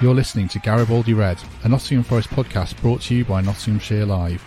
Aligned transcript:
You're 0.00 0.14
listening 0.14 0.48
to 0.48 0.58
Garibaldi 0.58 1.12
Red, 1.12 1.36
a 1.62 1.68
Nottingham 1.68 2.04
Forest 2.04 2.30
podcast 2.30 2.80
brought 2.80 3.02
to 3.02 3.14
you 3.14 3.22
by 3.22 3.42
Nottinghamshire 3.42 4.06
Live. 4.06 4.42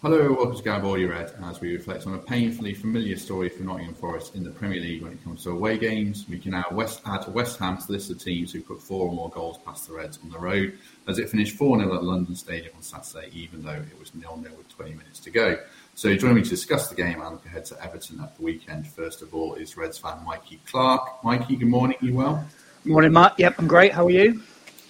Hello, 0.00 0.32
welcome 0.32 0.56
to 0.56 0.62
Garibaldi 0.62 1.04
Red 1.04 1.34
as 1.44 1.60
we 1.60 1.74
reflect 1.74 2.06
on 2.06 2.14
a 2.14 2.18
painfully 2.18 2.72
familiar 2.72 3.16
story 3.18 3.50
for 3.50 3.62
Nottingham 3.62 3.92
Forest 3.92 4.36
in 4.36 4.42
the 4.42 4.50
Premier 4.50 4.80
League 4.80 5.02
when 5.02 5.12
it 5.12 5.22
comes 5.22 5.42
to 5.42 5.50
away 5.50 5.76
games. 5.76 6.24
We 6.30 6.38
can 6.38 6.52
now 6.52 6.64
West, 6.70 7.02
add 7.04 7.28
West 7.34 7.58
Ham 7.58 7.76
to 7.76 7.86
the 7.86 7.92
list 7.92 8.10
of 8.10 8.22
teams 8.22 8.52
who 8.52 8.62
put 8.62 8.80
four 8.80 9.08
or 9.08 9.12
more 9.12 9.28
goals 9.28 9.58
past 9.66 9.86
the 9.86 9.92
Reds 9.92 10.18
on 10.24 10.30
the 10.30 10.38
road 10.38 10.78
as 11.08 11.18
it 11.18 11.28
finished 11.28 11.56
4 11.56 11.80
0 11.80 11.94
at 11.94 12.04
London 12.04 12.34
Stadium 12.36 12.72
on 12.74 12.82
Saturday, 12.82 13.28
even 13.34 13.62
though 13.62 13.72
it 13.72 13.98
was 13.98 14.12
0 14.18 14.40
0 14.40 14.54
with 14.56 14.68
20 14.70 14.92
minutes 14.92 15.20
to 15.20 15.30
go. 15.30 15.58
So 15.98 16.14
joining 16.14 16.36
me 16.36 16.42
to 16.42 16.50
discuss 16.50 16.88
the 16.88 16.94
game 16.94 17.20
and 17.20 17.30
look 17.32 17.44
ahead 17.44 17.64
to 17.64 17.84
Everton 17.84 18.20
at 18.20 18.36
the 18.36 18.42
weekend, 18.44 18.86
first 18.86 19.20
of 19.20 19.34
all, 19.34 19.54
is 19.54 19.76
Reds 19.76 19.98
fan 19.98 20.24
Mikey 20.24 20.60
Clarke. 20.64 21.24
Mikey, 21.24 21.56
good 21.56 21.66
morning. 21.66 21.96
You 22.00 22.14
well? 22.14 22.46
Good 22.84 22.92
morning, 22.92 23.12
Matt. 23.12 23.34
Yep, 23.36 23.56
I'm 23.58 23.66
great. 23.66 23.90
How 23.90 24.06
are 24.06 24.10
you? 24.10 24.40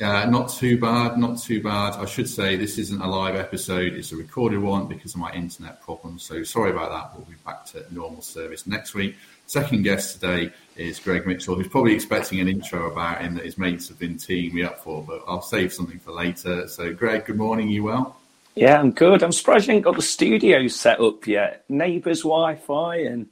Uh, 0.03 0.27
not 0.27 0.51
too 0.51 0.79
bad, 0.79 1.17
not 1.17 1.39
too 1.39 1.63
bad. 1.63 1.95
I 1.95 2.05
should 2.05 2.29
say 2.29 2.57
this 2.57 2.77
isn't 2.77 3.01
a 3.01 3.07
live 3.07 3.37
episode, 3.37 3.95
it's 3.95 4.13
a 4.13 4.17
recorded 4.17 4.61
one 4.61 4.87
because 4.87 5.15
of 5.15 5.21
my 5.21 5.33
internet 5.33 5.81
problems. 5.81 6.25
So 6.25 6.43
sorry 6.43 6.73
about 6.73 6.91
that. 6.91 7.17
We'll 7.17 7.25
be 7.25 7.37
back 7.43 7.65
to 7.69 7.87
normal 7.91 8.21
service 8.21 8.67
next 8.67 8.95
week. 8.95 9.17
Second 9.47 9.85
guest 9.85 10.21
today 10.21 10.53
is 10.77 10.99
Greg 10.99 11.27
Mitchell, 11.27 11.55
who's 11.55 11.69
probably 11.69 11.95
expecting 11.95 12.39
an 12.41 12.49
intro 12.49 12.91
about 12.93 13.23
him 13.23 13.35
that 13.37 13.47
his 13.47 13.57
mates 13.57 13.89
have 13.89 13.99
been 13.99 14.19
teeing 14.19 14.55
me 14.55 14.63
up 14.63 14.85
for, 14.85 15.03
but 15.03 15.23
I'll 15.27 15.41
save 15.41 15.73
something 15.73 16.01
for 16.01 16.13
later. 16.13 16.69
So, 16.69 16.93
Greg, 16.93 17.25
good 17.25 17.39
morning. 17.39 17.71
You 17.71 17.85
well? 17.85 18.18
Yeah, 18.59 18.81
I'm 18.81 18.91
good. 18.91 19.23
I'm 19.23 19.31
surprised 19.31 19.69
you 19.69 19.75
ain't 19.75 19.85
got 19.85 19.95
the 19.95 20.03
studio 20.03 20.67
set 20.67 20.99
up 20.99 21.29
yet. 21.29 21.65
Neighbours' 21.69 22.23
Wi 22.23 22.57
Fi, 22.57 22.97
and 22.97 23.29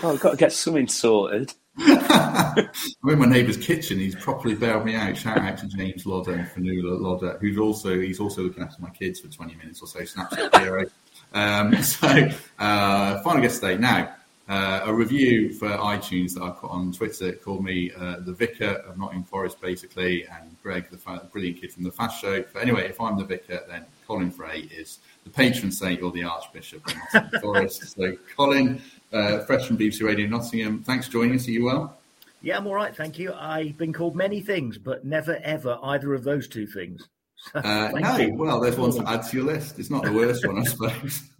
God, 0.00 0.14
I've 0.14 0.20
got 0.20 0.30
to 0.30 0.36
get 0.36 0.52
something 0.52 0.86
sorted. 0.86 1.52
I'm 1.78 2.68
in 3.08 3.18
my 3.18 3.26
neighbour's 3.26 3.56
kitchen. 3.56 3.98
He's 3.98 4.14
properly 4.14 4.54
bailed 4.54 4.84
me 4.84 4.94
out. 4.94 5.16
Shout 5.16 5.38
out 5.38 5.58
to 5.58 5.66
James 5.66 6.06
Lodder 6.06 6.34
and 6.34 6.46
Fanula 6.46 7.00
Lodder, 7.00 7.38
who's 7.40 7.58
also 7.58 7.98
he's 7.98 8.20
also 8.20 8.42
looking 8.42 8.62
after 8.62 8.80
my 8.80 8.90
kids 8.90 9.18
for 9.18 9.26
20 9.26 9.56
minutes 9.56 9.82
or 9.82 9.88
so. 9.88 10.00
Snapchat 10.02 10.60
hero. 10.60 10.84
Um, 11.32 11.74
so 11.82 12.28
uh, 12.60 13.20
final 13.22 13.42
guest 13.42 13.60
today. 13.60 13.76
Now 13.76 14.14
uh, 14.50 14.82
a 14.84 14.92
review 14.94 15.52
for 15.52 15.68
iTunes 15.68 16.34
that 16.34 16.42
I 16.42 16.50
put 16.50 16.70
on 16.70 16.92
Twitter 16.92 17.32
called 17.32 17.64
me 17.64 17.90
uh, 17.96 18.20
the 18.20 18.32
vicar 18.32 18.82
of 18.86 18.98
Nottingham 18.98 19.22
Forest, 19.22 19.60
basically, 19.60 20.26
and 20.26 20.56
Greg, 20.62 20.90
the 20.90 20.98
fa- 20.98 21.28
brilliant 21.32 21.60
kid 21.60 21.72
from 21.72 21.84
the 21.84 21.90
Fast 21.92 22.20
Show. 22.20 22.44
But 22.52 22.62
anyway, 22.62 22.88
if 22.88 23.00
I'm 23.00 23.16
the 23.16 23.24
vicar, 23.24 23.62
then 23.68 23.86
Colin 24.10 24.32
Fray 24.32 24.68
is 24.76 24.98
the 25.22 25.30
patron 25.30 25.70
saint 25.70 26.02
or 26.02 26.10
the 26.10 26.24
Archbishop 26.24 26.84
of 26.84 26.96
Nottingham 27.14 27.40
Forest. 27.42 27.96
So, 27.96 28.16
Colin, 28.36 28.82
uh, 29.12 29.44
fresh 29.44 29.68
from 29.68 29.78
BBC 29.78 30.02
Radio 30.02 30.26
Nottingham, 30.26 30.82
thanks 30.82 31.06
for 31.06 31.12
joining 31.12 31.36
us. 31.36 31.46
Are 31.46 31.52
you 31.52 31.64
well? 31.66 31.96
Yeah, 32.42 32.56
I'm 32.56 32.66
all 32.66 32.74
right, 32.74 32.94
thank 32.96 33.20
you. 33.20 33.32
I've 33.32 33.78
been 33.78 33.92
called 33.92 34.16
many 34.16 34.40
things, 34.40 34.78
but 34.78 35.04
never 35.04 35.36
ever 35.44 35.78
either 35.80 36.12
of 36.12 36.24
those 36.24 36.48
two 36.48 36.66
things. 36.66 37.08
Uh, 37.54 37.90
no, 37.94 38.16
you. 38.18 38.34
well, 38.34 38.60
there's 38.60 38.76
one 38.76 38.92
to 38.92 39.02
add 39.08 39.22
to 39.22 39.34
your 39.34 39.46
list. 39.46 39.78
It's 39.78 39.88
not 39.88 40.04
the 40.04 40.12
worst 40.12 40.46
one, 40.46 40.58
I 40.58 40.64
suppose. 40.64 41.22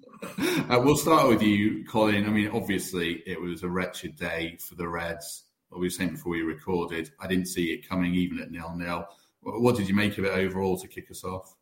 Uh, 0.68 0.78
we'll 0.82 0.96
start 0.96 1.28
with 1.28 1.42
you, 1.42 1.82
Colin. 1.86 2.26
I 2.26 2.28
mean, 2.28 2.50
obviously, 2.52 3.22
it 3.26 3.40
was 3.40 3.62
a 3.62 3.68
wretched 3.68 4.16
day 4.16 4.56
for 4.60 4.74
the 4.74 4.86
Reds. 4.86 5.44
What 5.70 5.80
we 5.80 5.86
were 5.86 5.90
saying 5.90 6.10
before 6.10 6.32
we 6.32 6.42
recorded, 6.42 7.10
I 7.20 7.26
didn't 7.26 7.46
see 7.46 7.72
it 7.72 7.88
coming 7.88 8.14
even 8.14 8.38
at 8.38 8.50
nil 8.50 8.74
nil. 8.76 9.06
What 9.40 9.76
did 9.76 9.88
you 9.88 9.94
make 9.94 10.18
of 10.18 10.24
it 10.24 10.32
overall 10.32 10.78
to 10.78 10.88
kick 10.88 11.10
us 11.10 11.24
off? 11.24 11.54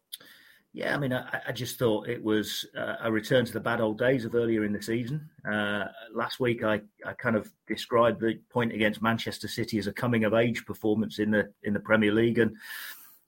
Yeah, 0.74 0.94
I 0.94 0.98
mean, 0.98 1.12
I, 1.12 1.41
I 1.48 1.52
just 1.52 1.78
thought 1.78 2.08
it 2.08 2.22
was 2.22 2.66
uh, 2.77 2.97
a 3.02 3.11
return 3.11 3.44
to 3.47 3.52
the 3.52 3.61
bad 3.61 3.80
old 3.80 3.98
days 3.98 4.24
of 4.24 4.34
earlier 4.34 4.64
in 4.64 4.72
the 4.72 4.83
season. 4.83 5.28
Uh, 5.50 5.87
last 6.15 6.41
week, 6.41 6.62
I, 6.62 6.82
I 7.04 7.15
kind 7.15 7.37
of 7.37 7.50
described 7.66 8.20
the 8.20 8.38
point 8.50 8.72
against 8.72 9.03
Manchester 9.03 9.48
City 9.48 9.78
as 9.78 9.87
a 9.87 9.92
coming 9.92 10.25
of 10.25 10.34
age 10.34 10.66
performance 10.66 11.19
in 11.19 11.31
the 11.31 11.53
in 11.62 11.72
the 11.72 11.81
Premier 11.81 12.12
League, 12.12 12.38
and 12.38 12.56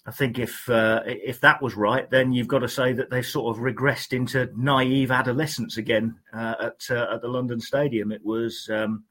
I 0.06 0.12
think 0.12 0.38
if 0.38 0.68
uh, 0.68 1.02
if 1.06 1.40
that 1.40 1.62
was 1.62 1.76
right, 1.76 2.08
then 2.10 2.32
you've 2.32 2.48
got 2.48 2.60
to 2.60 2.68
say 2.68 2.92
that 2.92 3.10
they've 3.10 3.26
sort 3.26 3.56
of 3.56 3.62
regressed 3.62 4.12
into 4.12 4.50
naive 4.56 5.10
adolescence 5.10 5.76
again 5.76 6.16
uh, 6.32 6.54
at 6.60 6.82
uh, 6.90 7.14
at 7.14 7.22
the 7.22 7.28
London 7.28 7.60
Stadium. 7.60 8.12
It 8.12 8.24
was 8.24 8.68
um, 8.72 9.04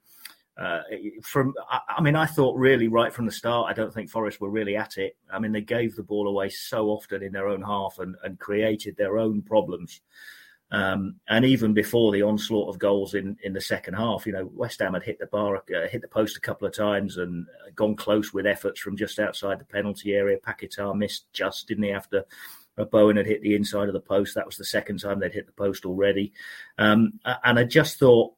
uh, 0.59 0.81
from. 1.24 1.53
I, 1.70 2.02
mean, 2.02 2.16
I 2.16 2.25
thought 2.25 2.58
really 2.58 2.90
right 2.90 3.14
from 3.14 3.25
the 3.25 3.31
start. 3.31 3.70
I 3.70 3.74
don't 3.74 3.94
think 3.94 4.09
Forest 4.09 4.42
were 4.42 4.50
really 4.50 4.75
at 4.75 4.97
it. 4.97 5.16
I 5.31 5.40
mean, 5.40 5.53
they 5.53 5.62
gave 5.62 5.96
the 5.96 6.03
ball 6.03 6.28
away 6.28 6.50
so 6.50 6.90
often 6.90 7.24
in 7.24 7.31
their 7.31 7.47
own 7.47 7.62
half 7.62 7.97
and, 8.00 8.16
and 8.24 8.38
created 8.38 8.97
their 8.97 9.18
own 9.18 9.42
problems. 9.42 10.02
Um, 10.72 11.16
and 11.28 11.46
even 11.46 11.74
before 11.74 12.12
the 12.12 12.22
onslaught 12.22 12.70
of 12.70 12.78
goals 12.78 13.16
in, 13.16 13.38
in 13.42 13.53
the 13.53 13.62
second 13.62 13.96
half, 13.96 14.28
you 14.28 14.34
know, 14.34 14.52
West 14.53 14.81
Ham 14.81 14.94
had 14.94 15.03
hit 15.03 15.18
the 15.18 15.25
bar, 15.28 15.56
uh, 15.56 15.88
hit 15.88 16.02
the 16.02 16.08
post 16.08 16.38
a 16.38 16.42
couple 16.42 16.68
of 16.68 16.76
times 16.76 17.18
and 17.18 17.47
gone 17.76 17.96
close 17.96 18.34
with 18.34 18.46
efforts 18.46 18.80
from 18.80 18.97
just 18.97 19.18
outside 19.18 19.59
the 19.59 19.66
penalty 19.66 20.14
area. 20.14 20.38
Paquetá 20.38 20.96
missed 20.96 21.26
just, 21.34 21.68
didn't 21.68 21.86
he, 21.86 21.91
after 21.91 22.24
Bowen 22.91 23.18
had 23.18 23.26
hit 23.26 23.41
the 23.41 23.56
inside 23.56 23.88
of 23.88 23.94
the 23.94 24.00
post. 24.00 24.36
That 24.36 24.46
was 24.46 24.58
the 24.58 24.66
second 24.66 25.00
time 25.00 25.20
they'd 25.20 25.34
hit 25.34 25.47
the 25.47 25.52
post 25.53 25.86
already. 25.86 26.34
Um, 26.78 27.20
and 27.44 27.58
I 27.58 27.64
just 27.64 27.97
thought 27.97 28.34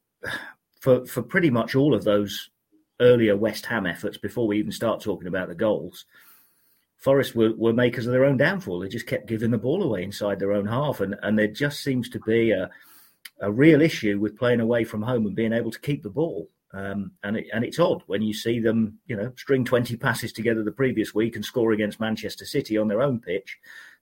for, 0.81 1.06
for 1.06 1.22
pretty 1.22 1.50
much 1.50 1.75
all 1.75 1.94
of 1.94 2.03
those 2.03 2.50
earlier 3.00 3.38
West 3.38 3.66
Ham 3.68 3.86
efforts, 3.86 4.18
before 4.18 4.47
we 4.47 4.59
even 4.59 4.72
start 4.72 5.02
talking 5.02 5.28
about 5.28 5.47
the 5.47 5.56
goals, 5.56 6.06
Forest 6.97 7.36
were, 7.36 7.53
were 7.56 7.74
makers 7.74 8.06
of 8.06 8.12
their 8.12 8.25
own 8.25 8.38
downfall. 8.38 8.80
They 8.80 8.90
just 8.90 9.08
kept 9.08 9.28
giving 9.28 9.52
the 9.52 9.58
ball 9.58 9.81
away 9.81 10.03
inside 10.03 10.40
their 10.40 10.53
own 10.53 10.68
half, 10.68 11.00
and, 11.00 11.16
and 11.24 11.38
there 11.38 11.47
just 11.47 11.84
seems 11.84 12.09
to 12.09 12.20
be 12.20 12.52
a, 12.52 12.70
a 13.40 13.52
real 13.52 13.81
issue 13.81 14.20
with 14.20 14.38
playing 14.38 14.59
away 14.59 14.84
from 14.84 15.02
home 15.02 15.25
and 15.25 15.36
being 15.36 15.53
able 15.53 15.72
to 15.72 15.80
keep 15.80 16.03
the 16.03 16.09
ball. 16.09 16.50
Um, 16.74 17.12
and 17.24 17.38
it, 17.38 17.47
and 17.53 17.66
it's 17.66 17.80
odd 17.80 18.03
when 18.08 18.22
you 18.22 18.34
see 18.34 18.59
them, 18.59 19.00
you 19.08 19.16
know, 19.18 19.34
string 19.36 19.66
twenty 19.66 19.97
passes 19.97 20.31
together 20.31 20.64
the 20.64 20.72
previous 20.72 21.14
week 21.14 21.36
and 21.36 21.44
score 21.44 21.74
against 21.74 22.00
Manchester 22.00 22.46
City 22.46 22.78
on 22.78 22.88
their 22.88 23.02
own 23.02 23.20
pitch, 23.20 23.58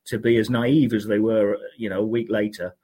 to 0.06 0.20
be 0.20 0.38
as 0.38 0.50
naive 0.50 0.94
as 0.94 1.08
they 1.08 1.20
were, 1.20 1.58
you 1.78 1.90
know, 1.90 2.02
a 2.02 2.06
week 2.16 2.30
later, 2.30 2.76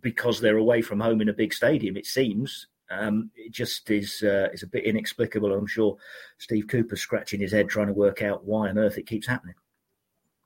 because 0.00 0.40
they're 0.40 0.56
away 0.56 0.82
from 0.82 1.00
home 1.00 1.20
in 1.20 1.28
a 1.28 1.34
big 1.34 1.52
stadium. 1.52 1.96
It 1.96 2.06
seems 2.06 2.66
um, 2.90 3.30
it 3.36 3.52
just 3.52 3.90
is 3.90 4.22
uh, 4.22 4.48
is 4.52 4.62
a 4.62 4.66
bit 4.66 4.84
inexplicable. 4.84 5.52
I'm 5.52 5.66
sure 5.66 5.96
Steve 6.38 6.66
Cooper's 6.68 7.00
scratching 7.00 7.40
his 7.40 7.52
head 7.52 7.68
trying 7.68 7.86
to 7.86 7.92
work 7.92 8.22
out 8.22 8.44
why 8.44 8.68
on 8.68 8.78
earth 8.78 8.98
it 8.98 9.06
keeps 9.06 9.26
happening. 9.26 9.54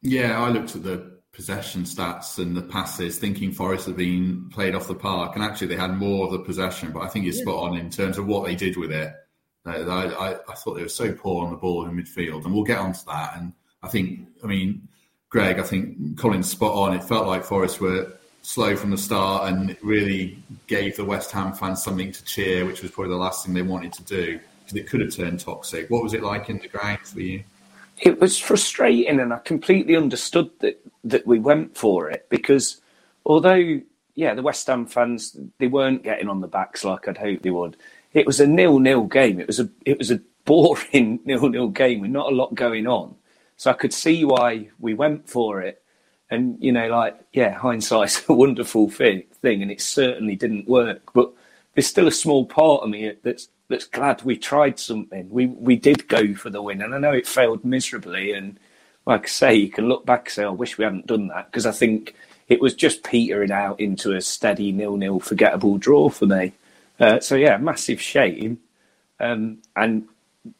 Yeah, 0.02 0.42
I 0.42 0.50
looked 0.50 0.76
at 0.76 0.82
the 0.82 1.18
possession 1.32 1.82
stats 1.82 2.38
and 2.38 2.56
the 2.56 2.62
passes, 2.62 3.18
thinking 3.18 3.50
Forest 3.50 3.86
had 3.86 3.96
been 3.96 4.48
played 4.50 4.74
off 4.74 4.86
the 4.86 4.94
park, 4.94 5.34
and 5.34 5.44
actually 5.44 5.68
they 5.68 5.76
had 5.76 5.96
more 5.96 6.26
of 6.26 6.32
the 6.32 6.38
possession. 6.40 6.92
But 6.92 7.02
I 7.02 7.08
think 7.08 7.26
it's 7.26 7.38
yeah. 7.38 7.44
spot 7.44 7.70
on 7.70 7.76
in 7.78 7.90
terms 7.90 8.18
of 8.18 8.26
what 8.26 8.46
they 8.46 8.54
did 8.54 8.76
with 8.76 8.92
it. 8.92 9.12
I, 9.66 9.78
I, 9.78 10.32
I, 10.46 10.54
thought 10.56 10.74
they 10.74 10.82
were 10.82 10.90
so 10.90 11.12
poor 11.14 11.42
on 11.42 11.50
the 11.50 11.56
ball 11.56 11.86
in 11.86 11.96
midfield, 11.96 12.44
and 12.44 12.52
we'll 12.52 12.64
get 12.64 12.78
onto 12.78 13.00
that. 13.06 13.36
And 13.36 13.54
I 13.82 13.88
think, 13.88 14.28
I 14.42 14.46
mean, 14.46 14.88
Greg, 15.30 15.58
I 15.58 15.62
think 15.62 16.18
Colin's 16.18 16.50
spot 16.50 16.74
on. 16.74 16.94
It 16.94 17.02
felt 17.02 17.26
like 17.26 17.44
Forest 17.44 17.80
were 17.80 18.12
slow 18.44 18.76
from 18.76 18.90
the 18.90 18.98
start 18.98 19.50
and 19.50 19.74
really 19.82 20.38
gave 20.66 20.96
the 20.96 21.04
West 21.04 21.30
Ham 21.32 21.54
fans 21.54 21.82
something 21.82 22.12
to 22.12 22.24
cheer, 22.24 22.66
which 22.66 22.82
was 22.82 22.90
probably 22.90 23.10
the 23.10 23.16
last 23.16 23.44
thing 23.44 23.54
they 23.54 23.62
wanted 23.62 23.92
to 23.94 24.02
do 24.04 24.38
because 24.60 24.76
it 24.76 24.86
could 24.86 25.00
have 25.00 25.14
turned 25.14 25.40
toxic. 25.40 25.88
What 25.88 26.02
was 26.02 26.12
it 26.12 26.22
like 26.22 26.50
in 26.50 26.58
the 26.58 26.68
ground 26.68 27.00
for 27.00 27.20
you? 27.20 27.42
It 28.00 28.20
was 28.20 28.38
frustrating, 28.38 29.18
and 29.18 29.32
I 29.32 29.38
completely 29.38 29.96
understood 29.96 30.50
that 30.60 30.80
that 31.04 31.26
we 31.26 31.38
went 31.38 31.76
for 31.76 32.10
it 32.10 32.26
because 32.28 32.80
although 33.24 33.80
yeah, 34.14 34.34
the 34.34 34.42
West 34.42 34.66
Ham 34.66 34.86
fans 34.86 35.36
they 35.58 35.66
weren't 35.66 36.02
getting 36.02 36.28
on 36.28 36.40
the 36.40 36.46
backs 36.46 36.84
like 36.84 37.08
I'd 37.08 37.18
hoped 37.18 37.42
they 37.42 37.50
would. 37.50 37.76
It 38.12 38.26
was 38.26 38.40
a 38.40 38.46
nil-nil 38.46 39.04
game. 39.04 39.40
It 39.40 39.46
was 39.46 39.58
a 39.58 39.68
it 39.86 39.98
was 39.98 40.10
a 40.10 40.20
boring 40.44 41.20
nil-nil 41.24 41.68
game 41.68 42.00
with 42.00 42.10
not 42.10 42.30
a 42.30 42.34
lot 42.34 42.54
going 42.54 42.86
on. 42.86 43.14
So 43.56 43.70
I 43.70 43.74
could 43.74 43.92
see 43.92 44.24
why 44.24 44.68
we 44.78 44.94
went 44.94 45.28
for 45.28 45.62
it 45.62 45.82
and 46.30 46.56
you 46.62 46.72
know, 46.72 46.88
like 46.88 47.18
yeah, 47.32 47.54
hindsight's 47.54 48.22
a 48.28 48.32
wonderful 48.32 48.90
thing, 48.90 49.24
thing, 49.42 49.62
and 49.62 49.70
it 49.70 49.80
certainly 49.80 50.36
didn't 50.36 50.68
work. 50.68 51.12
But 51.12 51.32
there's 51.74 51.86
still 51.86 52.08
a 52.08 52.12
small 52.12 52.46
part 52.46 52.82
of 52.82 52.90
me 52.90 53.12
that's 53.22 53.48
that's 53.68 53.86
glad 53.86 54.22
we 54.22 54.36
tried 54.36 54.78
something. 54.78 55.28
We 55.30 55.46
we 55.46 55.76
did 55.76 56.08
go 56.08 56.34
for 56.34 56.50
the 56.50 56.62
win, 56.62 56.82
and 56.82 56.94
I 56.94 56.98
know 56.98 57.12
it 57.12 57.26
failed 57.26 57.64
miserably. 57.64 58.32
And 58.32 58.58
like 59.06 59.24
I 59.24 59.28
say, 59.28 59.54
you 59.54 59.70
can 59.70 59.88
look 59.88 60.06
back 60.06 60.26
and 60.26 60.32
say, 60.32 60.44
"I 60.44 60.50
wish 60.50 60.78
we 60.78 60.84
hadn't 60.84 61.06
done 61.06 61.28
that," 61.28 61.50
because 61.50 61.66
I 61.66 61.72
think 61.72 62.14
it 62.48 62.60
was 62.60 62.74
just 62.74 63.04
petering 63.04 63.50
out 63.50 63.80
into 63.80 64.12
a 64.12 64.20
steady 64.20 64.70
nil-nil, 64.70 65.20
forgettable 65.20 65.78
draw 65.78 66.10
for 66.10 66.26
me. 66.26 66.52
Uh, 67.00 67.18
so 67.20 67.36
yeah, 67.36 67.56
massive 67.56 68.00
shame. 68.00 68.60
Um, 69.18 69.58
and 69.76 70.06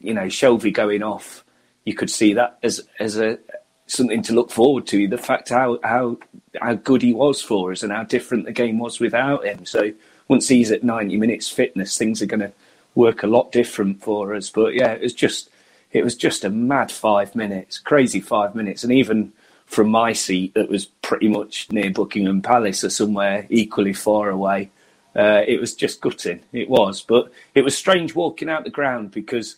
you 0.01 0.15
know, 0.15 0.27
Shelvey 0.27 0.73
going 0.73 1.03
off, 1.03 1.45
you 1.85 1.95
could 1.95 2.11
see 2.11 2.35
that 2.35 2.59
as 2.63 2.81
as 2.99 3.19
a 3.19 3.39
something 3.87 4.23
to 4.23 4.33
look 4.33 4.51
forward 4.51 4.87
to. 4.89 5.09
The 5.09 5.19
fact 5.19 5.49
how 5.51 5.79
how 5.83 6.19
how 6.61 6.75
good 6.75 7.03
he 7.03 7.13
was 7.13 7.43
for 7.43 7.73
us 7.73 7.83
and 7.83 7.93
how 7.93 8.05
different 8.05 8.45
the 8.45 8.53
game 8.53 8.79
was 8.79 9.01
without 9.01 9.45
him. 9.45 9.65
So 9.67 9.93
once 10.29 10.49
he's 10.49 10.71
at 10.71 10.85
ninety 10.85 11.17
minutes 11.17 11.49
fitness, 11.49 11.97
things 11.99 12.23
are 12.23 12.27
going 12.27 12.41
to 12.41 12.53
work 12.95 13.23
a 13.23 13.27
lot 13.29 13.53
different 13.53 14.03
for 14.03 14.35
us. 14.35 14.51
But 14.51 14.75
yeah, 14.75 14.93
it 14.93 15.03
was 15.03 15.15
just 15.15 15.51
it 15.93 16.05
was 16.05 16.17
just 16.17 16.45
a 16.45 16.51
mad 16.51 16.91
five 16.91 17.35
minutes, 17.35 17.79
crazy 17.79 18.21
five 18.21 18.55
minutes, 18.55 18.85
and 18.85 18.93
even 18.93 19.33
from 19.67 19.89
my 19.89 20.13
seat 20.13 20.55
that 20.55 20.69
was 20.69 20.87
pretty 20.87 21.29
much 21.29 21.71
near 21.73 21.91
Buckingham 21.91 22.43
Palace 22.43 22.85
or 22.85 22.91
somewhere 22.91 23.47
equally 23.49 23.93
far 23.93 24.29
away. 24.29 24.71
Uh, 25.17 25.43
it 25.47 25.61
was 25.61 25.75
just 25.75 26.01
gutting. 26.01 26.41
It 26.53 26.69
was, 26.69 27.01
but 27.01 27.31
it 27.55 27.63
was 27.63 27.77
strange 27.77 28.15
walking 28.15 28.49
out 28.49 28.65
the 28.65 28.71
ground 28.71 29.13
because 29.13 29.57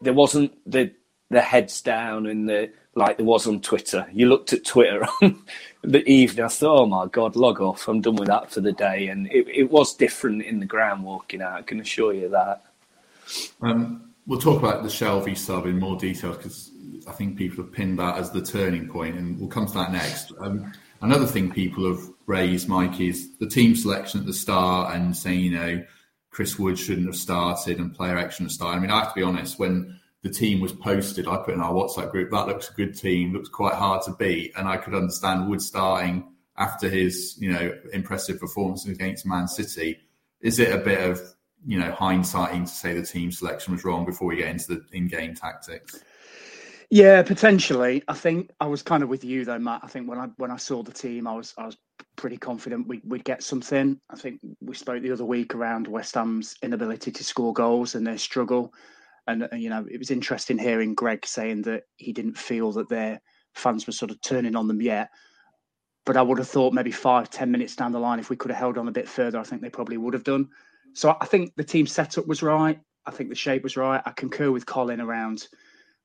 there 0.00 0.12
wasn't 0.12 0.52
the 0.70 0.92
the 1.30 1.40
heads 1.40 1.80
down 1.80 2.26
and 2.26 2.48
the 2.48 2.70
like 2.94 3.16
there 3.16 3.26
was 3.26 3.46
on 3.46 3.60
Twitter. 3.60 4.06
You 4.12 4.28
looked 4.28 4.52
at 4.52 4.64
Twitter 4.64 5.06
on 5.22 5.42
the 5.82 6.06
evening. 6.08 6.44
I 6.44 6.48
thought, 6.48 6.82
oh 6.82 6.86
my 6.86 7.06
god, 7.06 7.36
log 7.36 7.60
off. 7.60 7.88
I'm 7.88 8.00
done 8.00 8.16
with 8.16 8.28
that 8.28 8.50
for 8.50 8.60
the 8.60 8.72
day. 8.72 9.08
And 9.08 9.26
it, 9.28 9.48
it 9.48 9.70
was 9.70 9.94
different 9.94 10.42
in 10.42 10.60
the 10.60 10.66
ground 10.66 11.02
walking 11.02 11.42
out. 11.42 11.54
I 11.54 11.62
can 11.62 11.80
assure 11.80 12.12
you 12.12 12.28
that. 12.28 12.64
Um, 13.62 14.12
we'll 14.26 14.40
talk 14.40 14.58
about 14.58 14.82
the 14.82 14.88
Shelvey 14.88 15.36
sub 15.36 15.66
in 15.66 15.78
more 15.78 15.96
detail 15.96 16.32
because 16.32 16.70
I 17.06 17.12
think 17.12 17.36
people 17.36 17.64
have 17.64 17.72
pinned 17.72 17.98
that 17.98 18.18
as 18.18 18.30
the 18.30 18.42
turning 18.42 18.88
point, 18.88 19.16
and 19.16 19.38
we'll 19.38 19.48
come 19.48 19.66
to 19.66 19.74
that 19.74 19.92
next. 19.92 20.32
Um, 20.38 20.72
another 21.00 21.26
thing 21.26 21.50
people 21.50 21.88
have 21.88 22.02
raised, 22.26 22.68
Mike, 22.68 23.00
is 23.00 23.36
the 23.38 23.46
team 23.46 23.74
selection 23.74 24.20
at 24.20 24.26
the 24.26 24.32
start 24.32 24.94
and 24.94 25.16
saying, 25.16 25.40
you 25.40 25.50
know, 25.52 25.84
Chris 26.30 26.58
Wood 26.58 26.78
shouldn't 26.78 27.06
have 27.06 27.16
started 27.16 27.78
and 27.78 27.94
player 27.94 28.16
action 28.16 28.46
have 28.46 28.52
started. 28.52 28.78
I 28.78 28.80
mean, 28.80 28.90
I 28.90 29.00
have 29.00 29.08
to 29.08 29.20
be 29.20 29.22
honest, 29.22 29.58
when 29.58 29.98
the 30.22 30.30
team 30.30 30.60
was 30.60 30.72
posted, 30.72 31.26
I 31.26 31.36
put 31.38 31.54
in 31.54 31.60
our 31.60 31.72
WhatsApp 31.72 32.10
group, 32.10 32.30
that 32.30 32.46
looks 32.46 32.70
a 32.70 32.74
good 32.74 32.96
team, 32.96 33.32
looks 33.32 33.48
quite 33.48 33.74
hard 33.74 34.02
to 34.04 34.12
beat. 34.12 34.52
And 34.56 34.68
I 34.68 34.76
could 34.76 34.94
understand 34.94 35.48
Wood 35.48 35.60
starting 35.60 36.32
after 36.56 36.88
his, 36.88 37.36
you 37.40 37.52
know, 37.52 37.74
impressive 37.92 38.38
performance 38.38 38.86
against 38.86 39.26
Man 39.26 39.48
City. 39.48 39.98
Is 40.40 40.58
it 40.58 40.72
a 40.72 40.78
bit 40.78 41.00
of, 41.10 41.20
you 41.66 41.78
know, 41.78 41.90
hindsighting 41.90 42.64
to 42.64 42.70
say 42.70 42.94
the 42.94 43.04
team 43.04 43.32
selection 43.32 43.72
was 43.72 43.84
wrong 43.84 44.04
before 44.04 44.28
we 44.28 44.36
get 44.36 44.48
into 44.48 44.74
the 44.74 44.84
in-game 44.92 45.34
tactics? 45.34 46.00
Yeah, 46.90 47.22
potentially. 47.22 48.02
I 48.06 48.12
think 48.12 48.50
I 48.60 48.66
was 48.66 48.82
kind 48.82 49.02
of 49.02 49.08
with 49.08 49.24
you 49.24 49.46
though, 49.46 49.58
Matt. 49.58 49.80
I 49.82 49.86
think 49.86 50.10
when 50.10 50.18
I 50.18 50.26
when 50.36 50.50
I 50.50 50.58
saw 50.58 50.82
the 50.82 50.92
team, 50.92 51.26
I 51.26 51.32
was 51.32 51.54
I 51.56 51.64
was 51.64 51.78
pretty 52.16 52.36
confident 52.36 52.86
we, 52.86 53.00
would 53.04 53.24
get 53.24 53.42
something. 53.42 53.98
I 54.10 54.16
think 54.16 54.40
we 54.60 54.74
spoke 54.74 55.02
the 55.02 55.12
other 55.12 55.24
week 55.24 55.54
around 55.54 55.88
West 55.88 56.14
Ham's 56.16 56.54
inability 56.62 57.10
to 57.10 57.24
score 57.24 57.54
goals 57.54 57.94
and 57.94 58.06
their 58.06 58.18
struggle, 58.18 58.74
and, 59.26 59.48
and 59.50 59.62
you 59.62 59.70
know 59.70 59.86
it 59.90 59.98
was 59.98 60.10
interesting 60.10 60.58
hearing 60.58 60.94
Greg 60.94 61.26
saying 61.26 61.62
that 61.62 61.84
he 61.96 62.12
didn't 62.12 62.36
feel 62.36 62.72
that 62.72 62.88
their 62.88 63.20
fans 63.54 63.86
were 63.86 63.92
sort 63.92 64.10
of 64.10 64.20
turning 64.20 64.56
on 64.56 64.68
them 64.68 64.80
yet. 64.80 65.10
But 66.04 66.16
I 66.16 66.22
would 66.22 66.38
have 66.38 66.48
thought 66.48 66.72
maybe 66.72 66.90
five, 66.90 67.30
ten 67.30 67.50
minutes 67.50 67.76
down 67.76 67.92
the 67.92 68.00
line, 68.00 68.18
if 68.18 68.28
we 68.28 68.36
could 68.36 68.50
have 68.50 68.58
held 68.58 68.76
on 68.76 68.88
a 68.88 68.92
bit 68.92 69.08
further, 69.08 69.38
I 69.38 69.44
think 69.44 69.62
they 69.62 69.70
probably 69.70 69.98
would 69.98 70.14
have 70.14 70.24
done. 70.24 70.48
So 70.94 71.16
I 71.20 71.26
think 71.26 71.54
the 71.54 71.62
team 71.62 71.86
setup 71.86 72.26
was 72.26 72.42
right. 72.42 72.80
I 73.06 73.12
think 73.12 73.28
the 73.28 73.36
shape 73.36 73.62
was 73.62 73.76
right. 73.76 74.02
I 74.04 74.10
concur 74.10 74.50
with 74.50 74.66
Colin 74.66 75.00
around 75.00 75.46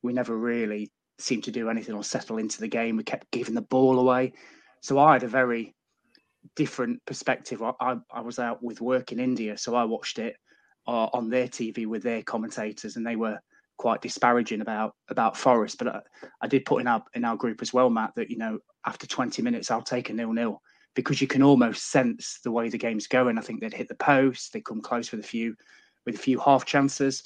we 0.02 0.12
never 0.12 0.36
really 0.36 0.92
seemed 1.18 1.44
to 1.44 1.50
do 1.50 1.68
anything 1.68 1.94
or 1.94 2.04
settle 2.04 2.38
into 2.38 2.60
the 2.60 2.68
game. 2.68 2.96
We 2.96 3.02
kept 3.02 3.30
giving 3.32 3.54
the 3.54 3.62
ball 3.62 3.98
away. 3.98 4.32
So 4.82 4.98
I 4.98 5.14
had 5.14 5.24
a 5.24 5.28
very 5.28 5.74
different 6.54 7.04
perspective. 7.04 7.62
I, 7.62 7.96
I 8.12 8.20
was 8.20 8.38
out 8.38 8.62
with 8.62 8.80
work 8.80 9.10
in 9.10 9.18
India, 9.18 9.58
so 9.58 9.74
I 9.74 9.84
watched 9.84 10.18
it 10.18 10.36
uh, 10.88 11.08
on 11.12 11.28
their 11.28 11.46
TV 11.46 11.86
with 11.86 12.02
their 12.02 12.22
commentators, 12.22 12.96
and 12.96 13.06
they 13.06 13.14
were 13.14 13.38
quite 13.76 14.02
disparaging 14.02 14.62
about 14.62 14.94
about 15.08 15.36
Forest. 15.36 15.78
But 15.78 15.88
I, 15.88 16.00
I, 16.40 16.48
did 16.48 16.64
put 16.64 16.80
in 16.80 16.88
our 16.88 17.04
in 17.14 17.24
our 17.24 17.36
group 17.36 17.62
as 17.62 17.72
well, 17.72 17.90
Matt, 17.90 18.14
that 18.16 18.30
you 18.30 18.38
know 18.38 18.58
after 18.86 19.06
20 19.06 19.42
minutes 19.42 19.70
I'll 19.70 19.82
take 19.82 20.08
a 20.08 20.14
nil 20.14 20.32
nil 20.32 20.62
because 20.94 21.20
you 21.20 21.28
can 21.28 21.42
almost 21.42 21.90
sense 21.90 22.40
the 22.42 22.50
way 22.50 22.70
the 22.70 22.78
game's 22.78 23.06
going. 23.06 23.38
I 23.38 23.42
think 23.42 23.60
they'd 23.60 23.72
hit 23.72 23.88
the 23.88 23.94
post, 23.94 24.52
they 24.52 24.62
come 24.62 24.80
close 24.80 25.12
with 25.12 25.20
a 25.20 25.28
few 25.28 25.54
with 26.06 26.16
a 26.16 26.18
few 26.18 26.40
half 26.40 26.64
chances. 26.64 27.22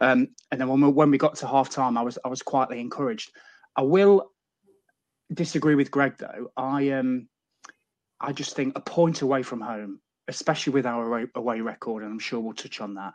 Um, 0.00 0.28
and 0.50 0.60
then 0.60 0.68
when 0.68 0.80
we, 0.80 0.88
when 0.88 1.10
we 1.10 1.18
got 1.18 1.36
to 1.36 1.46
half 1.46 1.70
time, 1.70 1.96
I 1.96 2.02
was 2.02 2.18
I 2.24 2.28
was 2.28 2.42
quietly 2.42 2.80
encouraged. 2.80 3.30
I 3.76 3.82
will 3.82 4.32
disagree 5.32 5.76
with 5.76 5.92
Greg 5.92 6.16
though. 6.18 6.50
I 6.56 6.90
um 6.90 7.28
I 8.20 8.32
just 8.32 8.56
think 8.56 8.76
a 8.76 8.80
point 8.80 9.22
away 9.22 9.44
from 9.44 9.60
home, 9.60 10.00
especially 10.28 10.72
with 10.72 10.86
our 10.86 11.28
away 11.34 11.60
record, 11.60 12.02
and 12.02 12.12
I'm 12.12 12.18
sure 12.18 12.40
we'll 12.40 12.54
touch 12.54 12.80
on 12.80 12.94
that, 12.94 13.14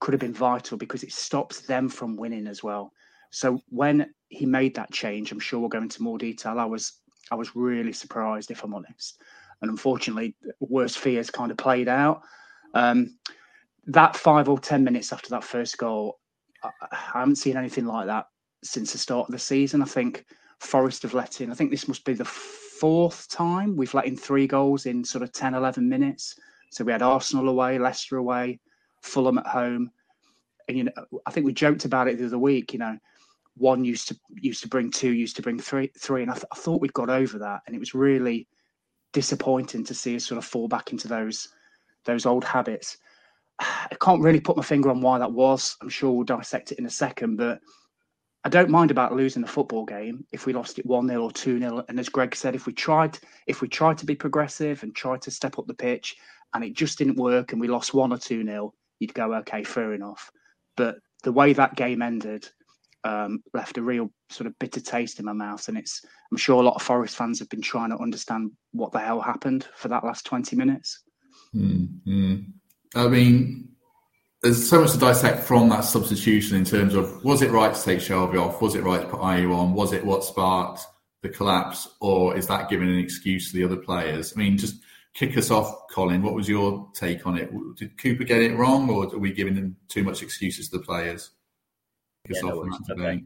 could 0.00 0.14
have 0.14 0.20
been 0.20 0.32
vital 0.32 0.76
because 0.76 1.02
it 1.02 1.12
stops 1.12 1.60
them 1.60 1.88
from 1.88 2.16
winning 2.16 2.46
as 2.46 2.62
well. 2.62 2.92
So 3.30 3.60
when 3.68 4.12
he 4.28 4.46
made 4.46 4.74
that 4.76 4.92
change, 4.92 5.32
I'm 5.32 5.40
sure 5.40 5.58
we'll 5.60 5.68
go 5.68 5.78
into 5.82 6.02
more 6.02 6.18
detail. 6.18 6.58
I 6.58 6.64
was 6.64 7.00
I 7.30 7.34
was 7.34 7.56
really 7.56 7.92
surprised, 7.92 8.50
if 8.50 8.62
I'm 8.62 8.74
honest, 8.74 9.20
and 9.62 9.70
unfortunately, 9.70 10.36
worst 10.60 10.98
fears 10.98 11.30
kind 11.30 11.50
of 11.50 11.56
played 11.56 11.88
out. 11.88 12.22
Um, 12.74 13.18
that 13.86 14.16
five 14.16 14.48
or 14.48 14.58
ten 14.58 14.84
minutes 14.84 15.12
after 15.12 15.30
that 15.30 15.44
first 15.44 15.78
goal, 15.78 16.20
I, 16.62 16.70
I 16.92 16.96
haven't 16.96 17.36
seen 17.36 17.56
anything 17.56 17.86
like 17.86 18.06
that 18.06 18.26
since 18.62 18.92
the 18.92 18.98
start 18.98 19.28
of 19.28 19.32
the 19.32 19.38
season. 19.38 19.82
I 19.82 19.86
think 19.86 20.24
Forest 20.60 21.02
have 21.02 21.14
let 21.14 21.40
in. 21.40 21.50
I 21.50 21.54
think 21.54 21.70
this 21.70 21.88
must 21.88 22.04
be 22.04 22.14
the 22.14 22.24
fourth 22.80 23.28
time 23.28 23.76
we've 23.76 23.94
let 23.94 24.06
in 24.06 24.16
three 24.16 24.46
goals 24.46 24.86
in 24.86 25.04
sort 25.04 25.22
of 25.22 25.32
10, 25.32 25.54
11 25.54 25.88
minutes. 25.88 26.36
So 26.70 26.84
we 26.84 26.92
had 26.92 27.02
Arsenal 27.02 27.48
away, 27.48 27.78
Leicester 27.78 28.16
away, 28.16 28.60
Fulham 29.02 29.38
at 29.38 29.46
home. 29.46 29.90
And 30.68 30.76
you 30.76 30.84
know, 30.84 30.92
I 31.26 31.30
think 31.30 31.46
we 31.46 31.52
joked 31.52 31.84
about 31.84 32.08
it 32.08 32.18
the 32.18 32.26
other 32.26 32.38
week. 32.38 32.72
You 32.72 32.80
know, 32.80 32.98
one 33.56 33.84
used 33.84 34.08
to 34.08 34.16
used 34.34 34.62
to 34.62 34.68
bring 34.68 34.90
two, 34.90 35.12
used 35.12 35.36
to 35.36 35.42
bring 35.42 35.58
three, 35.58 35.90
three, 35.98 36.22
and 36.22 36.30
I, 36.30 36.34
th- 36.34 36.44
I 36.52 36.56
thought 36.56 36.80
we'd 36.80 36.92
got 36.92 37.08
over 37.08 37.38
that. 37.38 37.60
And 37.66 37.76
it 37.76 37.78
was 37.78 37.94
really 37.94 38.48
disappointing 39.12 39.84
to 39.84 39.94
see 39.94 40.16
us 40.16 40.26
sort 40.26 40.38
of 40.38 40.44
fall 40.44 40.68
back 40.68 40.92
into 40.92 41.08
those 41.08 41.48
those 42.04 42.26
old 42.26 42.44
habits. 42.44 42.98
I 43.58 43.96
can't 44.00 44.22
really 44.22 44.40
put 44.40 44.56
my 44.56 44.62
finger 44.62 44.90
on 44.90 45.00
why 45.00 45.18
that 45.18 45.32
was. 45.32 45.76
I'm 45.80 45.88
sure 45.88 46.10
we'll 46.10 46.24
dissect 46.24 46.72
it 46.72 46.78
in 46.78 46.86
a 46.86 46.90
second, 46.90 47.36
but 47.36 47.60
I 48.46 48.48
don't 48.48 48.70
mind 48.70 48.92
about 48.92 49.12
losing 49.12 49.42
a 49.42 49.48
football 49.48 49.84
game 49.84 50.24
if 50.30 50.46
we 50.46 50.52
lost 50.52 50.78
it 50.78 50.86
one 50.86 51.08
0 51.08 51.20
or 51.20 51.32
two 51.32 51.58
0 51.58 51.84
And 51.88 51.98
as 51.98 52.08
Greg 52.08 52.36
said, 52.36 52.54
if 52.54 52.64
we 52.64 52.72
tried, 52.72 53.18
if 53.48 53.60
we 53.60 53.66
tried 53.66 53.98
to 53.98 54.06
be 54.06 54.14
progressive 54.14 54.84
and 54.84 54.94
tried 54.94 55.20
to 55.22 55.32
step 55.32 55.58
up 55.58 55.66
the 55.66 55.74
pitch, 55.74 56.14
and 56.54 56.62
it 56.62 56.72
just 56.72 56.96
didn't 56.96 57.16
work, 57.16 57.50
and 57.50 57.60
we 57.60 57.66
lost 57.66 57.92
one 57.92 58.12
or 58.12 58.18
two 58.18 58.44
0 58.44 58.72
you'd 59.00 59.14
go, 59.14 59.34
okay, 59.34 59.64
fair 59.64 59.94
enough. 59.94 60.30
But 60.76 60.98
the 61.24 61.32
way 61.32 61.54
that 61.54 61.74
game 61.74 62.02
ended 62.02 62.48
um, 63.02 63.42
left 63.52 63.78
a 63.78 63.82
real 63.82 64.12
sort 64.30 64.46
of 64.46 64.56
bitter 64.60 64.80
taste 64.80 65.18
in 65.18 65.24
my 65.24 65.32
mouth, 65.32 65.66
and 65.66 65.76
it's. 65.76 66.00
I'm 66.30 66.38
sure 66.38 66.62
a 66.62 66.64
lot 66.64 66.76
of 66.76 66.82
Forest 66.82 67.16
fans 67.16 67.40
have 67.40 67.48
been 67.48 67.62
trying 67.62 67.90
to 67.90 67.98
understand 67.98 68.52
what 68.70 68.92
the 68.92 69.00
hell 69.00 69.20
happened 69.20 69.66
for 69.74 69.88
that 69.88 70.04
last 70.04 70.24
20 70.24 70.54
minutes. 70.54 71.02
Mm-hmm. 71.52 72.42
I 72.94 73.08
mean, 73.08 73.75
there's 74.46 74.68
so 74.68 74.80
much 74.80 74.92
to 74.92 74.98
dissect 74.98 75.42
from 75.42 75.68
that 75.68 75.80
substitution 75.80 76.56
in 76.56 76.64
terms 76.64 76.94
of 76.94 77.24
was 77.24 77.42
it 77.42 77.50
right 77.50 77.74
to 77.74 77.82
take 77.82 77.98
Shelvey 77.98 78.40
off? 78.40 78.62
Was 78.62 78.76
it 78.76 78.84
right 78.84 79.00
to 79.00 79.08
put 79.08 79.18
Ayew 79.18 79.52
on? 79.52 79.74
Was 79.74 79.92
it 79.92 80.06
what 80.06 80.22
sparked 80.22 80.82
the 81.22 81.28
collapse? 81.28 81.88
Or 82.00 82.36
is 82.36 82.46
that 82.46 82.68
giving 82.68 82.88
an 82.88 82.98
excuse 82.98 83.50
to 83.50 83.56
the 83.56 83.64
other 83.64 83.76
players? 83.76 84.32
I 84.34 84.38
mean, 84.38 84.56
just 84.56 84.76
kick 85.14 85.36
us 85.36 85.50
off, 85.50 85.88
Colin. 85.90 86.22
What 86.22 86.34
was 86.34 86.48
your 86.48 86.88
take 86.94 87.26
on 87.26 87.36
it? 87.36 87.50
Did 87.76 87.98
Cooper 87.98 88.22
get 88.22 88.40
it 88.40 88.56
wrong 88.56 88.88
or 88.88 89.06
are 89.06 89.18
we 89.18 89.32
giving 89.32 89.56
them 89.56 89.76
too 89.88 90.04
much 90.04 90.22
excuses 90.22 90.68
to 90.68 90.78
the 90.78 90.84
players? 90.84 91.30
Yeah, 92.28 92.40
no 92.42 92.70
okay. 92.92 93.24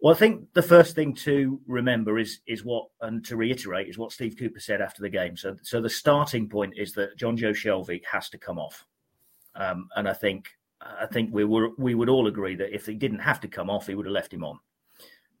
Well, 0.00 0.14
I 0.14 0.18
think 0.18 0.52
the 0.52 0.62
first 0.62 0.94
thing 0.94 1.14
to 1.16 1.58
remember 1.66 2.18
is 2.18 2.40
is 2.46 2.64
what 2.64 2.88
and 3.00 3.24
to 3.26 3.36
reiterate 3.36 3.88
is 3.88 3.96
what 3.96 4.12
Steve 4.12 4.36
Cooper 4.38 4.60
said 4.60 4.82
after 4.82 5.00
the 5.00 5.08
game. 5.08 5.38
So, 5.38 5.56
so 5.62 5.80
the 5.80 5.88
starting 5.88 6.50
point 6.50 6.74
is 6.76 6.92
that 6.94 7.16
Jonjo 7.16 7.52
Shelvey 7.52 8.02
has 8.10 8.28
to 8.30 8.38
come 8.38 8.58
off, 8.58 8.84
um, 9.54 9.88
and 9.96 10.08
I 10.08 10.12
think 10.12 10.48
I 10.80 11.06
think 11.06 11.30
we 11.32 11.44
were 11.44 11.70
we 11.78 11.94
would 11.94 12.08
all 12.08 12.26
agree 12.26 12.56
that 12.56 12.74
if 12.74 12.86
he 12.86 12.94
didn't 12.94 13.20
have 13.20 13.40
to 13.40 13.48
come 13.48 13.70
off, 13.70 13.86
he 13.86 13.94
would 13.94 14.06
have 14.06 14.12
left 14.12 14.32
him 14.32 14.44
on. 14.44 14.58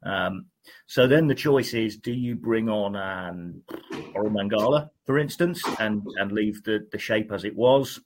Um, 0.04 0.46
so 0.86 1.06
then 1.06 1.26
the 1.26 1.34
choice 1.34 1.74
is: 1.74 1.96
do 1.96 2.12
you 2.12 2.34
bring 2.34 2.68
on 2.68 2.96
an 2.96 3.62
Orel 4.14 4.30
Mangala, 4.30 4.90
for 5.04 5.18
instance, 5.18 5.62
and 5.78 6.02
and 6.16 6.32
leave 6.32 6.62
the 6.64 6.86
the 6.92 6.98
shape 6.98 7.32
as 7.32 7.44
it 7.44 7.56
was, 7.56 8.00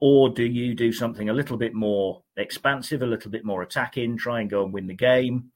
or 0.00 0.28
do 0.30 0.44
you 0.44 0.74
do 0.74 0.92
something 0.92 1.28
a 1.28 1.34
little 1.34 1.56
bit 1.56 1.74
more 1.74 2.22
expansive, 2.36 3.02
a 3.02 3.06
little 3.06 3.30
bit 3.30 3.44
more 3.44 3.62
attacking, 3.62 4.16
try 4.16 4.40
and 4.40 4.50
go 4.50 4.64
and 4.64 4.72
win 4.72 4.86
the 4.86 4.94
game? 4.94 5.52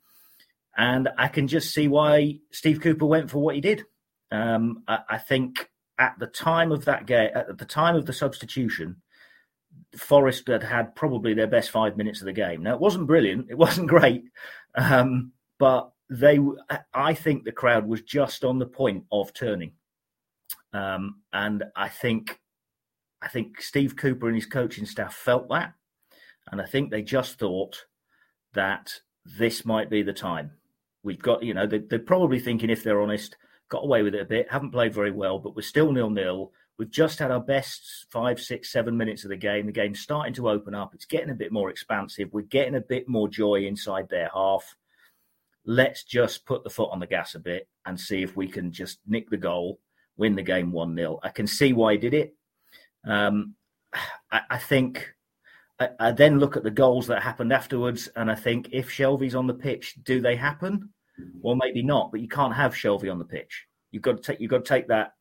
And 0.77 1.09
I 1.17 1.29
can 1.29 1.47
just 1.47 1.73
see 1.73 1.87
why 1.87 2.41
Steve 2.51 2.81
Cooper 2.81 3.07
went 3.07 3.31
for 3.31 3.39
what 3.39 3.55
he 3.55 3.61
did. 3.61 3.85
Um, 4.33 4.83
I, 4.89 4.99
I, 5.09 5.19
think 5.19 5.71
at 6.01 6.19
the 6.19 6.27
time 6.27 6.73
of 6.73 6.87
that 6.87 7.07
game, 7.07 7.31
at 7.33 7.59
the 7.59 7.65
time 7.65 7.95
of 7.95 8.07
the 8.07 8.13
substitution, 8.13 9.01
Forest 9.99 10.49
had 10.49 10.63
had 10.63 10.95
probably 10.95 11.35
their 11.35 11.47
best 11.47 11.71
five 11.71 11.97
minutes 11.97 12.21
of 12.21 12.27
the 12.27 12.33
game. 12.33 12.63
Now 12.63 12.75
it 12.75 12.81
wasn't 12.81 13.07
brilliant, 13.07 13.51
it 13.51 13.59
wasn't 13.59 13.89
great, 13.89 14.25
um, 14.75 15.33
but 15.59 15.91
they, 16.11 16.39
I 16.93 17.15
think 17.15 17.45
the 17.45 17.53
crowd 17.53 17.87
was 17.87 18.03
just 18.03 18.45
on 18.45 18.59
the 18.59 18.67
point 18.67 19.05
of 19.11 19.33
turning, 19.33 19.73
um, 20.73 21.21
and 21.33 21.65
I 21.75 21.89
think, 21.89 22.41
I 23.23 23.29
think 23.29 23.61
Steve 23.61 23.97
Cooper 23.97 24.27
and 24.27 24.37
his 24.37 24.47
coaching 24.47 24.87
staff 24.87 25.15
felt 25.15 25.49
that, 25.49 25.75
and 26.51 26.61
I 26.61 26.67
think 26.67 26.91
they 26.91 27.03
just 27.03 27.39
thought 27.39 27.87
that 28.55 29.01
this 29.25 29.65
might 29.65 29.91
be 29.91 30.03
the 30.03 30.13
time. 30.13 30.53
We've 31.03 31.21
got, 31.21 31.43
you 31.43 31.55
know, 31.55 31.67
they, 31.67 31.79
they're 31.79 31.99
probably 31.99 32.41
thinking, 32.41 32.71
if 32.71 32.83
they're 32.83 33.01
honest, 33.01 33.37
got 33.69 33.85
away 33.85 34.03
with 34.03 34.15
it 34.15 34.23
a 34.23 34.27
bit, 34.27 34.51
haven't 34.51 34.73
played 34.73 34.95
very 34.95 35.11
well, 35.11 35.39
but 35.39 35.57
we're 35.57 35.63
still 35.63 35.93
nil 35.93 36.11
nil. 36.11 36.53
We've 36.77 36.91
just 36.91 37.21
had 37.21 37.31
our 37.31 37.41
best 37.41 38.07
five, 38.11 38.41
six, 38.41 38.73
seven 38.73 38.97
minutes 38.97 39.25
of 39.25 39.31
the 39.31 39.37
game. 39.37 39.67
The 39.67 39.73
game's 39.73 40.01
starting 40.01 40.35
to 40.35 40.49
open 40.49 40.75
up. 40.75 40.93
It's 40.95 41.05
getting 41.05 41.31
a 41.31 41.35
bit 41.35 41.53
more 41.53 41.71
expansive. 41.71 42.33
We're 42.33 42.43
getting 42.43 42.75
a 42.75 42.81
bit 42.81 43.09
more 43.09 43.29
joy 43.29 43.65
inside 43.67 44.09
their 44.09 44.29
half. 44.35 44.75
Let's 45.65 46.03
just 46.03 46.45
put 46.45 46.65
the 46.65 46.71
foot 46.71 46.91
on 46.91 46.99
the 46.99 47.07
gas 47.07 47.37
a 47.37 47.39
bit 47.39 47.69
and 47.87 47.99
see 47.99 48.23
if 48.23 48.37
we 48.37 48.49
can 48.49 48.73
just 48.73 48.99
nick 49.07 49.31
the 49.31 49.37
goal, 49.37 49.79
win 50.17 50.35
the 50.35 50.43
game 50.43 50.73
1 50.73 50.97
0. 50.97 51.21
I 51.23 51.29
can 51.29 51.47
see 51.47 51.73
why 51.73 51.93
he 51.93 51.99
did 51.99 52.13
it. 52.13 52.35
Um, 53.07 53.55
I, 54.33 54.41
I, 54.51 54.59
think 54.59 55.15
I, 55.79 55.91
I, 56.01 56.11
then 56.11 56.41
look 56.41 56.57
at 56.57 56.65
the 56.65 56.71
goals 56.73 57.07
that 57.07 57.23
happened 57.23 57.53
afterwards, 57.53 58.09
and 58.17 58.31
I 58.31 58.35
think 58.35 58.71
if 58.73 58.91
Shelvey's 58.91 59.37
on 59.37 59.47
the 59.47 59.55
pitch, 59.55 59.95
do 60.03 60.21
they 60.21 60.35
happen? 60.35 60.91
Well, 61.41 61.55
maybe 61.55 61.83
not, 61.83 62.11
but 62.11 62.21
you 62.21 62.29
can't 62.29 62.55
have 62.55 62.75
Shelvey 62.75 63.13
on 63.13 63.21
the 63.21 63.25
pitch. 63.25 63.67
You've 63.93 64.03
got 64.03 64.17
to 64.17 64.23
take 64.23 64.41
you've 64.41 64.51
got 64.51 64.65
to 64.65 64.69
take 64.69 64.89
that 64.89 65.13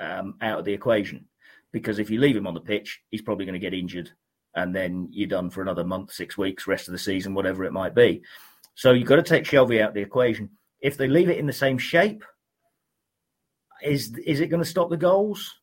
um, 0.00 0.34
out 0.40 0.58
of 0.58 0.64
the 0.64 0.72
equation 0.72 1.26
because 1.72 1.98
if 1.98 2.08
you 2.08 2.18
leave 2.18 2.36
him 2.36 2.46
on 2.46 2.54
the 2.54 2.60
pitch, 2.60 3.02
he's 3.10 3.20
probably 3.20 3.44
going 3.44 3.52
to 3.52 3.58
get 3.58 3.74
injured, 3.74 4.10
and 4.54 4.74
then 4.74 5.08
you're 5.10 5.28
done 5.28 5.50
for 5.50 5.60
another 5.60 5.84
month, 5.84 6.10
six 6.10 6.38
weeks, 6.38 6.66
rest 6.66 6.88
of 6.88 6.92
the 6.92 6.98
season, 6.98 7.34
whatever 7.34 7.64
it 7.64 7.72
might 7.72 7.94
be. 7.94 8.22
So 8.74 8.92
you've 8.92 9.08
got 9.08 9.16
to 9.16 9.22
take 9.22 9.44
Shelvey 9.44 9.82
out 9.82 9.90
of 9.90 9.94
the 9.94 10.00
equation. 10.00 10.48
If 10.80 10.96
they 10.96 11.06
leave 11.06 11.28
it 11.28 11.38
in 11.38 11.46
the 11.46 11.52
same 11.52 11.76
shape, 11.76 12.24
is 13.82 14.16
is 14.24 14.40
it 14.40 14.48
going 14.48 14.62
to 14.62 14.68
stop 14.68 14.88
the 14.88 14.96
goals? 14.96 15.54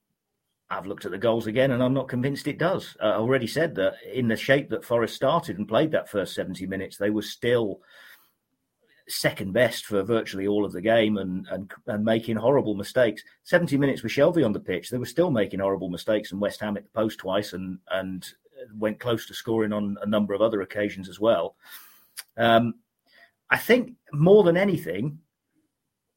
I've 0.69 0.85
looked 0.85 1.05
at 1.05 1.11
the 1.11 1.17
goals 1.17 1.47
again, 1.47 1.71
and 1.71 1.81
I'm 1.81 1.93
not 1.93 2.07
convinced 2.09 2.47
it 2.47 2.57
does. 2.59 2.95
I 3.01 3.13
already 3.13 3.47
said 3.47 3.75
that 3.75 3.95
in 4.11 4.27
the 4.27 4.35
shape 4.35 4.69
that 4.69 4.85
Forest 4.85 5.15
started 5.15 5.57
and 5.57 5.67
played 5.67 5.91
that 5.91 6.09
first 6.09 6.35
70 6.35 6.65
minutes, 6.67 6.97
they 6.97 7.09
were 7.09 7.21
still 7.21 7.81
second 9.07 9.53
best 9.53 9.85
for 9.85 10.01
virtually 10.03 10.47
all 10.47 10.65
of 10.65 10.71
the 10.71 10.81
game 10.81 11.17
and, 11.17 11.45
and, 11.51 11.71
and 11.87 12.05
making 12.05 12.37
horrible 12.37 12.73
mistakes. 12.73 13.21
70 13.43 13.77
minutes 13.77 14.03
with 14.03 14.11
Shelvey 14.11 14.45
on 14.45 14.53
the 14.53 14.59
pitch, 14.59 14.89
they 14.89 14.97
were 14.97 15.05
still 15.05 15.31
making 15.31 15.59
horrible 15.59 15.89
mistakes, 15.89 16.31
and 16.31 16.39
West 16.39 16.61
Ham 16.61 16.77
at 16.77 16.83
the 16.83 16.89
post 16.89 17.19
twice 17.19 17.53
and 17.53 17.79
and 17.91 18.25
went 18.75 18.99
close 18.99 19.25
to 19.27 19.33
scoring 19.33 19.73
on 19.73 19.97
a 20.01 20.05
number 20.05 20.33
of 20.33 20.41
other 20.41 20.61
occasions 20.61 21.09
as 21.09 21.19
well. 21.19 21.55
Um, 22.37 22.75
I 23.49 23.57
think 23.57 23.93
more 24.11 24.43
than 24.43 24.57
anything, 24.57 25.19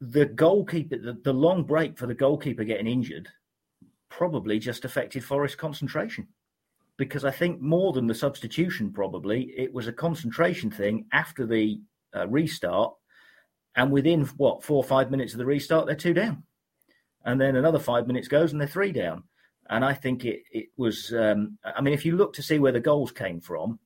the 0.00 0.26
goalkeeper, 0.26 0.98
the, 0.98 1.18
the 1.24 1.32
long 1.32 1.64
break 1.64 1.98
for 1.98 2.06
the 2.06 2.14
goalkeeper 2.14 2.64
getting 2.64 2.86
injured, 2.86 3.28
probably 4.08 4.58
just 4.58 4.84
affected 4.84 5.24
Forest 5.24 5.58
concentration. 5.58 6.28
Because 6.96 7.24
I 7.24 7.30
think 7.30 7.60
more 7.60 7.92
than 7.92 8.06
the 8.06 8.14
substitution, 8.14 8.90
probably 8.90 9.52
it 9.56 9.72
was 9.72 9.86
a 9.86 9.92
concentration 9.92 10.70
thing 10.70 11.06
after 11.12 11.44
the 11.44 11.80
uh, 12.16 12.26
restart, 12.28 12.94
and 13.75 13.92
within 13.92 14.25
what 14.37 14.64
four 14.64 14.78
or 14.78 14.85
five 14.85 15.11
minutes 15.11 15.32
of 15.32 15.38
the 15.38 15.46
restart, 15.46 15.87
they're 15.87 15.94
two 15.94 16.14
down, 16.14 16.42
and 17.25 17.40
then 17.40 17.56
another 17.56 17.78
five 17.78 18.06
minutes 18.06 18.28
goes 18.28 18.52
and 18.52 18.61
they're 18.61 18.68
three 18.68 18.92
down. 18.92 19.25
And 19.68 19.85
I 19.85 19.94
think 19.94 20.25
it 20.25 20.42
it 20.50 20.66
was. 20.76 21.12
Um, 21.12 21.58
I 21.64 21.80
mean, 21.80 21.92
if 21.94 22.04
you 22.04 22.16
look 22.16 22.32
to 22.35 22.42
see 22.42 22.58
where 22.58 22.73
the 22.73 22.80
goals 22.80 23.12
came 23.12 23.40
from, 23.40 23.78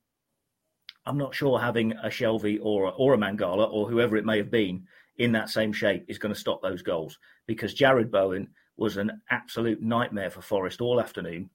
I'm 1.05 1.17
not 1.17 1.35
sure 1.35 1.59
having 1.59 1.93
a 1.93 2.07
Shelvey 2.07 2.59
or 2.61 2.91
or 2.91 3.13
a 3.13 3.17
Mangala 3.17 3.71
or 3.71 3.89
whoever 3.89 4.15
it 4.17 4.25
may 4.25 4.37
have 4.37 4.51
been 4.51 4.85
in 5.17 5.31
that 5.33 5.49
same 5.49 5.73
shape 5.73 6.05
is 6.07 6.17
going 6.17 6.33
to 6.33 6.39
stop 6.39 6.61
those 6.61 6.81
goals 6.81 7.17
because 7.47 7.75
Jarrod 7.75 8.11
Bowen 8.11 8.47
was 8.77 8.97
an 8.97 9.21
absolute 9.29 9.81
nightmare 9.81 10.29
for 10.29 10.41
Forest 10.41 10.81
all 10.81 11.01
afternoon, 11.01 11.49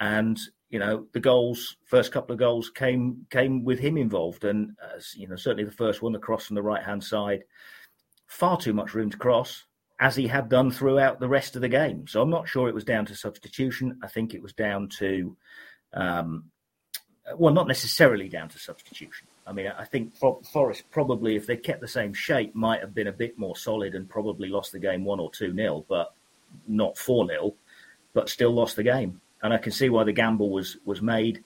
and 0.00 0.38
you 0.70 0.78
know 0.78 1.06
the 1.12 1.20
goals, 1.20 1.76
first 1.84 2.12
couple 2.12 2.32
of 2.32 2.38
goals 2.38 2.70
came 2.70 3.26
came 3.30 3.64
with 3.64 3.78
him 3.78 3.96
involved, 3.96 4.44
and 4.44 4.76
uh, 4.82 5.00
you 5.14 5.28
know 5.28 5.36
certainly 5.36 5.64
the 5.64 5.70
first 5.70 6.02
one, 6.02 6.12
the 6.12 6.18
cross 6.18 6.46
from 6.46 6.56
the 6.56 6.62
right 6.62 6.82
hand 6.82 7.02
side, 7.02 7.44
far 8.26 8.58
too 8.58 8.72
much 8.72 8.94
room 8.94 9.10
to 9.10 9.16
cross 9.16 9.64
as 10.00 10.14
he 10.14 10.26
had 10.28 10.48
done 10.48 10.70
throughout 10.70 11.18
the 11.18 11.28
rest 11.28 11.56
of 11.56 11.62
the 11.62 11.68
game. 11.68 12.06
So 12.06 12.22
I'm 12.22 12.30
not 12.30 12.48
sure 12.48 12.68
it 12.68 12.74
was 12.74 12.84
down 12.84 13.06
to 13.06 13.16
substitution. 13.16 13.98
I 14.02 14.06
think 14.06 14.32
it 14.32 14.42
was 14.42 14.52
down 14.52 14.88
to, 14.98 15.36
um, 15.92 16.44
well, 17.36 17.52
not 17.52 17.66
necessarily 17.66 18.28
down 18.28 18.48
to 18.50 18.58
substitution. 18.58 19.26
I 19.44 19.52
mean, 19.52 19.66
I 19.66 19.84
think 19.84 20.14
Forest 20.14 20.84
probably, 20.90 21.34
if 21.34 21.46
they 21.46 21.56
kept 21.56 21.80
the 21.80 21.88
same 21.88 22.12
shape, 22.12 22.54
might 22.54 22.80
have 22.80 22.94
been 22.94 23.08
a 23.08 23.12
bit 23.12 23.38
more 23.38 23.56
solid 23.56 23.94
and 23.94 24.08
probably 24.08 24.48
lost 24.48 24.72
the 24.72 24.78
game 24.78 25.04
one 25.04 25.18
or 25.18 25.30
two 25.30 25.52
nil, 25.52 25.84
but 25.88 26.14
not 26.68 26.96
four 26.96 27.26
nil, 27.26 27.56
but 28.12 28.28
still 28.28 28.52
lost 28.52 28.76
the 28.76 28.82
game. 28.82 29.20
And 29.42 29.52
I 29.52 29.58
can 29.58 29.72
see 29.72 29.88
why 29.88 30.04
the 30.04 30.12
gamble 30.12 30.50
was 30.50 30.76
was 30.84 31.00
made. 31.00 31.44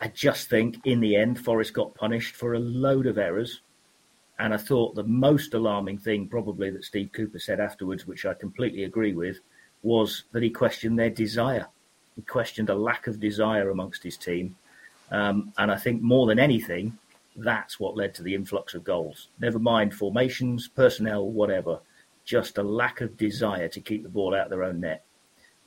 I 0.00 0.08
just 0.08 0.50
think 0.50 0.80
in 0.84 1.00
the 1.00 1.16
end, 1.16 1.38
Forest 1.38 1.72
got 1.72 1.94
punished 1.94 2.34
for 2.34 2.54
a 2.54 2.58
load 2.58 3.06
of 3.06 3.18
errors. 3.18 3.60
And 4.38 4.52
I 4.52 4.56
thought 4.56 4.94
the 4.94 5.04
most 5.04 5.54
alarming 5.54 5.98
thing, 5.98 6.28
probably, 6.28 6.70
that 6.70 6.84
Steve 6.84 7.10
Cooper 7.12 7.38
said 7.38 7.60
afterwards, 7.60 8.06
which 8.06 8.26
I 8.26 8.34
completely 8.34 8.84
agree 8.84 9.14
with, 9.14 9.38
was 9.82 10.24
that 10.32 10.42
he 10.42 10.50
questioned 10.50 10.98
their 10.98 11.10
desire. 11.10 11.68
He 12.16 12.22
questioned 12.22 12.70
a 12.70 12.74
lack 12.74 13.06
of 13.06 13.20
desire 13.20 13.70
amongst 13.70 14.02
his 14.02 14.16
team. 14.16 14.56
Um, 15.10 15.52
and 15.56 15.70
I 15.70 15.76
think 15.76 16.02
more 16.02 16.26
than 16.26 16.38
anything, 16.38 16.98
that's 17.36 17.78
what 17.78 17.96
led 17.96 18.14
to 18.14 18.22
the 18.22 18.34
influx 18.34 18.74
of 18.74 18.84
goals. 18.84 19.28
Never 19.40 19.58
mind 19.58 19.94
formations, 19.94 20.68
personnel, 20.68 21.28
whatever. 21.28 21.80
Just 22.24 22.58
a 22.58 22.62
lack 22.62 23.00
of 23.00 23.16
desire 23.16 23.68
to 23.68 23.80
keep 23.80 24.02
the 24.02 24.08
ball 24.08 24.34
out 24.34 24.46
of 24.46 24.50
their 24.50 24.64
own 24.64 24.80
net 24.80 25.04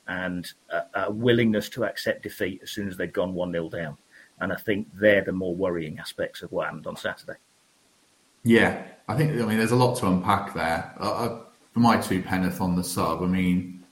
and 0.08 0.52
a, 0.70 1.06
a 1.06 1.12
willingness 1.12 1.70
to 1.70 1.86
accept 1.86 2.24
defeat 2.24 2.62
as 2.64 2.72
soon 2.72 2.88
as 2.88 2.98
they'd 2.98 3.14
gone 3.14 3.34
1 3.34 3.52
0 3.52 3.70
down. 3.70 3.98
And 4.40 4.54
I 4.54 4.56
think 4.56 4.88
they're 4.94 5.24
the 5.24 5.32
more 5.32 5.56
worrying 5.56 6.00
aspects 6.00 6.42
of 6.42 6.52
what 6.52 6.66
happened 6.66 6.88
on 6.88 6.96
Saturday. 6.96 7.40
Yeah, 8.44 8.84
I 9.08 9.16
think, 9.16 9.32
I 9.42 9.46
mean, 9.46 9.58
there's 9.58 9.72
a 9.72 9.76
lot 9.76 9.98
to 9.98 10.08
unpack 10.08 10.54
there. 10.54 10.94
Uh, 10.98 11.40
for 11.74 11.80
my 11.80 11.98
two 11.98 12.22
penneth 12.22 12.62
on 12.62 12.76
the 12.76 12.84
sub, 12.84 13.22
I 13.22 13.26
mean, 13.26 13.84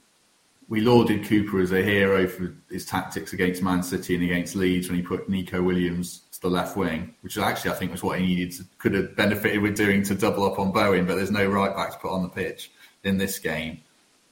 we 0.68 0.80
lauded 0.80 1.26
Cooper 1.26 1.60
as 1.60 1.72
a 1.72 1.82
hero 1.82 2.26
for 2.26 2.54
his 2.70 2.84
tactics 2.84 3.32
against 3.32 3.62
Man 3.62 3.82
City 3.82 4.14
and 4.14 4.24
against 4.24 4.56
Leeds 4.56 4.88
when 4.88 4.96
he 4.96 5.02
put 5.02 5.28
Neco 5.28 5.62
Williams 5.62 6.22
to 6.32 6.40
the 6.40 6.48
left 6.48 6.76
wing, 6.76 7.14
which 7.20 7.38
actually 7.38 7.70
I 7.70 7.74
think 7.74 7.92
was 7.92 8.02
what 8.02 8.18
he 8.18 8.26
needed 8.26 8.52
to, 8.52 8.64
could 8.78 8.94
have 8.94 9.14
benefited 9.14 9.62
with 9.62 9.76
doing 9.76 10.02
to 10.04 10.14
double 10.14 10.44
up 10.44 10.58
on 10.58 10.72
Bowen, 10.72 11.06
but 11.06 11.16
there's 11.16 11.30
no 11.30 11.46
right 11.46 11.74
back 11.74 11.92
to 11.92 11.98
put 11.98 12.10
on 12.10 12.22
the 12.22 12.28
pitch 12.28 12.72
in 13.04 13.18
this 13.18 13.38
game. 13.38 13.80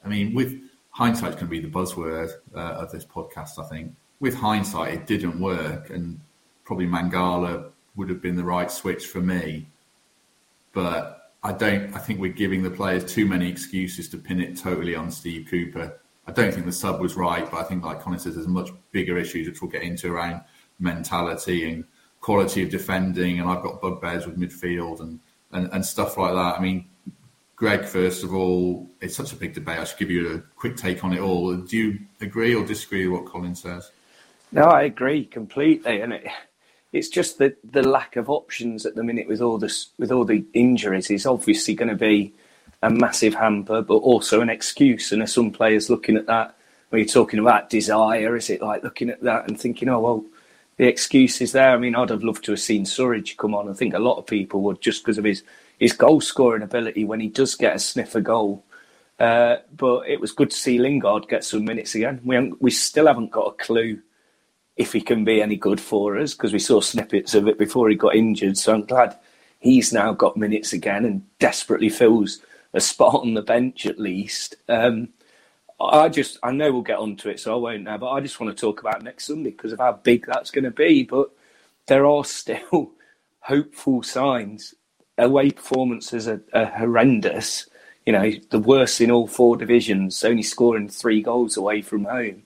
I 0.04 0.08
mean, 0.08 0.34
with 0.34 0.60
hindsight's 0.94 1.34
going 1.34 1.46
to 1.46 1.50
be 1.50 1.60
the 1.60 1.68
buzzword 1.68 2.30
uh, 2.54 2.58
of 2.58 2.90
this 2.92 3.04
podcast, 3.04 3.58
I 3.58 3.68
think. 3.68 3.94
With 4.20 4.34
hindsight, 4.34 4.94
it 4.94 5.06
didn't 5.06 5.38
work, 5.40 5.90
and 5.90 6.20
probably 6.64 6.86
Mangala 6.86 7.70
would 7.96 8.08
have 8.08 8.22
been 8.22 8.36
the 8.36 8.44
right 8.44 8.70
switch 8.70 9.06
for 9.06 9.20
me. 9.20 9.66
But 10.72 11.32
I 11.42 11.52
don't. 11.52 11.94
I 11.94 11.98
think 11.98 12.20
we're 12.20 12.32
giving 12.32 12.62
the 12.62 12.70
players 12.70 13.04
too 13.04 13.26
many 13.26 13.48
excuses 13.48 14.08
to 14.10 14.18
pin 14.18 14.40
it 14.40 14.56
totally 14.56 14.94
on 14.94 15.10
Steve 15.10 15.48
Cooper. 15.50 16.00
I 16.26 16.32
don't 16.32 16.54
think 16.54 16.64
the 16.64 16.72
sub 16.72 17.00
was 17.00 17.16
right, 17.16 17.48
but 17.50 17.60
I 17.60 17.64
think, 17.64 17.84
like 17.84 18.00
Colin 18.00 18.18
says, 18.18 18.36
there's 18.36 18.46
much 18.46 18.70
bigger 18.92 19.18
issues 19.18 19.48
which 19.48 19.60
we'll 19.60 19.70
get 19.70 19.82
into 19.82 20.12
around 20.12 20.42
mentality 20.78 21.70
and 21.70 21.84
quality 22.20 22.62
of 22.62 22.70
defending. 22.70 23.40
And 23.40 23.50
I've 23.50 23.62
got 23.62 23.82
bugbears 23.82 24.26
with 24.26 24.38
midfield 24.38 25.00
and, 25.00 25.20
and, 25.52 25.68
and 25.72 25.84
stuff 25.84 26.16
like 26.16 26.32
that. 26.32 26.58
I 26.58 26.60
mean, 26.62 26.86
Greg, 27.56 27.84
first 27.84 28.24
of 28.24 28.34
all, 28.34 28.88
it's 29.00 29.16
such 29.16 29.32
a 29.32 29.36
big 29.36 29.54
debate. 29.54 29.78
I 29.78 29.84
should 29.84 29.98
give 29.98 30.10
you 30.10 30.34
a 30.34 30.38
quick 30.56 30.76
take 30.76 31.04
on 31.04 31.12
it 31.12 31.20
all. 31.20 31.54
Do 31.54 31.76
you 31.76 32.00
agree 32.20 32.54
or 32.54 32.66
disagree 32.66 33.06
with 33.06 33.20
what 33.20 33.30
Colin 33.30 33.54
says? 33.54 33.90
No, 34.50 34.64
I 34.64 34.82
agree 34.82 35.24
completely, 35.24 36.00
and 36.00 36.12
it, 36.12 36.26
it's 36.92 37.08
just 37.08 37.38
the 37.38 37.56
the 37.64 37.82
lack 37.82 38.16
of 38.16 38.30
options 38.30 38.86
at 38.86 38.94
the 38.94 39.04
minute 39.04 39.28
with 39.28 39.40
all 39.40 39.58
this 39.58 39.88
with 39.98 40.12
all 40.12 40.24
the 40.24 40.44
injuries 40.52 41.10
is 41.10 41.26
obviously 41.26 41.74
going 41.74 41.88
to 41.88 41.94
be 41.94 42.32
a 42.82 42.90
massive 42.90 43.34
hamper, 43.34 43.82
but 43.82 43.96
also 43.96 44.40
an 44.40 44.50
excuse. 44.50 45.10
And 45.10 45.28
some 45.28 45.50
players 45.50 45.88
looking 45.88 46.16
at 46.16 46.26
that 46.26 46.54
when 46.94 47.00
you're 47.00 47.08
talking 47.08 47.40
about 47.40 47.70
desire? 47.70 48.36
Is 48.36 48.50
it 48.50 48.62
like 48.62 48.84
looking 48.84 49.10
at 49.10 49.22
that 49.22 49.48
and 49.48 49.58
thinking, 49.58 49.88
oh 49.88 50.00
well, 50.00 50.24
the 50.76 50.86
excuse 50.86 51.40
is 51.40 51.50
there? 51.50 51.70
I 51.70 51.76
mean, 51.76 51.96
I'd 51.96 52.10
have 52.10 52.22
loved 52.22 52.44
to 52.44 52.52
have 52.52 52.60
seen 52.60 52.84
Surridge 52.84 53.36
come 53.36 53.54
on. 53.54 53.68
I 53.68 53.72
think 53.72 53.94
a 53.94 53.98
lot 53.98 54.18
of 54.18 54.26
people 54.26 54.60
would 54.62 54.80
just 54.80 55.02
because 55.02 55.18
of 55.18 55.24
his 55.24 55.42
his 55.78 55.92
goal 55.92 56.20
scoring 56.20 56.62
ability 56.62 57.04
when 57.04 57.20
he 57.20 57.28
does 57.28 57.54
get 57.54 57.76
a 57.76 57.78
sniff 57.78 58.14
of 58.14 58.24
goal. 58.24 58.64
Uh, 59.18 59.56
but 59.76 60.08
it 60.08 60.20
was 60.20 60.32
good 60.32 60.50
to 60.50 60.56
see 60.56 60.78
Lingard 60.78 61.28
get 61.28 61.44
some 61.44 61.64
minutes 61.64 61.94
again. 61.94 62.20
We 62.24 62.52
we 62.60 62.70
still 62.70 63.06
haven't 63.06 63.30
got 63.30 63.48
a 63.54 63.64
clue 63.64 64.00
if 64.76 64.92
he 64.92 65.00
can 65.00 65.24
be 65.24 65.42
any 65.42 65.56
good 65.56 65.80
for 65.80 66.18
us 66.18 66.34
because 66.34 66.52
we 66.52 66.58
saw 66.58 66.80
snippets 66.80 67.34
of 67.34 67.48
it 67.48 67.58
before 67.58 67.88
he 67.88 67.96
got 67.96 68.16
injured. 68.16 68.58
So 68.58 68.74
I'm 68.74 68.84
glad 68.84 69.16
he's 69.60 69.92
now 69.92 70.12
got 70.12 70.36
minutes 70.36 70.72
again 70.72 71.04
and 71.04 71.24
desperately 71.38 71.88
fills 71.88 72.40
a 72.72 72.80
spot 72.80 73.14
on 73.22 73.34
the 73.34 73.42
bench 73.42 73.86
at 73.86 74.00
least. 74.00 74.56
Um, 74.68 75.10
I 75.80 76.08
just, 76.08 76.38
I 76.42 76.52
know 76.52 76.72
we'll 76.72 76.82
get 76.82 76.98
onto 76.98 77.28
it, 77.28 77.40
so 77.40 77.54
I 77.54 77.58
won't 77.58 77.84
now, 77.84 77.98
but 77.98 78.10
I 78.10 78.20
just 78.20 78.40
want 78.40 78.56
to 78.56 78.60
talk 78.60 78.80
about 78.80 79.02
next 79.02 79.26
Sunday 79.26 79.50
because 79.50 79.72
of 79.72 79.80
how 79.80 79.92
big 79.92 80.26
that's 80.26 80.50
going 80.50 80.64
to 80.64 80.70
be. 80.70 81.04
But 81.04 81.30
there 81.86 82.06
are 82.06 82.24
still 82.24 82.92
hopeful 83.40 84.02
signs. 84.02 84.74
Away 85.16 85.50
performances 85.50 86.26
are, 86.26 86.42
are 86.52 86.66
horrendous. 86.66 87.68
You 88.06 88.12
know, 88.12 88.32
the 88.50 88.58
worst 88.58 89.00
in 89.00 89.10
all 89.10 89.26
four 89.26 89.56
divisions, 89.56 90.22
only 90.24 90.42
scoring 90.42 90.88
three 90.88 91.22
goals 91.22 91.56
away 91.56 91.82
from 91.82 92.04
home. 92.04 92.42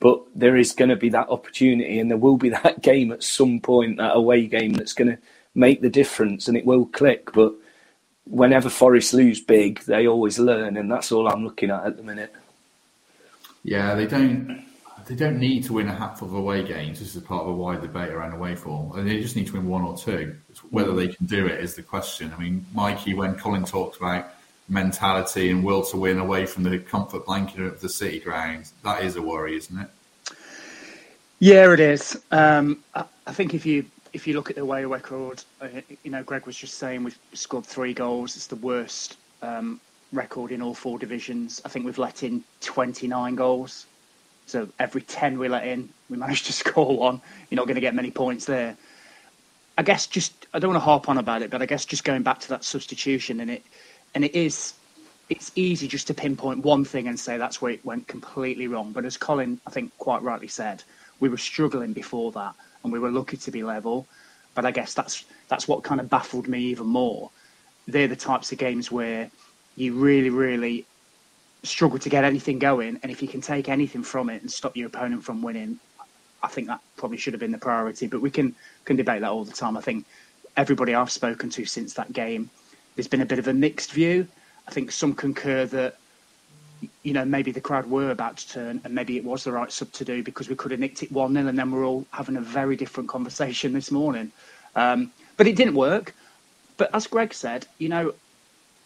But 0.00 0.22
there 0.34 0.56
is 0.56 0.72
going 0.72 0.90
to 0.90 0.96
be 0.96 1.08
that 1.10 1.28
opportunity, 1.28 1.98
and 1.98 2.10
there 2.10 2.18
will 2.18 2.36
be 2.36 2.48
that 2.62 2.82
game 2.82 3.12
at 3.12 3.22
some 3.22 3.60
point, 3.60 3.98
that 3.98 4.16
away 4.16 4.46
game 4.46 4.74
that's 4.74 4.92
going 4.92 5.10
to 5.16 5.18
make 5.54 5.80
the 5.80 5.90
difference, 5.90 6.48
and 6.48 6.56
it 6.56 6.66
will 6.66 6.86
click. 6.86 7.32
But 7.32 7.54
whenever 8.24 8.68
Forest 8.68 9.14
lose 9.14 9.40
big, 9.40 9.80
they 9.80 10.06
always 10.06 10.38
learn, 10.38 10.76
and 10.76 10.90
that's 10.90 11.10
all 11.12 11.28
I'm 11.28 11.44
looking 11.44 11.70
at 11.70 11.86
at 11.86 11.96
the 11.96 12.02
minute. 12.02 12.32
Yeah, 13.64 13.94
they 13.94 14.06
don't. 14.06 14.67
They 15.08 15.14
don't 15.14 15.38
need 15.38 15.64
to 15.64 15.72
win 15.72 15.88
a 15.88 15.94
hatful 15.94 16.28
of 16.28 16.34
away 16.34 16.62
games. 16.62 16.98
This 16.98 17.16
is 17.16 17.22
part 17.22 17.40
of 17.40 17.48
a 17.48 17.54
wide 17.54 17.80
debate 17.80 18.10
around 18.10 18.34
away 18.34 18.54
form. 18.54 18.92
And 18.94 19.08
They 19.08 19.22
just 19.22 19.36
need 19.36 19.46
to 19.46 19.54
win 19.54 19.66
one 19.66 19.80
or 19.80 19.96
two. 19.96 20.36
Whether 20.68 20.94
they 20.94 21.08
can 21.08 21.24
do 21.24 21.46
it 21.46 21.64
is 21.64 21.74
the 21.74 21.82
question. 21.82 22.30
I 22.36 22.38
mean, 22.38 22.66
Mikey, 22.74 23.14
when 23.14 23.34
Colin 23.36 23.64
talked 23.64 23.96
about 23.96 24.26
mentality 24.68 25.50
and 25.50 25.64
will 25.64 25.82
to 25.86 25.96
win 25.96 26.18
away 26.18 26.44
from 26.44 26.64
the 26.64 26.78
comfort 26.78 27.24
blanket 27.24 27.60
of 27.60 27.80
the 27.80 27.88
city 27.88 28.20
grounds, 28.20 28.74
that 28.84 29.02
is 29.02 29.16
a 29.16 29.22
worry, 29.22 29.56
isn't 29.56 29.80
it? 29.80 29.88
Yeah, 31.38 31.72
it 31.72 31.80
is. 31.80 32.22
Um, 32.30 32.84
I, 32.94 33.04
I, 33.26 33.32
think 33.32 33.54
if 33.54 33.64
you 33.64 33.86
if 34.12 34.26
you 34.26 34.34
look 34.34 34.50
at 34.50 34.56
the 34.56 34.62
away 34.62 34.84
record, 34.84 35.42
uh, 35.62 35.68
you 36.02 36.10
know, 36.10 36.22
Greg 36.22 36.44
was 36.44 36.56
just 36.56 36.74
saying 36.74 37.02
we've 37.02 37.18
scored 37.32 37.64
three 37.64 37.94
goals. 37.94 38.36
It's 38.36 38.48
the 38.48 38.56
worst 38.56 39.16
um, 39.40 39.80
record 40.12 40.52
in 40.52 40.60
all 40.60 40.74
four 40.74 40.98
divisions. 40.98 41.62
I 41.64 41.70
think 41.70 41.86
we've 41.86 41.96
let 41.96 42.22
in 42.22 42.44
29 42.60 43.36
goals. 43.36 43.86
So 44.48 44.68
every 44.78 45.02
10 45.02 45.38
we 45.38 45.48
let 45.48 45.66
in, 45.66 45.88
we 46.08 46.16
managed 46.16 46.46
to 46.46 46.52
score 46.62 46.96
one. 46.96 47.20
You're 47.50 47.56
not 47.56 47.66
going 47.66 47.76
to 47.76 47.80
get 47.80 47.94
many 47.94 48.10
points 48.10 48.46
there. 48.46 48.76
I 49.76 49.82
guess 49.82 50.06
just 50.06 50.46
I 50.52 50.58
don't 50.58 50.70
want 50.70 50.82
to 50.82 50.84
harp 50.84 51.08
on 51.08 51.18
about 51.18 51.42
it, 51.42 51.50
but 51.50 51.62
I 51.62 51.66
guess 51.66 51.84
just 51.84 52.02
going 52.02 52.22
back 52.22 52.40
to 52.40 52.48
that 52.48 52.64
substitution 52.64 53.40
and 53.40 53.50
it 53.50 53.62
and 54.14 54.24
it 54.24 54.34
is 54.34 54.74
it's 55.28 55.52
easy 55.54 55.86
just 55.86 56.06
to 56.06 56.14
pinpoint 56.14 56.64
one 56.64 56.84
thing 56.84 57.06
and 57.06 57.20
say 57.20 57.36
that's 57.36 57.60
where 57.62 57.70
it 57.72 57.84
went 57.84 58.08
completely 58.08 58.66
wrong. 58.66 58.90
But 58.92 59.04
as 59.04 59.16
Colin 59.16 59.60
I 59.66 59.70
think 59.70 59.96
quite 59.98 60.22
rightly 60.22 60.48
said, 60.48 60.82
we 61.20 61.28
were 61.28 61.36
struggling 61.36 61.92
before 61.92 62.32
that 62.32 62.54
and 62.82 62.92
we 62.92 62.98
were 62.98 63.10
lucky 63.10 63.36
to 63.36 63.50
be 63.50 63.62
level. 63.62 64.06
But 64.54 64.64
I 64.64 64.72
guess 64.72 64.94
that's 64.94 65.24
that's 65.48 65.68
what 65.68 65.84
kind 65.84 66.00
of 66.00 66.10
baffled 66.10 66.48
me 66.48 66.60
even 66.60 66.86
more. 66.86 67.30
They're 67.86 68.08
the 68.08 68.16
types 68.16 68.50
of 68.50 68.58
games 68.58 68.90
where 68.90 69.30
you 69.76 69.94
really, 69.94 70.30
really 70.30 70.86
struggle 71.62 71.98
to 71.98 72.08
get 72.08 72.24
anything 72.24 72.58
going. 72.58 72.98
And 73.02 73.10
if 73.10 73.22
you 73.22 73.28
can 73.28 73.40
take 73.40 73.68
anything 73.68 74.02
from 74.02 74.30
it 74.30 74.42
and 74.42 74.50
stop 74.50 74.76
your 74.76 74.86
opponent 74.86 75.24
from 75.24 75.42
winning, 75.42 75.78
I 76.42 76.48
think 76.48 76.68
that 76.68 76.80
probably 76.96 77.18
should 77.18 77.32
have 77.32 77.40
been 77.40 77.52
the 77.52 77.58
priority. 77.58 78.06
But 78.06 78.20
we 78.20 78.30
can 78.30 78.54
can 78.84 78.96
debate 78.96 79.20
that 79.22 79.30
all 79.30 79.44
the 79.44 79.52
time. 79.52 79.76
I 79.76 79.80
think 79.80 80.04
everybody 80.56 80.94
I've 80.94 81.10
spoken 81.10 81.50
to 81.50 81.64
since 81.64 81.94
that 81.94 82.12
game, 82.12 82.50
there's 82.96 83.08
been 83.08 83.20
a 83.20 83.26
bit 83.26 83.38
of 83.38 83.48
a 83.48 83.54
mixed 83.54 83.92
view. 83.92 84.26
I 84.66 84.70
think 84.70 84.92
some 84.92 85.14
concur 85.14 85.66
that 85.66 85.96
you 87.02 87.12
know 87.12 87.24
maybe 87.24 87.50
the 87.50 87.60
crowd 87.60 87.86
were 87.86 88.10
about 88.10 88.36
to 88.36 88.48
turn 88.48 88.80
and 88.84 88.94
maybe 88.94 89.16
it 89.16 89.24
was 89.24 89.42
the 89.42 89.50
right 89.50 89.72
sub 89.72 89.90
to 89.92 90.04
do 90.04 90.22
because 90.22 90.48
we 90.48 90.54
could 90.54 90.70
have 90.70 90.78
nicked 90.78 91.02
it 91.02 91.10
one 91.10 91.32
0 91.32 91.48
and 91.48 91.58
then 91.58 91.72
we're 91.72 91.84
all 91.84 92.06
having 92.12 92.36
a 92.36 92.40
very 92.40 92.76
different 92.76 93.08
conversation 93.08 93.72
this 93.72 93.90
morning. 93.90 94.30
Um, 94.76 95.10
but 95.36 95.46
it 95.46 95.56
didn't 95.56 95.74
work. 95.74 96.14
But 96.76 96.94
as 96.94 97.08
Greg 97.08 97.34
said, 97.34 97.66
you 97.78 97.88
know, 97.88 98.14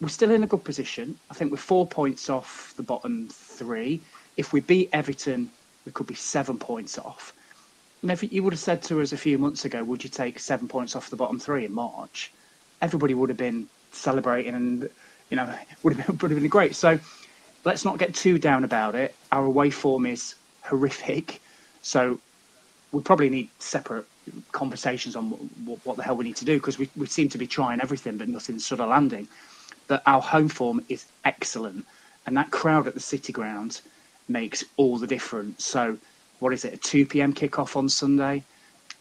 we're 0.02 0.08
still 0.08 0.32
in 0.32 0.42
a 0.42 0.48
good 0.48 0.64
position. 0.64 1.16
I 1.30 1.34
think 1.34 1.52
we're 1.52 1.58
four 1.58 1.86
points 1.86 2.28
off 2.28 2.74
the 2.76 2.82
bottom 2.82 3.28
three. 3.30 4.00
If 4.36 4.52
we 4.52 4.60
beat 4.60 4.90
Everton, 4.92 5.48
we 5.86 5.92
could 5.92 6.08
be 6.08 6.14
seven 6.16 6.58
points 6.58 6.98
off. 6.98 7.32
And 8.02 8.10
if 8.10 8.32
you 8.32 8.42
would 8.42 8.52
have 8.52 8.58
said 8.60 8.82
to 8.84 9.00
us 9.00 9.12
a 9.12 9.16
few 9.16 9.38
months 9.38 9.64
ago, 9.64 9.84
would 9.84 10.02
you 10.02 10.10
take 10.10 10.40
seven 10.40 10.66
points 10.66 10.96
off 10.96 11.08
the 11.08 11.14
bottom 11.14 11.38
three 11.38 11.64
in 11.64 11.72
March? 11.72 12.32
Everybody 12.80 13.14
would 13.14 13.28
have 13.28 13.38
been 13.38 13.68
celebrating 13.92 14.54
and, 14.56 14.90
you 15.30 15.36
know, 15.36 15.54
would 15.84 15.94
have 15.94 16.06
been, 16.06 16.18
would 16.18 16.30
have 16.32 16.40
been 16.40 16.50
great. 16.50 16.74
So 16.74 16.98
let's 17.64 17.84
not 17.84 17.98
get 17.98 18.12
too 18.12 18.40
down 18.40 18.64
about 18.64 18.96
it. 18.96 19.14
Our 19.30 19.44
away 19.44 19.70
form 19.70 20.04
is 20.06 20.34
horrific. 20.62 21.40
So 21.82 22.18
we 22.90 23.02
probably 23.02 23.30
need 23.30 23.50
separate 23.60 24.06
conversations 24.50 25.14
on 25.14 25.30
what, 25.84 25.96
the 25.96 26.02
hell 26.02 26.16
we 26.16 26.24
need 26.24 26.36
to 26.36 26.44
do 26.44 26.58
because 26.58 26.76
we, 26.76 26.88
we 26.96 27.06
seem 27.06 27.28
to 27.28 27.38
be 27.38 27.46
trying 27.46 27.80
everything, 27.80 28.16
but 28.18 28.28
nothing's 28.28 28.66
sort 28.66 28.80
of 28.80 28.88
landing 28.88 29.28
that 29.92 30.02
our 30.06 30.22
home 30.22 30.48
form 30.48 30.82
is 30.88 31.04
excellent, 31.24 31.84
and 32.26 32.36
that 32.36 32.50
crowd 32.50 32.86
at 32.86 32.94
the 32.94 33.00
City 33.00 33.32
Ground 33.32 33.82
makes 34.26 34.64
all 34.78 34.96
the 34.96 35.06
difference. 35.06 35.64
So, 35.64 35.98
what 36.38 36.54
is 36.54 36.64
it? 36.64 36.72
A 36.72 36.76
two 36.78 37.04
p.m. 37.04 37.34
kickoff 37.34 37.76
on 37.76 37.88
Sunday. 37.88 38.42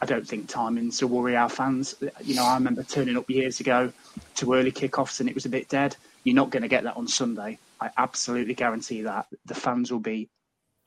I 0.02 0.06
don't 0.06 0.28
think 0.28 0.50
timing's 0.50 0.98
to 0.98 1.08
worry 1.08 1.36
our 1.36 1.48
fans. 1.48 1.96
You 2.24 2.36
know, 2.36 2.44
I 2.44 2.56
remember 2.56 2.84
turning 2.84 3.18
up 3.18 3.30
years 3.30 3.60
ago 3.60 3.94
to 4.36 4.54
early 4.54 4.72
kickoffs 4.72 5.20
and 5.20 5.30
it 5.30 5.36
was 5.36 5.46
a 5.46 5.50
bit 5.50 5.70
dead. 5.70 5.96
You're 6.24 6.36
not 6.36 6.50
going 6.50 6.64
to 6.64 6.68
get 6.68 6.84
that 6.84 6.98
on 6.98 7.08
Sunday. 7.08 7.60
I 7.80 7.92
absolutely 7.98 8.56
guarantee 8.56 9.04
that 9.04 9.28
the 9.46 9.54
fans 9.54 9.92
will 9.92 10.00
be 10.00 10.28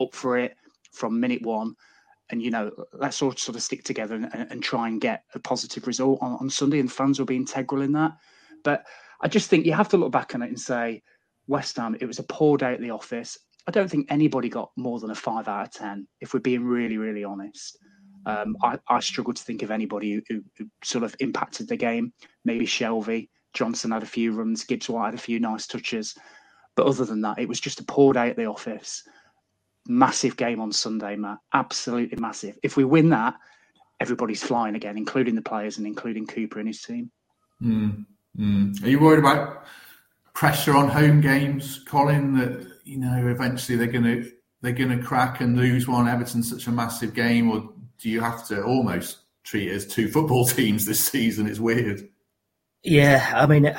up 0.00 0.14
for 0.14 0.36
it 0.36 0.56
from 0.90 1.20
minute 1.20 1.42
one. 1.42 1.76
And 2.30 2.42
you 2.42 2.50
know, 2.50 2.72
let's 2.92 3.22
all 3.22 3.36
sort 3.36 3.56
of 3.56 3.62
stick 3.62 3.84
together 3.84 4.16
and, 4.16 4.48
and 4.50 4.62
try 4.62 4.88
and 4.88 5.00
get 5.00 5.22
a 5.34 5.38
positive 5.38 5.86
result 5.86 6.18
on, 6.20 6.32
on 6.40 6.50
Sunday, 6.50 6.80
and 6.80 6.90
fans 6.90 7.18
will 7.18 7.26
be 7.26 7.36
integral 7.36 7.82
in 7.82 7.92
that. 7.92 8.16
But 8.64 8.84
I 9.20 9.28
just 9.28 9.48
think 9.48 9.66
you 9.66 9.72
have 9.72 9.88
to 9.90 9.96
look 9.96 10.12
back 10.12 10.34
on 10.34 10.42
it 10.42 10.48
and 10.48 10.60
say, 10.60 11.02
West 11.46 11.76
Ham, 11.76 11.96
it 12.00 12.06
was 12.06 12.18
a 12.18 12.24
poor 12.24 12.56
day 12.56 12.72
at 12.74 12.80
the 12.80 12.90
office. 12.90 13.38
I 13.66 13.70
don't 13.70 13.90
think 13.90 14.06
anybody 14.10 14.48
got 14.48 14.70
more 14.76 15.00
than 15.00 15.10
a 15.10 15.14
five 15.14 15.48
out 15.48 15.66
of 15.66 15.72
10, 15.72 16.06
if 16.20 16.34
we're 16.34 16.40
being 16.40 16.64
really, 16.64 16.98
really 16.98 17.24
honest. 17.24 17.78
Um, 18.26 18.56
I, 18.62 18.78
I, 18.88 19.00
struggle 19.00 19.34
to 19.34 19.42
think 19.42 19.62
of 19.62 19.70
anybody 19.70 20.14
who, 20.14 20.22
who, 20.28 20.42
who, 20.56 20.66
sort 20.82 21.04
of 21.04 21.14
impacted 21.20 21.68
the 21.68 21.76
game. 21.76 22.14
Maybe 22.46 22.64
Shelvey, 22.64 23.28
Johnson 23.52 23.90
had 23.90 24.02
a 24.02 24.06
few 24.06 24.32
runs, 24.32 24.64
Gibbs 24.64 24.88
White 24.88 25.06
had 25.06 25.14
a 25.14 25.18
few 25.18 25.38
nice 25.40 25.66
touches. 25.66 26.14
But 26.74 26.86
other 26.86 27.04
than 27.04 27.20
that, 27.20 27.38
it 27.38 27.48
was 27.48 27.60
just 27.60 27.80
a 27.80 27.84
poor 27.84 28.14
day 28.14 28.30
at 28.30 28.36
the 28.36 28.46
office. 28.46 29.02
Massive 29.86 30.38
game 30.38 30.58
on 30.58 30.72
Sunday, 30.72 31.16
Matt. 31.16 31.38
Absolutely 31.52 32.18
massive. 32.18 32.58
If 32.62 32.78
we 32.78 32.84
win 32.84 33.10
that, 33.10 33.34
everybody's 34.00 34.42
flying 34.42 34.74
again, 34.74 34.96
including 34.96 35.34
the 35.34 35.42
players 35.42 35.76
and 35.76 35.86
including 35.86 36.26
Cooper 36.26 36.58
and 36.58 36.68
his 36.68 36.80
team. 36.80 37.10
Mm. 37.62 38.06
Mm. 38.38 38.82
Are 38.82 38.88
you 38.88 38.98
worried 38.98 39.20
about 39.20 39.64
pressure 40.32 40.74
on 40.74 40.88
home 40.88 41.20
games, 41.20 41.80
Colin? 41.86 42.38
That 42.38 42.66
you 42.84 42.98
know 42.98 43.28
eventually 43.28 43.76
they're 43.78 43.86
going 43.86 44.04
to 44.04 44.32
they're 44.60 44.72
going 44.72 44.96
to 44.96 45.04
crack 45.04 45.40
and 45.40 45.56
lose 45.56 45.86
one. 45.86 46.08
Everton's 46.08 46.50
such 46.50 46.66
a 46.66 46.72
massive 46.72 47.14
game, 47.14 47.50
or 47.50 47.70
do 47.98 48.10
you 48.10 48.20
have 48.20 48.46
to 48.48 48.62
almost 48.62 49.18
treat 49.44 49.68
it 49.68 49.74
as 49.74 49.86
two 49.86 50.08
football 50.08 50.44
teams 50.46 50.86
this 50.86 51.00
season? 51.00 51.46
It's 51.46 51.60
weird. 51.60 52.08
Yeah, 52.82 53.32
I 53.34 53.46
mean, 53.46 53.74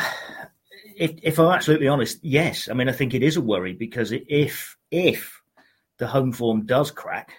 if, 0.95 1.11
if 1.21 1.39
I'm 1.39 1.51
absolutely 1.51 1.87
honest, 1.87 2.19
yes. 2.23 2.69
I 2.69 2.73
mean, 2.73 2.89
I 2.89 2.91
think 2.91 3.13
it 3.13 3.21
is 3.21 3.37
a 3.37 3.41
worry 3.41 3.73
because 3.73 4.11
if 4.11 4.77
if 4.89 5.41
the 5.97 6.07
home 6.07 6.31
form 6.31 6.65
does 6.65 6.91
crack, 6.91 7.33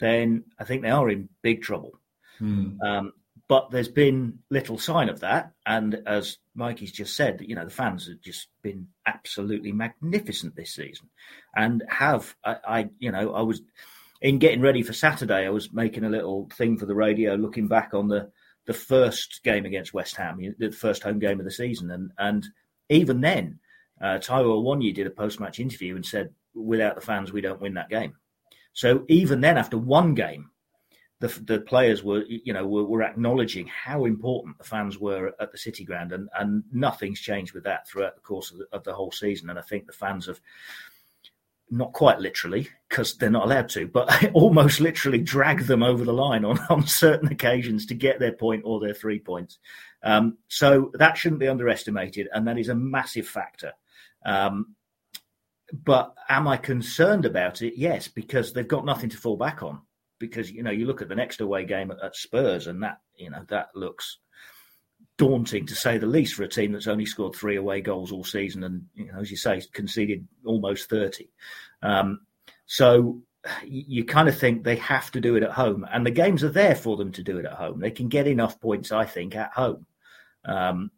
then 0.00 0.44
I 0.58 0.64
think 0.64 0.82
they 0.82 0.90
are 0.90 1.08
in 1.08 1.28
big 1.42 1.62
trouble. 1.62 1.98
Hmm. 2.38 2.80
Um, 2.82 3.12
but 3.48 3.70
there's 3.70 3.88
been 3.88 4.40
little 4.50 4.78
sign 4.78 5.08
of 5.08 5.20
that. 5.20 5.52
And 5.64 6.02
as 6.06 6.38
Mikey's 6.54 6.92
just 6.92 7.16
said, 7.16 7.44
you 7.46 7.54
know, 7.54 7.64
the 7.64 7.70
fans 7.70 8.08
have 8.08 8.20
just 8.20 8.48
been 8.62 8.88
absolutely 9.06 9.72
magnificent 9.72 10.56
this 10.56 10.74
season 10.74 11.08
and 11.54 11.84
have, 11.88 12.34
I, 12.44 12.56
I, 12.66 12.88
you 12.98 13.12
know, 13.12 13.34
I 13.34 13.42
was 13.42 13.62
in 14.20 14.38
getting 14.38 14.62
ready 14.62 14.82
for 14.82 14.92
Saturday, 14.92 15.46
I 15.46 15.50
was 15.50 15.72
making 15.72 16.04
a 16.04 16.10
little 16.10 16.48
thing 16.54 16.76
for 16.76 16.86
the 16.86 16.94
radio 16.94 17.34
looking 17.34 17.68
back 17.68 17.94
on 17.94 18.08
the, 18.08 18.30
the 18.66 18.74
first 18.74 19.40
game 19.44 19.64
against 19.64 19.94
West 19.94 20.16
Ham, 20.16 20.40
the 20.58 20.72
first 20.72 21.02
home 21.02 21.20
game 21.20 21.38
of 21.38 21.44
the 21.44 21.52
season. 21.52 21.90
And, 21.90 22.10
and 22.18 22.46
even 22.88 23.20
then, 23.20 23.60
uh, 24.00 24.18
Taiwo 24.18 24.62
Awoniyi 24.62 24.94
did 24.94 25.06
a 25.06 25.10
post 25.10 25.38
match 25.38 25.60
interview 25.60 25.94
and 25.94 26.04
said, 26.04 26.30
without 26.54 26.96
the 26.96 27.00
fans, 27.00 27.32
we 27.32 27.42
don't 27.42 27.60
win 27.60 27.74
that 27.74 27.90
game. 27.90 28.14
So 28.72 29.04
even 29.08 29.40
then, 29.40 29.56
after 29.56 29.78
one 29.78 30.14
game, 30.14 30.50
the, 31.20 31.28
the 31.28 31.60
players 31.60 32.04
were, 32.04 32.24
you 32.28 32.52
know, 32.52 32.66
were, 32.66 32.84
were, 32.84 33.02
acknowledging 33.02 33.66
how 33.66 34.04
important 34.04 34.58
the 34.58 34.64
fans 34.64 34.98
were 34.98 35.32
at 35.40 35.50
the 35.50 35.58
City 35.58 35.84
Ground, 35.84 36.12
and, 36.12 36.28
and 36.38 36.62
nothing's 36.72 37.20
changed 37.20 37.54
with 37.54 37.64
that 37.64 37.88
throughout 37.88 38.16
the 38.16 38.20
course 38.20 38.50
of 38.50 38.58
the, 38.58 38.66
of 38.72 38.84
the 38.84 38.92
whole 38.92 39.10
season. 39.10 39.48
And 39.48 39.58
I 39.58 39.62
think 39.62 39.86
the 39.86 39.92
fans 39.92 40.26
have 40.26 40.40
not 41.70 41.94
quite 41.94 42.20
literally 42.20 42.68
because 42.88 43.16
they're 43.16 43.30
not 43.30 43.44
allowed 43.44 43.70
to, 43.70 43.88
but 43.88 44.30
almost 44.34 44.80
literally 44.80 45.18
drag 45.18 45.62
them 45.62 45.82
over 45.82 46.04
the 46.04 46.12
line 46.12 46.44
on, 46.44 46.58
on 46.70 46.86
certain 46.86 47.28
occasions 47.32 47.86
to 47.86 47.94
get 47.94 48.18
their 48.18 48.32
point 48.32 48.62
or 48.66 48.78
their 48.78 48.94
three 48.94 49.18
points. 49.18 49.58
Um, 50.02 50.36
so 50.48 50.92
that 50.94 51.16
shouldn't 51.16 51.40
be 51.40 51.48
underestimated, 51.48 52.28
and 52.32 52.46
that 52.46 52.58
is 52.58 52.68
a 52.68 52.74
massive 52.74 53.26
factor. 53.26 53.72
Um, 54.24 54.74
but 55.72 56.14
am 56.28 56.46
I 56.46 56.58
concerned 56.58 57.24
about 57.24 57.62
it? 57.62 57.74
Yes, 57.76 58.06
because 58.06 58.52
they've 58.52 58.68
got 58.68 58.84
nothing 58.84 59.08
to 59.10 59.16
fall 59.16 59.38
back 59.38 59.62
on 59.62 59.80
because 60.18 60.50
you 60.50 60.62
know 60.62 60.70
you 60.70 60.86
look 60.86 61.02
at 61.02 61.08
the 61.08 61.14
next 61.14 61.40
away 61.40 61.64
game 61.64 61.90
at, 61.90 62.16
Spurs, 62.16 62.66
and 62.66 62.82
that 62.82 63.00
you 63.16 63.30
know 63.30 63.44
that 63.48 63.68
looks 63.74 64.18
daunting 65.18 65.66
to 65.66 65.74
say 65.74 65.96
the 65.98 66.06
least 66.06 66.34
for 66.34 66.42
a 66.42 66.48
team 66.48 66.72
that's 66.72 66.86
only 66.86 67.06
scored 67.06 67.34
three 67.34 67.56
away 67.56 67.80
goals 67.80 68.12
all 68.12 68.24
season, 68.24 68.64
and 68.64 68.84
you 68.94 69.10
know 69.12 69.20
as 69.20 69.30
you 69.30 69.36
say 69.36 69.62
conceded 69.72 70.26
almost 70.44 70.88
thirty. 70.88 71.30
Um, 71.82 72.20
so 72.66 73.22
you 73.64 74.04
kind 74.04 74.28
of 74.28 74.36
think 74.36 74.64
they 74.64 74.76
have 74.76 75.10
to 75.12 75.20
do 75.20 75.36
it 75.36 75.42
at 75.42 75.52
home, 75.52 75.86
and 75.92 76.04
the 76.04 76.10
games 76.10 76.42
are 76.44 76.50
there 76.50 76.74
for 76.74 76.96
them 76.96 77.12
to 77.12 77.22
do 77.22 77.38
it 77.38 77.44
at 77.44 77.52
home. 77.52 77.80
They 77.80 77.90
can 77.90 78.08
get 78.08 78.26
enough 78.26 78.60
points, 78.60 78.92
I 78.92 79.04
think, 79.04 79.36
at 79.36 79.52
home. 79.52 79.86
Um, 80.44 80.90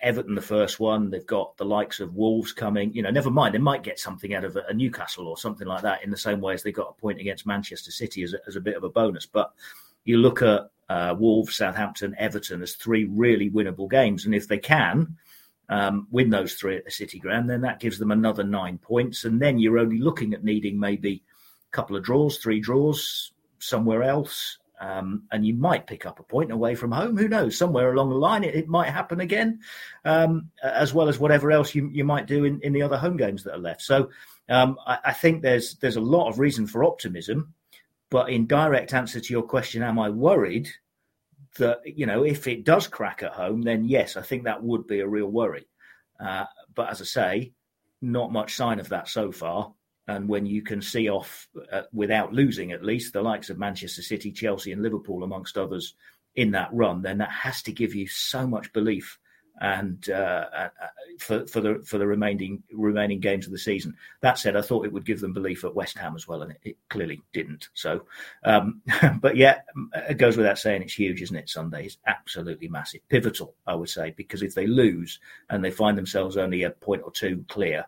Everton, 0.00 0.34
the 0.34 0.42
first 0.42 0.80
one, 0.80 1.10
they've 1.10 1.26
got 1.26 1.56
the 1.56 1.64
likes 1.64 2.00
of 2.00 2.14
Wolves 2.14 2.52
coming. 2.52 2.92
You 2.94 3.02
know, 3.02 3.10
never 3.10 3.30
mind, 3.30 3.54
they 3.54 3.58
might 3.58 3.82
get 3.82 3.98
something 3.98 4.34
out 4.34 4.44
of 4.44 4.56
a, 4.56 4.72
Newcastle 4.72 5.28
or 5.28 5.36
something 5.36 5.66
like 5.66 5.82
that 5.82 6.02
in 6.02 6.10
the 6.10 6.16
same 6.16 6.40
way 6.40 6.54
as 6.54 6.62
they 6.62 6.72
got 6.72 6.90
a 6.90 7.00
point 7.00 7.20
against 7.20 7.46
Manchester 7.46 7.90
City 7.90 8.22
as 8.22 8.34
a, 8.34 8.38
as 8.46 8.56
a 8.56 8.60
bit 8.60 8.76
of 8.76 8.84
a 8.84 8.88
bonus. 8.88 9.26
But 9.26 9.52
you 10.04 10.18
look 10.18 10.42
at 10.42 10.70
uh, 10.88 11.14
Wolves, 11.18 11.56
Southampton, 11.56 12.14
Everton 12.18 12.62
as 12.62 12.74
three 12.74 13.04
really 13.04 13.50
winnable 13.50 13.90
games. 13.90 14.24
And 14.24 14.34
if 14.34 14.48
they 14.48 14.58
can 14.58 15.16
um, 15.68 16.06
win 16.10 16.30
those 16.30 16.54
three 16.54 16.76
at 16.76 16.84
the 16.84 16.90
City 16.90 17.18
Ground, 17.18 17.48
then 17.48 17.62
that 17.62 17.80
gives 17.80 17.98
them 17.98 18.10
another 18.10 18.44
nine 18.44 18.78
points. 18.78 19.24
And 19.24 19.40
then 19.40 19.58
you're 19.58 19.78
only 19.78 19.98
looking 19.98 20.34
at 20.34 20.44
needing 20.44 20.78
maybe 20.78 21.22
a 21.72 21.76
couple 21.76 21.96
of 21.96 22.04
draws, 22.04 22.38
three 22.38 22.60
draws 22.60 23.32
somewhere 23.58 24.02
else. 24.02 24.58
Um, 24.84 25.22
and 25.32 25.46
you 25.46 25.54
might 25.54 25.86
pick 25.86 26.04
up 26.04 26.20
a 26.20 26.24
point 26.24 26.52
away 26.52 26.74
from 26.74 26.92
home. 26.92 27.16
Who 27.16 27.26
knows? 27.26 27.56
Somewhere 27.56 27.92
along 27.92 28.10
the 28.10 28.16
line, 28.16 28.44
it, 28.44 28.54
it 28.54 28.68
might 28.68 28.90
happen 28.90 29.20
again, 29.20 29.60
um, 30.04 30.50
as 30.62 30.92
well 30.92 31.08
as 31.08 31.18
whatever 31.18 31.50
else 31.50 31.74
you, 31.74 31.88
you 31.88 32.04
might 32.04 32.26
do 32.26 32.44
in, 32.44 32.60
in 32.60 32.74
the 32.74 32.82
other 32.82 32.98
home 32.98 33.16
games 33.16 33.44
that 33.44 33.54
are 33.54 33.58
left. 33.58 33.80
So 33.80 34.10
um, 34.50 34.76
I, 34.86 34.98
I, 35.06 35.12
think 35.14 35.40
there's 35.40 35.76
there's 35.76 35.96
a 35.96 36.02
lot 36.02 36.28
of 36.28 36.38
reason 36.38 36.66
for 36.66 36.84
optimism, 36.84 37.54
But 38.10 38.28
in 38.28 38.46
direct 38.46 38.92
answer 38.92 39.20
to 39.20 39.32
your 39.32 39.44
question, 39.44 39.82
am 39.82 39.98
I 39.98 40.10
worried 40.10 40.68
that 41.56 41.80
you 41.86 42.04
know 42.04 42.22
if 42.22 42.46
it 42.46 42.64
does 42.64 42.86
crack 42.86 43.22
at 43.22 43.32
home, 43.32 43.62
then 43.62 43.86
yes, 43.86 44.18
I 44.18 44.22
think 44.22 44.44
that 44.44 44.62
would 44.62 44.86
be 44.86 45.00
a 45.00 45.08
real 45.08 45.28
worry. 45.28 45.66
Uh, 46.20 46.44
but 46.74 46.90
as 46.90 47.00
I 47.00 47.04
say, 47.04 47.52
not 48.02 48.32
much 48.32 48.54
sign 48.54 48.80
of 48.80 48.90
that 48.90 49.08
so 49.08 49.32
far. 49.32 49.72
And 50.06 50.28
when 50.28 50.44
you 50.44 50.62
can 50.62 50.82
see 50.82 51.08
off 51.08 51.48
uh, 51.72 51.82
without 51.92 52.32
losing, 52.32 52.72
at 52.72 52.84
least 52.84 53.12
the 53.12 53.22
likes 53.22 53.48
of 53.48 53.58
Manchester 53.58 54.02
City, 54.02 54.30
Chelsea, 54.30 54.72
and 54.72 54.82
Liverpool, 54.82 55.24
amongst 55.24 55.56
others, 55.56 55.94
in 56.36 56.50
that 56.50 56.68
run, 56.72 57.02
then 57.02 57.18
that 57.18 57.30
has 57.30 57.62
to 57.62 57.72
give 57.72 57.94
you 57.94 58.06
so 58.08 58.46
much 58.46 58.72
belief 58.72 59.18
and 59.60 60.10
uh, 60.10 60.46
uh, 60.52 60.68
for, 61.18 61.46
for 61.46 61.60
the 61.60 61.80
for 61.86 61.98
the 61.98 62.06
remaining 62.06 62.62
remaining 62.72 63.20
games 63.20 63.46
of 63.46 63.52
the 63.52 63.58
season. 63.58 63.94
That 64.20 64.38
said, 64.38 64.56
I 64.56 64.62
thought 64.62 64.84
it 64.84 64.92
would 64.92 65.06
give 65.06 65.20
them 65.20 65.32
belief 65.32 65.64
at 65.64 65.74
West 65.74 65.96
Ham 65.98 66.16
as 66.16 66.26
well, 66.26 66.42
and 66.42 66.50
it, 66.50 66.60
it 66.64 66.76
clearly 66.90 67.22
didn't. 67.32 67.68
So, 67.74 68.04
um, 68.44 68.82
but 69.20 69.36
yeah, 69.36 69.60
it 70.08 70.18
goes 70.18 70.36
without 70.36 70.58
saying 70.58 70.82
it's 70.82 70.98
huge, 70.98 71.22
isn't 71.22 71.36
it? 71.36 71.48
Sunday 71.48 71.86
is 71.86 71.98
absolutely 72.06 72.68
massive, 72.68 73.00
pivotal, 73.08 73.54
I 73.66 73.76
would 73.76 73.88
say, 73.88 74.12
because 74.16 74.42
if 74.42 74.54
they 74.54 74.66
lose 74.66 75.20
and 75.50 75.64
they 75.64 75.70
find 75.70 75.96
themselves 75.96 76.36
only 76.36 76.64
a 76.64 76.70
point 76.70 77.02
or 77.04 77.12
two 77.12 77.44
clear 77.48 77.84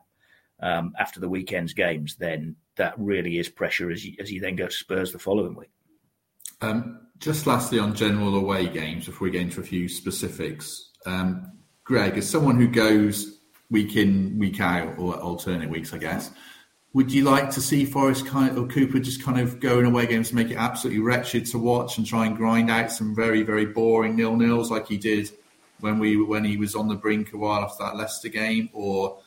um, 0.61 0.93
after 0.99 1.21
the 1.21 1.29
weekend's 1.29 1.75
games, 1.75 2.17
then 2.17 2.57
that 2.77 2.95
really 2.99 3.39
is 3.39 3.49
pressure 3.49 3.91
as 3.91 4.05
you, 4.05 4.17
as 4.21 4.31
you 4.31 4.41
then 4.41 4.57
go 4.57 4.67
to 4.67 4.73
Spurs 4.73 5.13
the 5.13 5.19
following 5.19 5.55
week. 5.55 5.71
Um, 6.61 7.01
just 7.19 7.47
lastly, 7.47 7.79
on 7.79 7.95
general 7.95 8.35
away 8.37 8.69
games, 8.69 9.07
before 9.07 9.27
we 9.27 9.31
get 9.31 9.43
into 9.43 9.61
a 9.61 9.65
few 9.65 9.89
specifics, 9.89 10.91
um, 11.05 11.53
Greg, 11.85 12.17
as 12.17 12.29
someone 12.29 12.57
who 12.57 12.69
goes 12.69 13.41
week 13.71 13.97
in, 13.97 14.39
week 14.39 14.61
out, 14.61 14.99
or 14.99 15.15
alternate 15.17 15.71
weeks, 15.71 15.93
I 15.93 15.99
guess, 15.99 16.31
would 16.93 17.13
you 17.13 17.25
like 17.25 17.51
to 17.51 17.61
see 17.61 17.85
Forest 17.85 18.27
kind 18.27 18.51
of, 18.51 18.65
or 18.65 18.67
Cooper 18.67 18.99
just 18.99 19.23
kind 19.23 19.39
of 19.39 19.61
go 19.61 19.79
in 19.79 19.85
away 19.85 20.07
games 20.07 20.31
to 20.31 20.35
make 20.35 20.51
it 20.51 20.57
absolutely 20.57 21.03
wretched 21.03 21.45
to 21.47 21.59
watch 21.59 21.99
and 21.99 22.07
try 22.07 22.25
and 22.25 22.37
grind 22.37 22.71
out 22.71 22.91
some 22.91 23.15
very, 23.15 23.43
very 23.43 23.67
boring 23.67 24.17
nil 24.17 24.35
nils 24.35 24.71
like 24.71 24.89
he 24.89 24.97
did 24.97 25.31
when 25.81 25.99
we 25.99 26.17
when 26.17 26.43
he 26.43 26.57
was 26.57 26.75
on 26.75 26.89
the 26.89 26.95
brink 26.95 27.35
a 27.35 27.37
while 27.37 27.63
after 27.63 27.85
that 27.85 27.97
Leicester 27.97 28.31
game, 28.31 28.71
or 28.73 29.19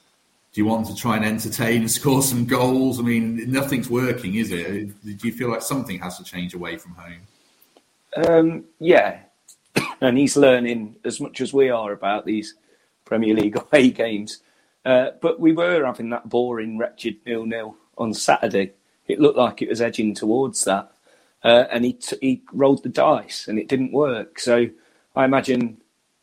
do 0.51 0.61
you 0.61 0.65
want 0.65 0.87
to 0.87 0.95
try 0.95 1.15
and 1.15 1.25
entertain 1.25 1.81
and 1.81 1.91
score 1.91 2.23
some 2.23 2.45
goals? 2.45 2.99
I 2.99 3.03
mean, 3.03 3.51
nothing's 3.51 3.89
working, 3.89 4.35
is 4.35 4.51
it? 4.51 4.89
Do 5.03 5.27
you 5.27 5.33
feel 5.33 5.49
like 5.49 5.61
something 5.61 5.99
has 5.99 6.17
to 6.17 6.23
change 6.23 6.53
away 6.53 6.77
from 6.77 6.95
home? 6.95 8.25
Um, 8.25 8.63
yeah, 8.79 9.19
and 10.01 10.17
he's 10.17 10.35
learning 10.35 10.95
as 11.05 11.19
much 11.19 11.41
as 11.41 11.53
we 11.53 11.69
are 11.69 11.91
about 11.91 12.25
these 12.25 12.55
Premier 13.05 13.35
League 13.35 13.57
away 13.73 13.91
games. 13.91 14.41
Uh, 14.85 15.11
but 15.21 15.39
we 15.39 15.51
were 15.51 15.85
having 15.85 16.09
that 16.09 16.29
boring, 16.29 16.77
wretched 16.77 17.17
nil-nil 17.25 17.75
on 17.97 18.13
Saturday. 18.13 18.73
It 19.07 19.19
looked 19.19 19.37
like 19.37 19.61
it 19.61 19.69
was 19.69 19.81
edging 19.81 20.15
towards 20.15 20.63
that, 20.65 20.91
uh, 21.43 21.65
and 21.71 21.85
he 21.85 21.93
t- 21.93 22.17
he 22.21 22.41
rolled 22.53 22.83
the 22.83 22.89
dice, 22.89 23.47
and 23.47 23.59
it 23.59 23.67
didn't 23.67 23.91
work. 23.91 24.39
So 24.39 24.67
I 25.15 25.25
imagine, 25.25 25.77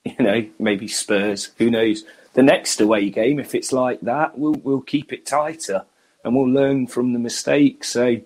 you 0.05 0.17
know, 0.19 0.47
maybe 0.59 0.89
Spurs. 0.89 1.51
Who 1.59 1.71
knows? 1.71 2.05
The 2.37 2.43
next 2.43 2.83
away 2.83 3.09
game, 3.09 3.39
if 3.39 3.55
it's 3.55 3.73
like 3.73 4.03
that, 4.03 4.39
we'll 4.39 4.61
we'll 4.63 4.83
keep 4.83 5.11
it 5.11 5.25
tighter, 5.25 5.87
and 6.23 6.37
we'll 6.37 6.51
learn 6.51 6.87
from 6.87 7.15
the 7.15 7.19
mistakes. 7.19 7.89
So 7.89 8.21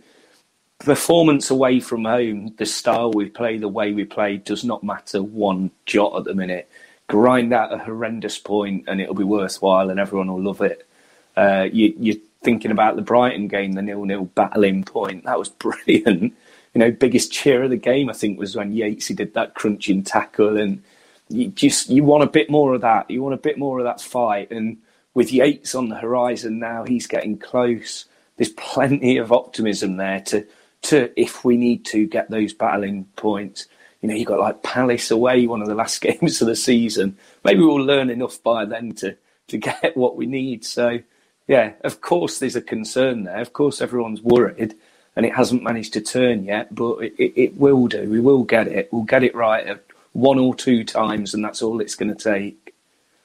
performance 0.80 1.50
away 1.50 1.78
from 1.78 2.04
home, 2.04 2.54
the 2.58 2.66
style 2.66 3.12
we 3.12 3.28
play, 3.28 3.58
the 3.58 3.68
way 3.68 3.92
we 3.92 4.04
play, 4.04 4.38
does 4.38 4.64
not 4.64 4.82
matter 4.82 5.22
one 5.22 5.70
jot 5.86 6.16
at 6.16 6.24
the 6.24 6.34
minute. 6.34 6.68
Grind 7.06 7.52
out 7.52 7.72
a 7.72 7.78
horrendous 7.78 8.38
point 8.38 8.84
and 8.88 9.00
it'll 9.00 9.14
be 9.14 9.24
worthwhile 9.24 9.90
and 9.90 10.00
everyone 10.00 10.32
will 10.32 10.42
love 10.42 10.60
it. 10.60 10.88
Uh, 11.36 11.68
you, 11.72 12.12
are 12.12 12.18
thinking 12.42 12.70
about 12.70 12.96
the 12.96 13.02
Brighton 13.02 13.46
game, 13.46 13.72
the 13.72 13.82
nil-nil 13.82 14.24
battling 14.34 14.82
point. 14.84 15.24
That 15.24 15.38
was 15.38 15.48
brilliant. 15.60 16.34
You 16.74 16.78
know, 16.78 16.90
biggest 16.90 17.32
cheer 17.32 17.62
of 17.62 17.70
the 17.70 17.76
game, 17.76 18.08
I 18.08 18.12
think, 18.12 18.38
was 18.38 18.56
when 18.56 18.72
Yatesy 18.72 19.14
did 19.14 19.34
that 19.34 19.54
crunching 19.54 20.02
tackle. 20.02 20.56
And 20.56 20.82
you 21.30 21.48
just 21.48 21.88
you 21.88 22.04
want 22.04 22.24
a 22.24 22.28
bit 22.28 22.50
more 22.50 22.74
of 22.74 22.82
that. 22.82 23.10
You 23.10 23.22
want 23.22 23.34
a 23.34 23.38
bit 23.38 23.58
more 23.58 23.78
of 23.78 23.84
that 23.84 24.00
fight. 24.00 24.50
And 24.50 24.78
with 25.14 25.32
Yates 25.32 25.74
on 25.74 25.88
the 25.88 25.96
horizon 25.96 26.58
now, 26.58 26.84
he's 26.84 27.06
getting 27.06 27.38
close. 27.38 28.06
There's 28.36 28.50
plenty 28.50 29.16
of 29.16 29.32
optimism 29.32 29.96
there 29.96 30.20
to 30.22 30.46
to 30.82 31.10
if 31.20 31.44
we 31.44 31.56
need 31.56 31.84
to 31.86 32.06
get 32.06 32.30
those 32.30 32.52
battling 32.52 33.06
points. 33.16 33.66
You 34.00 34.08
know, 34.08 34.14
you 34.14 34.24
got 34.24 34.40
like 34.40 34.62
Palace 34.62 35.10
away, 35.10 35.46
one 35.46 35.62
of 35.62 35.68
the 35.68 35.74
last 35.74 36.00
games 36.02 36.40
of 36.40 36.48
the 36.48 36.56
season. 36.56 37.16
Maybe 37.44 37.60
we'll 37.60 37.76
learn 37.76 38.10
enough 38.10 38.42
by 38.42 38.64
then 38.64 38.92
to 38.96 39.16
to 39.48 39.58
get 39.58 39.96
what 39.96 40.16
we 40.16 40.26
need. 40.26 40.64
So, 40.64 41.00
yeah, 41.46 41.72
of 41.82 42.00
course, 42.00 42.38
there's 42.38 42.56
a 42.56 42.62
concern 42.62 43.24
there. 43.24 43.40
Of 43.40 43.52
course, 43.52 43.80
everyone's 43.80 44.22
worried, 44.22 44.74
and 45.14 45.26
it 45.26 45.34
hasn't 45.34 45.62
managed 45.62 45.92
to 45.94 46.00
turn 46.00 46.44
yet, 46.44 46.74
but 46.74 46.98
it, 46.98 47.14
it, 47.18 47.32
it 47.36 47.56
will 47.56 47.86
do. 47.86 48.08
We 48.08 48.20
will 48.20 48.44
get 48.44 48.68
it. 48.68 48.88
We'll 48.92 49.02
get 49.02 49.22
it 49.22 49.34
right 49.34 49.66
one 50.12 50.38
or 50.38 50.54
two 50.54 50.84
times, 50.84 51.34
and 51.34 51.44
that's 51.44 51.62
all 51.62 51.80
it's 51.80 51.94
going 51.94 52.14
to 52.14 52.32
take. 52.32 52.74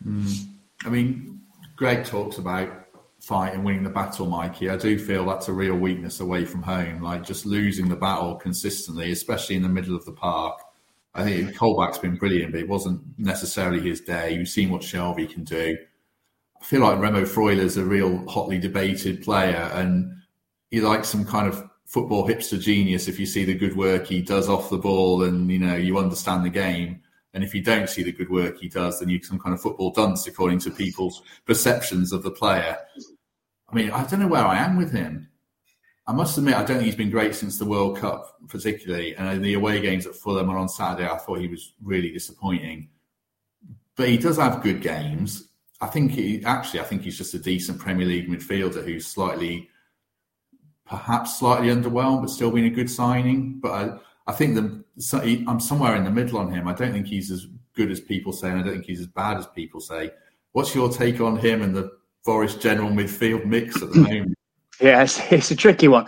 Mm. 0.06 0.48
I 0.86 0.90
mean, 0.90 1.42
Greg 1.76 2.06
talks 2.06 2.38
about 2.38 2.70
fight 3.20 3.54
and 3.54 3.66
winning 3.66 3.84
the 3.84 3.90
battle, 3.90 4.28
Mikey. 4.28 4.70
I 4.70 4.78
do 4.78 5.00
feel 5.00 5.26
that's 5.26 5.48
a 5.48 5.54
real 5.54 5.76
weakness 5.76 6.20
away 6.20 6.46
from 6.46 6.62
home, 6.62 7.02
like 7.02 7.24
just 7.24 7.46
losing 7.46 7.90
the 7.90 7.96
battle 7.96 8.36
consistently, 8.36 9.12
especially 9.12 9.56
in 9.56 9.64
the 9.64 9.70
middle 9.70 9.96
of 9.96 10.06
the 10.06 10.12
park. 10.12 10.60
I 11.16 11.24
think 11.24 11.56
Colback's 11.56 11.98
been 11.98 12.18
brilliant, 12.18 12.52
but 12.52 12.62
it 12.62 12.68
wasn't 12.68 13.02
necessarily 13.18 13.80
his 13.80 14.02
day. 14.02 14.34
You've 14.34 14.50
seen 14.50 14.70
what 14.70 14.82
Shelvey 14.82 15.32
can 15.32 15.44
do. 15.44 15.78
I 16.62 16.66
feel 16.66 16.82
like 16.82 17.00
Remo 17.00 17.26
Freuler's 17.26 17.78
a 17.78 17.86
real 17.86 18.28
hotly 18.28 18.60
debated 18.60 19.24
player, 19.24 19.72
and 19.74 20.14
he 20.70 20.82
likes 20.82 21.08
some 21.08 21.26
kind 21.26 21.48
of 21.48 21.64
football 21.86 22.28
hipster 22.28 22.60
genius 22.60 23.08
if 23.08 23.20
you 23.20 23.26
see 23.26 23.46
the 23.46 23.54
good 23.54 23.76
work 23.76 24.08
he 24.08 24.22
does 24.22 24.50
off 24.50 24.70
the 24.70 24.78
ball 24.78 25.24
and 25.24 25.50
you 25.50 25.60
know 25.60 25.76
you 25.76 25.98
understand 25.98 26.44
the 26.44 26.50
game. 26.50 27.02
And 27.34 27.44
if 27.44 27.54
you 27.54 27.62
don't 27.62 27.90
see 27.90 28.02
the 28.02 28.14
good 28.14 28.30
work 28.30 28.60
he 28.60 28.70
does, 28.70 29.00
then 29.00 29.10
you're 29.10 29.22
some 29.22 29.40
kind 29.40 29.54
of 29.54 29.62
football 29.62 29.92
dunce 29.92 30.26
according 30.26 30.60
to 30.60 30.72
people's 30.72 31.22
perceptions 31.46 32.14
of 32.14 32.24
the 32.24 32.32
player. 32.32 32.78
I 33.70 33.76
mean, 33.76 33.92
I 33.92 34.06
don't 34.06 34.22
know 34.22 34.28
where 34.28 34.46
I 34.46 34.58
am 34.58 34.78
with 34.78 34.92
him. 34.92 35.28
I 36.08 36.14
must 36.14 36.38
admit, 36.38 36.54
I 36.54 36.64
don't 36.64 36.78
think 36.78 36.84
he's 36.84 36.96
been 36.96 37.10
great 37.10 37.34
since 37.34 37.58
the 37.58 37.66
World 37.66 37.98
Cup, 37.98 38.38
particularly. 38.48 39.16
And 39.16 39.28
uh, 39.28 39.42
the 39.42 39.56
away 39.56 39.82
games 39.82 40.06
at 40.06 40.16
Fulham 40.16 40.50
and 40.50 40.58
on 40.58 40.70
Saturday, 40.70 41.10
I 41.10 41.18
thought 41.18 41.40
he 41.40 41.48
was 41.48 41.74
really 41.84 42.12
disappointing. 42.12 42.90
But 43.96 44.10
he 44.10 44.18
does 44.18 44.38
have 44.38 44.62
good 44.62 44.82
games. 44.82 45.50
I 45.82 45.88
think 45.88 46.12
he 46.12 46.44
actually, 46.46 46.82
I 46.82 46.84
think 46.84 47.02
he's 47.02 47.18
just 47.18 47.34
a 47.34 47.40
decent 47.40 47.80
Premier 47.80 48.06
League 48.06 48.30
midfielder 48.30 48.86
who's 48.86 49.08
slightly, 49.08 49.70
perhaps 50.86 51.40
slightly 51.40 51.70
underwhelmed, 51.70 52.22
but 52.22 52.30
still 52.30 52.52
been 52.52 52.66
a 52.66 52.70
good 52.70 52.90
signing. 52.90 53.60
But 53.60 53.72
I, 53.72 53.98
I 54.28 54.34
think 54.34 54.56
the, 54.56 55.44
I'm 55.48 55.60
somewhere 55.60 55.96
in 55.96 56.04
the 56.04 56.12
middle 56.12 56.40
on 56.40 56.52
him. 56.52 56.68
I 56.68 56.74
don't 56.74 56.92
think 56.92 57.08
he's 57.08 57.32
as 57.32 57.48
good 57.76 57.92
as 57.92 58.00
people 58.00 58.32
say, 58.32 58.50
and 58.50 58.60
I 58.60 58.64
don't 58.64 58.74
think 58.74 58.86
he's 58.86 59.02
as 59.02 59.08
bad 59.08 59.38
as 59.38 59.48
people 59.48 59.80
say. 59.80 60.12
What's 60.54 60.74
your 60.74 60.90
take 60.90 61.20
on 61.20 61.38
him 61.38 61.62
and 61.62 61.76
the 61.76 61.92
Forest 62.24 62.62
general 62.62 62.90
midfield 62.90 63.46
mix 63.46 63.82
at 63.82 63.92
the 63.92 64.00
moment? 64.00 64.36
yeah, 64.82 65.04
it's, 65.04 65.20
it's 65.32 65.52
a 65.52 65.56
tricky 65.56 65.88
one. 65.88 66.08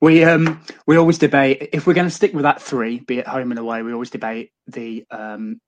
We 0.00 0.24
um 0.24 0.60
we 0.86 0.98
always 0.98 1.16
debate 1.16 1.70
if 1.72 1.86
we're 1.86 1.94
going 1.94 2.06
to 2.06 2.14
stick 2.14 2.34
with 2.34 2.42
that 2.42 2.60
three, 2.60 3.00
be 3.00 3.18
it 3.18 3.26
home 3.26 3.50
and 3.50 3.58
away. 3.58 3.82
We 3.82 3.94
always 3.94 4.10
debate 4.10 4.52
the 4.66 5.06
um 5.10 5.58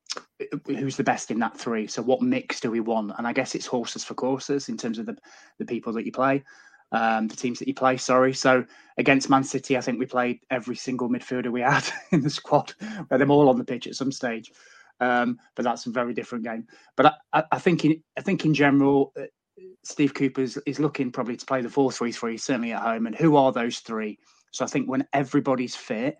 who's 0.66 0.96
the 0.96 1.04
best 1.04 1.30
in 1.30 1.38
that 1.38 1.56
three. 1.56 1.86
So 1.86 2.02
what 2.02 2.20
mix 2.20 2.60
do 2.60 2.70
we 2.70 2.80
want? 2.80 3.12
And 3.16 3.26
I 3.26 3.32
guess 3.32 3.54
it's 3.54 3.66
horses 3.66 4.04
for 4.04 4.14
courses 4.14 4.68
in 4.68 4.76
terms 4.76 4.98
of 4.98 5.06
the 5.06 5.16
the 5.58 5.64
people 5.64 5.94
that 5.94 6.04
you 6.04 6.12
play, 6.12 6.44
um, 6.92 7.28
the 7.28 7.36
teams 7.36 7.58
that 7.58 7.68
you 7.68 7.74
play. 7.74 7.96
Sorry. 7.96 8.32
So 8.32 8.64
against 8.96 9.30
Man 9.30 9.44
City, 9.44 9.76
I 9.76 9.80
think 9.80 9.98
we 9.98 10.06
played 10.06 10.40
every 10.50 10.76
single 10.76 11.08
midfielder 11.08 11.50
we 11.50 11.60
had 11.60 11.84
in 12.12 12.20
the 12.20 12.30
squad. 12.30 12.72
Had 13.10 13.20
them 13.20 13.30
all 13.30 13.48
on 13.48 13.58
the 13.58 13.64
pitch 13.64 13.86
at 13.86 13.94
some 13.94 14.12
stage. 14.12 14.52
Um, 15.00 15.38
but 15.54 15.64
that's 15.64 15.86
a 15.86 15.90
very 15.90 16.12
different 16.12 16.44
game. 16.44 16.66
But 16.96 17.14
I, 17.32 17.44
I, 17.52 17.58
think 17.58 17.84
in 17.84 18.02
I 18.16 18.20
think 18.20 18.44
in 18.44 18.52
general, 18.52 19.12
Steve 19.84 20.14
Cooper 20.14 20.42
is 20.42 20.80
looking 20.80 21.10
probably 21.12 21.36
to 21.36 21.46
play 21.46 21.62
the 21.62 21.70
4 21.70 21.92
3 21.92 22.12
3, 22.12 22.36
certainly 22.36 22.72
at 22.72 22.82
home. 22.82 23.06
And 23.06 23.14
who 23.14 23.36
are 23.36 23.52
those 23.52 23.78
three? 23.78 24.18
So 24.50 24.64
I 24.64 24.68
think 24.68 24.88
when 24.88 25.06
everybody's 25.12 25.76
fit, 25.76 26.16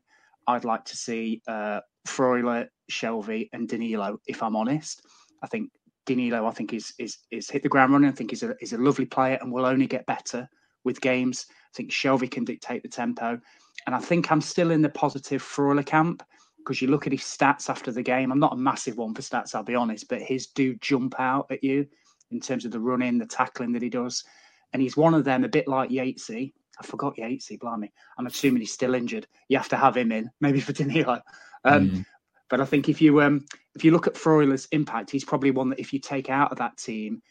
I'd 0.47 0.65
like 0.65 0.85
to 0.87 0.97
see 0.97 1.43
uh, 1.49 1.81
Freuler, 2.07 2.69
Shelvey, 2.91 3.49
and 3.53 3.69
Danilo, 3.69 4.19
if 4.27 4.43
I'm 4.43 4.57
honest. 4.57 5.03
I 5.43 5.47
think 5.47 5.71
Danilo, 6.07 6.47
I 6.47 6.53
think, 6.53 6.73
is, 6.73 6.95
is, 6.99 7.19
is 7.31 7.51
hit 7.51 7.63
the 7.63 7.69
ground 7.69 7.93
running. 7.93 8.11
I 8.11 8.15
think 8.15 8.31
he's 8.31 8.43
a, 8.43 8.55
he's 8.61 8.73
a 8.73 8.79
lovely 8.79 9.05
player 9.05 9.39
and 9.41 9.53
will 9.53 9.67
only 9.67 9.87
get 9.87 10.07
better 10.07 10.49
with 10.85 11.01
games. 11.01 11.47
I 11.51 11.77
think 11.77 11.91
Shelvey 11.91 12.31
can 12.31 12.45
dictate 12.45 12.83
the 12.83 12.89
tempo. 12.89 13.41
And 13.87 13.95
I 13.95 13.99
think 13.99 14.31
I'm 14.31 14.41
still 14.41 14.71
in 14.71 14.83
the 14.83 14.89
positive 14.89 15.43
Freuler 15.43 15.85
camp 15.85 16.23
because 16.59 16.83
you 16.83 16.89
look 16.89 17.07
at 17.07 17.13
his 17.13 17.23
stats 17.23 17.71
after 17.71 17.91
the 17.91 18.03
game. 18.03 18.31
I'm 18.31 18.39
not 18.39 18.53
a 18.53 18.57
massive 18.57 18.99
one 18.99 19.15
for 19.15 19.23
stats, 19.23 19.55
I'll 19.55 19.63
be 19.63 19.75
honest, 19.75 20.09
but 20.09 20.21
his 20.21 20.49
do 20.49 20.75
jump 20.77 21.19
out 21.19 21.47
at 21.51 21.65
you 21.65 21.87
in 22.31 22.41
terms 22.41 22.65
of 22.65 22.73
the 22.73 22.81
running, 22.81 23.19
the 23.19 23.27
tackling 23.27 23.73
that 23.73 23.83
he 23.83 23.89
does. 23.89 24.25
And 24.73 24.83
he's 24.83 24.97
one 24.97 25.15
of 25.15 25.25
them, 25.25 25.45
a 25.45 25.49
bit 25.49 25.67
like 25.67 25.91
Yatesy. 25.91 26.53
I 26.79 26.87
forgot 26.87 27.17
Yatesy, 27.17 27.59
blimey. 27.59 27.91
I'm 28.19 28.27
assuming 28.27 28.61
he's 28.61 28.73
still 28.73 28.95
injured. 28.95 29.27
You 29.49 29.57
have 29.57 29.71
to 29.71 29.77
have 29.77 29.97
him 29.97 30.13
in, 30.13 30.31
maybe 30.41 30.61
for 30.61 30.73
Danilo. 30.73 31.21
Um, 31.65 31.91
mm. 31.91 32.07
But 32.51 32.61
I 32.61 32.65
think 32.65 32.89
if 32.89 33.01
you 33.01 33.21
um, 33.23 33.45
if 33.75 33.85
you 33.85 33.91
look 33.91 34.07
at 34.07 34.15
Freuler's 34.15 34.69
impact, 34.73 35.11
he's 35.11 35.25
probably 35.25 35.51
one 35.51 35.71
that 35.71 35.81
if 35.81 35.93
you 35.93 35.99
take 35.99 36.31
out 36.31 36.51
of 36.51 36.59
that 36.59 36.79
team, 36.79 37.23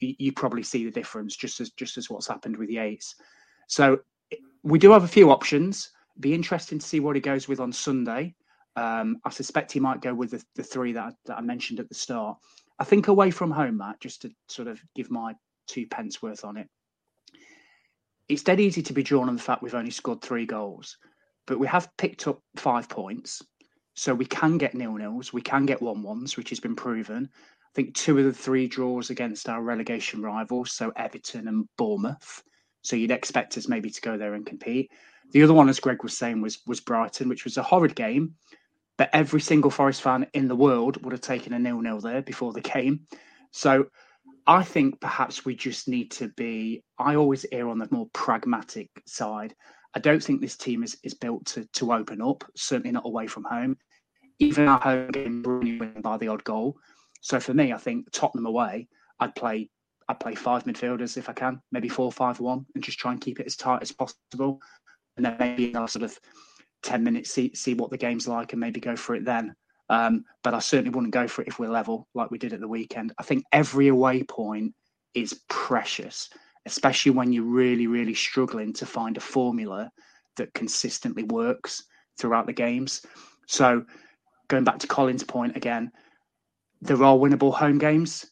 you, 0.00 0.32
probably 0.32 0.62
see 0.62 0.84
the 0.84 0.90
difference, 0.90 1.36
just 1.36 1.60
as 1.60 1.70
just 1.70 1.98
as 1.98 2.10
what's 2.10 2.26
happened 2.26 2.56
with 2.56 2.70
Yates. 2.70 3.14
So 3.68 4.00
we 4.62 4.78
do 4.78 4.90
have 4.90 5.04
a 5.04 5.08
few 5.08 5.30
options. 5.30 5.90
be 6.18 6.34
interesting 6.34 6.78
to 6.78 6.86
see 6.86 7.00
what 7.00 7.16
he 7.16 7.22
goes 7.22 7.48
with 7.48 7.60
on 7.60 7.72
Sunday. 7.72 8.34
Um, 8.76 9.18
I 9.24 9.30
suspect 9.30 9.72
he 9.72 9.80
might 9.80 10.00
go 10.00 10.14
with 10.14 10.30
the, 10.30 10.42
the 10.54 10.62
three 10.62 10.92
that 10.92 11.04
I, 11.04 11.10
that 11.26 11.38
I 11.38 11.40
mentioned 11.40 11.80
at 11.80 11.88
the 11.88 11.94
start. 11.94 12.38
I 12.78 12.84
think 12.84 13.08
away 13.08 13.30
from 13.30 13.50
home, 13.50 13.76
Matt, 13.78 14.00
just 14.00 14.22
to 14.22 14.30
sort 14.48 14.68
of 14.68 14.80
give 14.94 15.10
my 15.10 15.34
two 15.66 15.86
pence 15.86 16.22
worth 16.22 16.44
on 16.44 16.56
it. 16.56 16.68
It's 18.28 18.42
dead 18.42 18.60
easy 18.60 18.82
to 18.82 18.92
be 18.92 19.02
drawn 19.02 19.28
on 19.28 19.36
the 19.36 19.42
fact 19.42 19.62
we've 19.62 19.74
only 19.74 19.90
scored 19.90 20.22
three 20.22 20.46
goals, 20.46 20.96
but 21.46 21.58
we 21.58 21.66
have 21.66 21.94
picked 21.98 22.26
up 22.26 22.40
five 22.56 22.88
points. 22.88 23.42
So 23.94 24.14
we 24.14 24.24
can 24.24 24.56
get 24.56 24.74
nil 24.74 24.94
nils, 24.94 25.32
we 25.32 25.42
can 25.42 25.66
get 25.66 25.82
one 25.82 26.02
ones, 26.02 26.36
which 26.36 26.48
has 26.50 26.60
been 26.60 26.76
proven. 26.76 27.28
I 27.70 27.74
think 27.74 27.94
two 27.94 28.18
of 28.18 28.24
the 28.24 28.32
three 28.32 28.66
draws 28.66 29.10
against 29.10 29.48
our 29.48 29.62
relegation 29.62 30.22
rivals, 30.22 30.72
so 30.72 30.92
Everton 30.96 31.46
and 31.46 31.68
Bournemouth. 31.78 32.42
So 32.82 32.96
you'd 32.96 33.12
expect 33.12 33.56
us 33.56 33.68
maybe 33.68 33.90
to 33.90 34.00
go 34.00 34.16
there 34.16 34.34
and 34.34 34.44
compete. 34.44 34.90
The 35.32 35.42
other 35.42 35.54
one, 35.54 35.68
as 35.68 35.78
Greg 35.78 36.02
was 36.02 36.18
saying, 36.18 36.40
was 36.40 36.60
was 36.66 36.80
Brighton, 36.80 37.28
which 37.28 37.44
was 37.44 37.56
a 37.56 37.62
horrid 37.62 37.94
game, 37.94 38.34
but 38.98 39.10
every 39.12 39.40
single 39.40 39.70
Forest 39.70 40.02
fan 40.02 40.26
in 40.34 40.48
the 40.48 40.56
world 40.56 41.02
would 41.04 41.12
have 41.12 41.20
taken 41.20 41.52
a 41.52 41.58
nil 41.58 41.80
nil 41.80 42.00
there 42.00 42.22
before 42.22 42.52
the 42.52 42.60
game. 42.60 43.06
So 43.52 43.86
I 44.46 44.64
think 44.64 45.00
perhaps 45.00 45.44
we 45.44 45.54
just 45.54 45.86
need 45.86 46.10
to 46.12 46.28
be. 46.28 46.82
I 46.98 47.14
always 47.14 47.46
err 47.52 47.68
on 47.68 47.78
the 47.78 47.88
more 47.92 48.08
pragmatic 48.12 48.90
side. 49.06 49.54
I 49.94 50.00
don't 50.00 50.22
think 50.22 50.40
this 50.40 50.56
team 50.56 50.82
is, 50.82 50.98
is 51.04 51.14
built 51.14 51.46
to 51.46 51.66
to 51.74 51.92
open 51.92 52.20
up. 52.20 52.42
Certainly 52.56 52.92
not 52.92 53.06
away 53.06 53.28
from 53.28 53.44
home. 53.44 53.76
Even 54.40 54.66
our 54.66 54.80
home 54.80 55.10
game, 55.10 55.42
win 55.44 56.00
by 56.02 56.16
the 56.16 56.28
odd 56.28 56.42
goal. 56.42 56.76
So 57.20 57.40
for 57.40 57.54
me, 57.54 57.72
I 57.72 57.78
think 57.78 58.10
Tottenham 58.12 58.46
away, 58.46 58.88
I'd 59.18 59.34
play 59.34 59.70
I'd 60.08 60.18
play 60.18 60.34
five 60.34 60.64
midfielders 60.64 61.16
if 61.16 61.28
I 61.28 61.32
can, 61.32 61.62
maybe 61.70 61.88
four, 61.88 62.10
five, 62.10 62.40
one, 62.40 62.66
and 62.74 62.82
just 62.82 62.98
try 62.98 63.12
and 63.12 63.20
keep 63.20 63.38
it 63.38 63.46
as 63.46 63.54
tight 63.54 63.80
as 63.80 63.92
possible. 63.92 64.60
And 65.16 65.24
then 65.24 65.36
maybe 65.38 65.72
I'll 65.74 65.86
sort 65.86 66.02
of 66.02 66.18
ten 66.82 67.04
minutes 67.04 67.30
see 67.30 67.54
see 67.54 67.74
what 67.74 67.90
the 67.90 67.98
game's 67.98 68.26
like 68.26 68.52
and 68.52 68.60
maybe 68.60 68.80
go 68.80 68.96
for 68.96 69.14
it 69.14 69.24
then. 69.24 69.54
Um, 69.88 70.24
but 70.42 70.54
I 70.54 70.60
certainly 70.60 70.90
wouldn't 70.90 71.12
go 71.12 71.26
for 71.26 71.42
it 71.42 71.48
if 71.48 71.58
we're 71.58 71.68
level 71.68 72.08
like 72.14 72.30
we 72.30 72.38
did 72.38 72.52
at 72.52 72.60
the 72.60 72.68
weekend. 72.68 73.12
I 73.18 73.22
think 73.22 73.44
every 73.52 73.88
away 73.88 74.22
point 74.22 74.74
is 75.14 75.42
precious, 75.48 76.28
especially 76.66 77.10
when 77.10 77.32
you're 77.32 77.44
really, 77.44 77.86
really 77.86 78.14
struggling 78.14 78.72
to 78.74 78.86
find 78.86 79.16
a 79.16 79.20
formula 79.20 79.90
that 80.36 80.54
consistently 80.54 81.24
works 81.24 81.84
throughout 82.18 82.46
the 82.46 82.52
games. 82.52 83.04
So 83.46 83.84
going 84.48 84.64
back 84.64 84.78
to 84.78 84.86
Colin's 84.86 85.24
point 85.24 85.56
again, 85.56 85.90
there 86.80 87.02
are 87.02 87.16
winnable 87.16 87.52
home 87.52 87.78
games. 87.78 88.26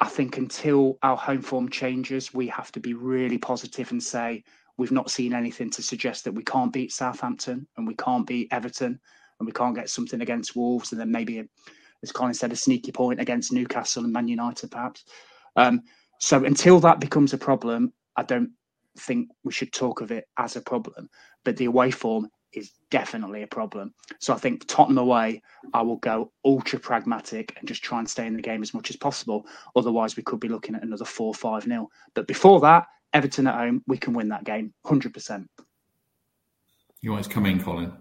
I 0.00 0.08
think 0.08 0.36
until 0.36 0.98
our 1.02 1.16
home 1.16 1.42
form 1.42 1.68
changes, 1.68 2.34
we 2.34 2.48
have 2.48 2.70
to 2.72 2.80
be 2.80 2.94
really 2.94 3.38
positive 3.38 3.90
and 3.92 4.02
say 4.02 4.44
we've 4.76 4.92
not 4.92 5.10
seen 5.10 5.32
anything 5.32 5.70
to 5.70 5.82
suggest 5.82 6.24
that 6.24 6.32
we 6.32 6.44
can't 6.44 6.72
beat 6.72 6.92
Southampton 6.92 7.66
and 7.76 7.86
we 7.86 7.94
can't 7.94 8.26
beat 8.26 8.48
Everton 8.50 8.98
and 9.38 9.46
we 9.46 9.52
can't 9.52 9.74
get 9.74 9.88
something 9.88 10.20
against 10.20 10.56
Wolves 10.56 10.92
and 10.92 11.00
then 11.00 11.10
maybe, 11.10 11.42
as 12.02 12.12
Colin 12.12 12.34
said, 12.34 12.52
a 12.52 12.56
sneaky 12.56 12.92
point 12.92 13.20
against 13.20 13.52
Newcastle 13.52 14.04
and 14.04 14.12
Man 14.12 14.28
United, 14.28 14.70
perhaps. 14.70 15.04
Um, 15.56 15.82
so 16.18 16.44
until 16.44 16.80
that 16.80 17.00
becomes 17.00 17.32
a 17.32 17.38
problem, 17.38 17.92
I 18.16 18.22
don't 18.22 18.50
think 18.98 19.30
we 19.44 19.52
should 19.52 19.72
talk 19.72 20.00
of 20.00 20.10
it 20.10 20.26
as 20.38 20.56
a 20.56 20.60
problem. 20.60 21.08
But 21.44 21.56
the 21.56 21.66
away 21.66 21.90
form 21.90 22.28
is 22.52 22.72
definitely 22.90 23.42
a 23.42 23.46
problem. 23.46 23.94
So 24.18 24.32
I 24.32 24.38
think 24.38 24.66
Tottenham 24.66 24.98
away, 24.98 25.42
I 25.74 25.82
will 25.82 25.96
go 25.96 26.32
ultra 26.44 26.78
pragmatic 26.78 27.54
and 27.58 27.68
just 27.68 27.82
try 27.82 27.98
and 27.98 28.08
stay 28.08 28.26
in 28.26 28.36
the 28.36 28.42
game 28.42 28.62
as 28.62 28.74
much 28.74 28.90
as 28.90 28.96
possible. 28.96 29.46
Otherwise, 29.74 30.16
we 30.16 30.22
could 30.22 30.40
be 30.40 30.48
looking 30.48 30.74
at 30.74 30.82
another 30.82 31.04
4 31.04 31.34
5 31.34 31.66
nil. 31.66 31.90
But 32.14 32.26
before 32.26 32.60
that, 32.60 32.86
Everton 33.12 33.46
at 33.46 33.54
home, 33.54 33.82
we 33.86 33.98
can 33.98 34.14
win 34.14 34.28
that 34.28 34.44
game 34.44 34.72
100%. 34.84 35.46
You 37.00 37.12
want 37.12 37.24
to 37.24 37.30
come 37.30 37.46
in, 37.46 37.62
Colin? 37.62 37.92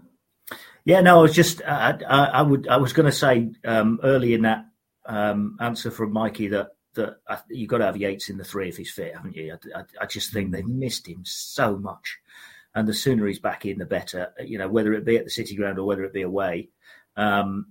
Yeah, 0.83 1.01
no, 1.01 1.19
I 1.19 1.21
was 1.21 1.33
just, 1.33 1.61
I, 1.63 1.97
I, 2.07 2.25
I 2.25 2.41
would, 2.41 2.67
I 2.67 2.77
was 2.77 2.93
going 2.93 3.07
to 3.07 3.11
say 3.11 3.51
um, 3.65 3.99
early 4.03 4.33
in 4.33 4.43
that 4.43 4.65
um, 5.05 5.57
answer 5.59 5.91
from 5.91 6.13
Mikey 6.13 6.49
that 6.49 6.69
that 6.95 7.17
you've 7.49 7.69
got 7.69 7.79
to 7.79 7.85
have 7.85 7.97
Yates 7.97 8.29
in 8.29 8.37
the 8.37 8.43
three 8.43 8.69
if 8.69 8.77
he's 8.77 8.91
fit, 8.91 9.15
haven't 9.15 9.35
you? 9.35 9.53
I, 9.53 9.79
I, 9.79 9.83
I 10.01 10.05
just 10.05 10.31
think 10.31 10.51
they've 10.51 10.65
missed 10.65 11.07
him 11.07 11.21
so 11.23 11.77
much 11.77 12.19
and 12.75 12.87
the 12.87 12.93
sooner 12.93 13.25
he's 13.25 13.39
back 13.39 13.65
in, 13.65 13.79
the 13.79 13.85
better. 13.85 14.33
You 14.43 14.57
know, 14.57 14.67
whether 14.67 14.93
it 14.93 15.05
be 15.05 15.17
at 15.17 15.23
the 15.23 15.31
City 15.31 15.55
Ground 15.55 15.79
or 15.79 15.85
whether 15.85 16.03
it 16.03 16.13
be 16.13 16.21
away. 16.21 16.69
Um, 17.15 17.67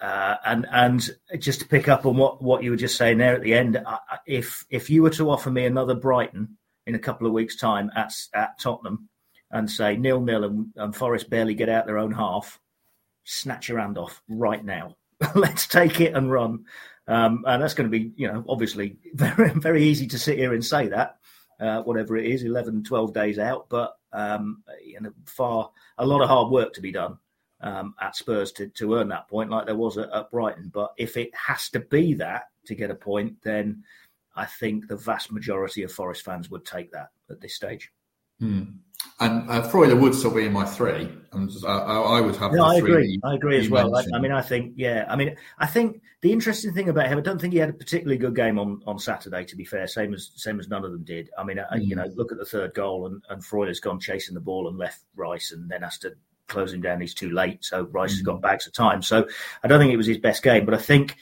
uh, 0.00 0.36
and 0.44 0.66
and 0.72 1.10
just 1.38 1.60
to 1.60 1.68
pick 1.68 1.88
up 1.88 2.06
on 2.06 2.16
what, 2.16 2.42
what 2.42 2.62
you 2.62 2.70
were 2.70 2.76
just 2.76 2.96
saying 2.96 3.18
there 3.18 3.34
at 3.34 3.42
the 3.42 3.54
end, 3.54 3.82
if 4.26 4.64
if 4.70 4.88
you 4.88 5.02
were 5.02 5.10
to 5.10 5.30
offer 5.30 5.50
me 5.50 5.66
another 5.66 5.94
Brighton 5.94 6.56
in 6.86 6.94
a 6.94 6.98
couple 6.98 7.26
of 7.26 7.32
weeks' 7.32 7.56
time 7.56 7.90
at 7.96 8.12
at 8.34 8.58
Tottenham, 8.60 9.08
and 9.50 9.70
say 9.70 9.96
nil 9.96 10.20
nil 10.20 10.44
and, 10.44 10.72
and 10.76 10.94
Forest 10.94 11.30
barely 11.30 11.54
get 11.54 11.68
out 11.68 11.86
their 11.86 11.98
own 11.98 12.12
half, 12.12 12.60
snatch 13.24 13.68
your 13.68 13.78
hand 13.78 13.98
off 13.98 14.22
right 14.28 14.64
now. 14.64 14.96
Let's 15.34 15.66
take 15.66 16.00
it 16.00 16.14
and 16.14 16.30
run. 16.30 16.64
Um, 17.08 17.44
and 17.46 17.62
that's 17.62 17.74
going 17.74 17.90
to 17.90 17.98
be, 17.98 18.12
you 18.16 18.26
know, 18.30 18.44
obviously 18.48 18.98
very 19.14 19.50
very 19.50 19.84
easy 19.84 20.06
to 20.08 20.18
sit 20.18 20.38
here 20.38 20.52
and 20.52 20.64
say 20.64 20.88
that, 20.88 21.16
uh, 21.58 21.82
whatever 21.82 22.16
it 22.16 22.26
is, 22.26 22.42
11, 22.42 22.84
12 22.84 23.14
days 23.14 23.38
out. 23.38 23.68
But 23.70 23.96
um, 24.16 24.62
you 24.84 25.00
know, 25.00 25.12
far 25.26 25.70
a 25.98 26.06
lot 26.06 26.22
of 26.22 26.28
hard 26.28 26.50
work 26.50 26.72
to 26.72 26.80
be 26.80 26.90
done 26.90 27.18
um, 27.60 27.94
at 28.00 28.16
Spurs 28.16 28.50
to, 28.52 28.68
to 28.68 28.94
earn 28.94 29.08
that 29.08 29.28
point, 29.28 29.50
like 29.50 29.66
there 29.66 29.76
was 29.76 29.98
at, 29.98 30.10
at 30.10 30.30
Brighton. 30.30 30.70
But 30.72 30.94
if 30.96 31.16
it 31.16 31.30
has 31.34 31.68
to 31.70 31.80
be 31.80 32.14
that 32.14 32.44
to 32.64 32.74
get 32.74 32.90
a 32.90 32.94
point, 32.94 33.36
then 33.42 33.84
I 34.34 34.46
think 34.46 34.88
the 34.88 34.96
vast 34.96 35.30
majority 35.30 35.82
of 35.82 35.92
Forest 35.92 36.24
fans 36.24 36.50
would 36.50 36.64
take 36.64 36.90
that 36.92 37.10
at 37.30 37.40
this 37.40 37.54
stage. 37.54 37.92
Hmm. 38.40 38.62
And 39.18 39.48
uh, 39.48 39.62
Freuler 39.62 39.98
would 39.98 40.14
still 40.14 40.30
be 40.30 40.44
in 40.44 40.52
my 40.52 40.66
three. 40.66 41.08
And 41.32 41.50
I, 41.66 41.70
I, 41.70 42.20
would 42.20 42.36
have. 42.36 42.52
No, 42.52 42.64
I 42.64 42.76
agree. 42.76 43.18
I 43.24 43.34
agree 43.34 43.58
as 43.58 43.70
well. 43.70 43.94
I, 43.96 44.04
I, 44.14 44.18
mean, 44.18 44.32
I 44.32 44.42
think, 44.42 44.74
yeah. 44.76 45.06
I 45.08 45.16
mean, 45.16 45.36
I 45.58 45.66
think 45.66 46.02
the 46.20 46.32
interesting 46.32 46.74
thing 46.74 46.90
about 46.90 47.08
him, 47.08 47.16
I 47.16 47.22
don't 47.22 47.40
think 47.40 47.54
he 47.54 47.58
had 47.58 47.70
a 47.70 47.74
particularly 47.74 48.18
good 48.18 48.34
game 48.36 48.58
on, 48.58 48.82
on 48.86 48.98
Saturday. 48.98 49.44
To 49.44 49.56
be 49.56 49.64
fair, 49.64 49.86
same 49.86 50.12
as 50.12 50.32
same 50.36 50.60
as 50.60 50.68
none 50.68 50.84
of 50.84 50.92
them 50.92 51.02
did. 51.02 51.30
I 51.38 51.44
mean, 51.44 51.56
mm. 51.56 51.84
you 51.84 51.96
know, 51.96 52.06
look 52.14 52.30
at 52.30 52.38
the 52.38 52.44
third 52.44 52.74
goal, 52.74 53.06
and, 53.06 53.22
and 53.30 53.42
Freuler's 53.42 53.80
gone 53.80 54.00
chasing 54.00 54.34
the 54.34 54.40
ball 54.40 54.68
and 54.68 54.76
left 54.76 55.00
Rice, 55.14 55.52
and 55.52 55.70
then 55.70 55.82
has 55.82 55.98
to 55.98 56.14
close 56.46 56.72
him 56.72 56.82
down. 56.82 57.00
He's 57.00 57.14
too 57.14 57.30
late, 57.30 57.64
so 57.64 57.84
Rice 57.84 58.12
mm. 58.12 58.16
has 58.16 58.22
got 58.22 58.36
hmm. 58.36 58.42
bags 58.42 58.66
of 58.66 58.74
time. 58.74 59.00
So 59.00 59.26
I 59.62 59.68
don't 59.68 59.78
think 59.78 59.92
it 59.92 59.98
was 59.98 60.06
his 60.06 60.18
best 60.18 60.42
game, 60.42 60.64
but 60.64 60.74
I 60.74 60.78
think. 60.78 61.16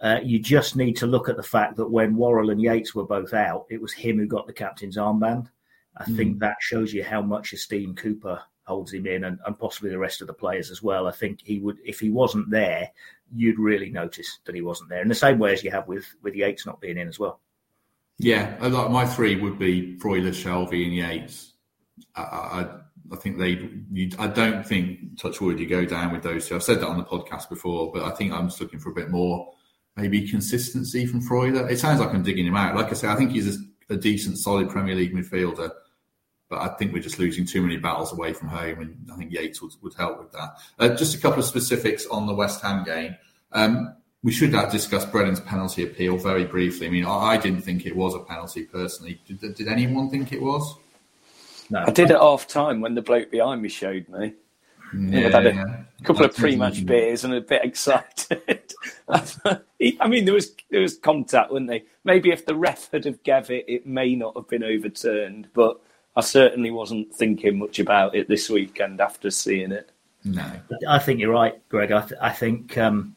Uh, 0.00 0.20
you 0.22 0.38
just 0.38 0.76
need 0.76 0.96
to 0.96 1.08
look 1.08 1.28
at 1.28 1.36
the 1.36 1.42
fact 1.42 1.74
that 1.74 1.90
when 1.90 2.14
Worrall 2.14 2.50
and 2.50 2.62
Yates 2.62 2.94
were 2.94 3.04
both 3.04 3.34
out, 3.34 3.66
it 3.68 3.82
was 3.82 3.92
him 3.92 4.16
who 4.16 4.28
got 4.28 4.46
the 4.46 4.52
captain's 4.52 4.96
armband. 4.96 5.48
I 5.98 6.04
mm. 6.04 6.16
think 6.16 6.38
that 6.38 6.56
shows 6.60 6.92
you 6.92 7.04
how 7.04 7.22
much 7.22 7.52
esteem 7.52 7.94
Cooper 7.94 8.40
holds 8.64 8.92
him 8.92 9.06
in, 9.06 9.24
and, 9.24 9.38
and, 9.46 9.58
possibly 9.58 9.90
the 9.90 9.98
rest 9.98 10.20
of 10.20 10.26
the 10.26 10.34
players 10.34 10.70
as 10.70 10.82
well. 10.82 11.06
I 11.06 11.12
think 11.12 11.40
he 11.42 11.58
would, 11.58 11.78
if 11.84 12.00
he 12.00 12.10
wasn't 12.10 12.50
there, 12.50 12.90
you'd 13.34 13.58
really 13.58 13.90
notice 13.90 14.40
that 14.44 14.54
he 14.54 14.60
wasn't 14.60 14.90
there. 14.90 15.02
In 15.02 15.08
the 15.08 15.14
same 15.14 15.38
way 15.38 15.52
as 15.52 15.64
you 15.64 15.70
have 15.70 15.88
with 15.88 16.06
with 16.22 16.34
Yates 16.34 16.66
not 16.66 16.80
being 16.80 16.98
in 16.98 17.08
as 17.08 17.18
well. 17.18 17.40
Yeah, 18.18 18.56
like 18.60 18.90
my 18.90 19.06
three 19.06 19.36
would 19.36 19.58
be 19.58 19.96
Freuler, 19.98 20.30
Shelvey, 20.30 20.84
and 20.84 20.94
Yates. 20.94 21.52
I, 22.14 22.22
I, 22.22 22.66
I 23.12 23.16
think 23.16 23.38
they. 23.38 23.70
You, 23.90 24.10
I 24.18 24.26
don't 24.26 24.66
think 24.66 25.18
Touchwood 25.18 25.58
you 25.58 25.66
go 25.66 25.84
down 25.84 26.12
with 26.12 26.22
those 26.22 26.48
two. 26.48 26.54
I've 26.54 26.62
said 26.62 26.80
that 26.80 26.88
on 26.88 26.98
the 26.98 27.04
podcast 27.04 27.48
before, 27.48 27.90
but 27.92 28.02
I 28.02 28.10
think 28.10 28.32
I'm 28.32 28.48
just 28.48 28.60
looking 28.60 28.80
for 28.80 28.90
a 28.90 28.94
bit 28.94 29.10
more 29.10 29.52
maybe 29.96 30.28
consistency 30.28 31.06
from 31.06 31.20
Freuler. 31.20 31.70
It 31.70 31.78
sounds 31.78 32.00
like 32.00 32.10
I'm 32.10 32.22
digging 32.22 32.46
him 32.46 32.56
out. 32.56 32.76
Like 32.76 32.90
I 32.90 32.92
say, 32.92 33.08
I 33.08 33.16
think 33.16 33.32
he's 33.32 33.56
a, 33.56 33.94
a 33.94 33.96
decent, 33.96 34.38
solid 34.38 34.68
Premier 34.68 34.94
League 34.94 35.12
midfielder 35.12 35.70
but 36.48 36.60
I 36.60 36.68
think 36.76 36.92
we're 36.92 37.02
just 37.02 37.18
losing 37.18 37.44
too 37.44 37.60
many 37.60 37.76
battles 37.76 38.12
away 38.12 38.32
from 38.32 38.48
home, 38.48 38.80
and 38.80 39.08
I 39.12 39.16
think 39.16 39.32
Yates 39.32 39.60
would, 39.60 39.72
would 39.82 39.94
help 39.94 40.18
with 40.18 40.32
that. 40.32 40.56
Uh, 40.78 40.88
just 40.94 41.14
a 41.14 41.18
couple 41.18 41.40
of 41.40 41.44
specifics 41.44 42.06
on 42.06 42.26
the 42.26 42.34
West 42.34 42.62
Ham 42.62 42.84
game. 42.84 43.16
Um, 43.52 43.94
we 44.22 44.32
should 44.32 44.52
have 44.54 44.72
discussed 44.72 45.12
Brennan's 45.12 45.40
penalty 45.40 45.84
appeal 45.84 46.16
very 46.16 46.44
briefly. 46.44 46.86
I 46.86 46.90
mean, 46.90 47.04
I, 47.04 47.10
I 47.10 47.36
didn't 47.36 47.62
think 47.62 47.86
it 47.86 47.94
was 47.94 48.14
a 48.14 48.20
penalty 48.20 48.64
personally. 48.64 49.20
Did, 49.26 49.54
did, 49.54 49.68
anyone 49.68 50.10
think 50.10 50.32
it 50.32 50.42
was? 50.42 50.74
No, 51.70 51.84
I 51.86 51.90
did 51.90 52.10
at 52.10 52.20
half 52.20 52.48
time 52.48 52.80
when 52.80 52.94
the 52.94 53.02
bloke 53.02 53.30
behind 53.30 53.62
me 53.62 53.68
showed 53.68 54.08
me. 54.08 54.32
Yeah, 54.96 55.26
I've 55.26 55.32
had 55.32 55.46
a 55.46 55.54
yeah. 55.54 55.76
couple 56.02 56.22
That's 56.22 56.36
of 56.36 56.40
pre-match 56.40 56.86
beers 56.86 57.24
and 57.24 57.34
a 57.34 57.42
bit 57.42 57.62
excited. 57.62 58.72
I 59.08 60.08
mean, 60.08 60.24
there 60.24 60.34
was 60.34 60.54
there 60.70 60.80
was 60.80 60.96
contact, 60.96 61.50
wasn't 61.52 61.68
there? 61.68 61.80
Maybe 62.04 62.30
if 62.30 62.46
the 62.46 62.54
ref 62.54 62.90
had 62.90 63.04
have 63.04 63.22
gave 63.22 63.50
it, 63.50 63.66
it 63.68 63.86
may 63.86 64.14
not 64.14 64.34
have 64.34 64.48
been 64.48 64.64
overturned. 64.64 65.48
But 65.52 65.78
I 66.18 66.20
certainly 66.20 66.72
wasn't 66.72 67.14
thinking 67.14 67.60
much 67.60 67.78
about 67.78 68.16
it 68.16 68.26
this 68.26 68.50
weekend 68.50 69.00
after 69.00 69.30
seeing 69.30 69.70
it. 69.70 69.92
No, 70.24 70.50
I 70.88 70.98
think 70.98 71.20
you're 71.20 71.30
right, 71.32 71.62
Greg. 71.68 71.92
I, 71.92 72.00
th- 72.00 72.20
I 72.20 72.30
think 72.30 72.76
um, 72.76 73.14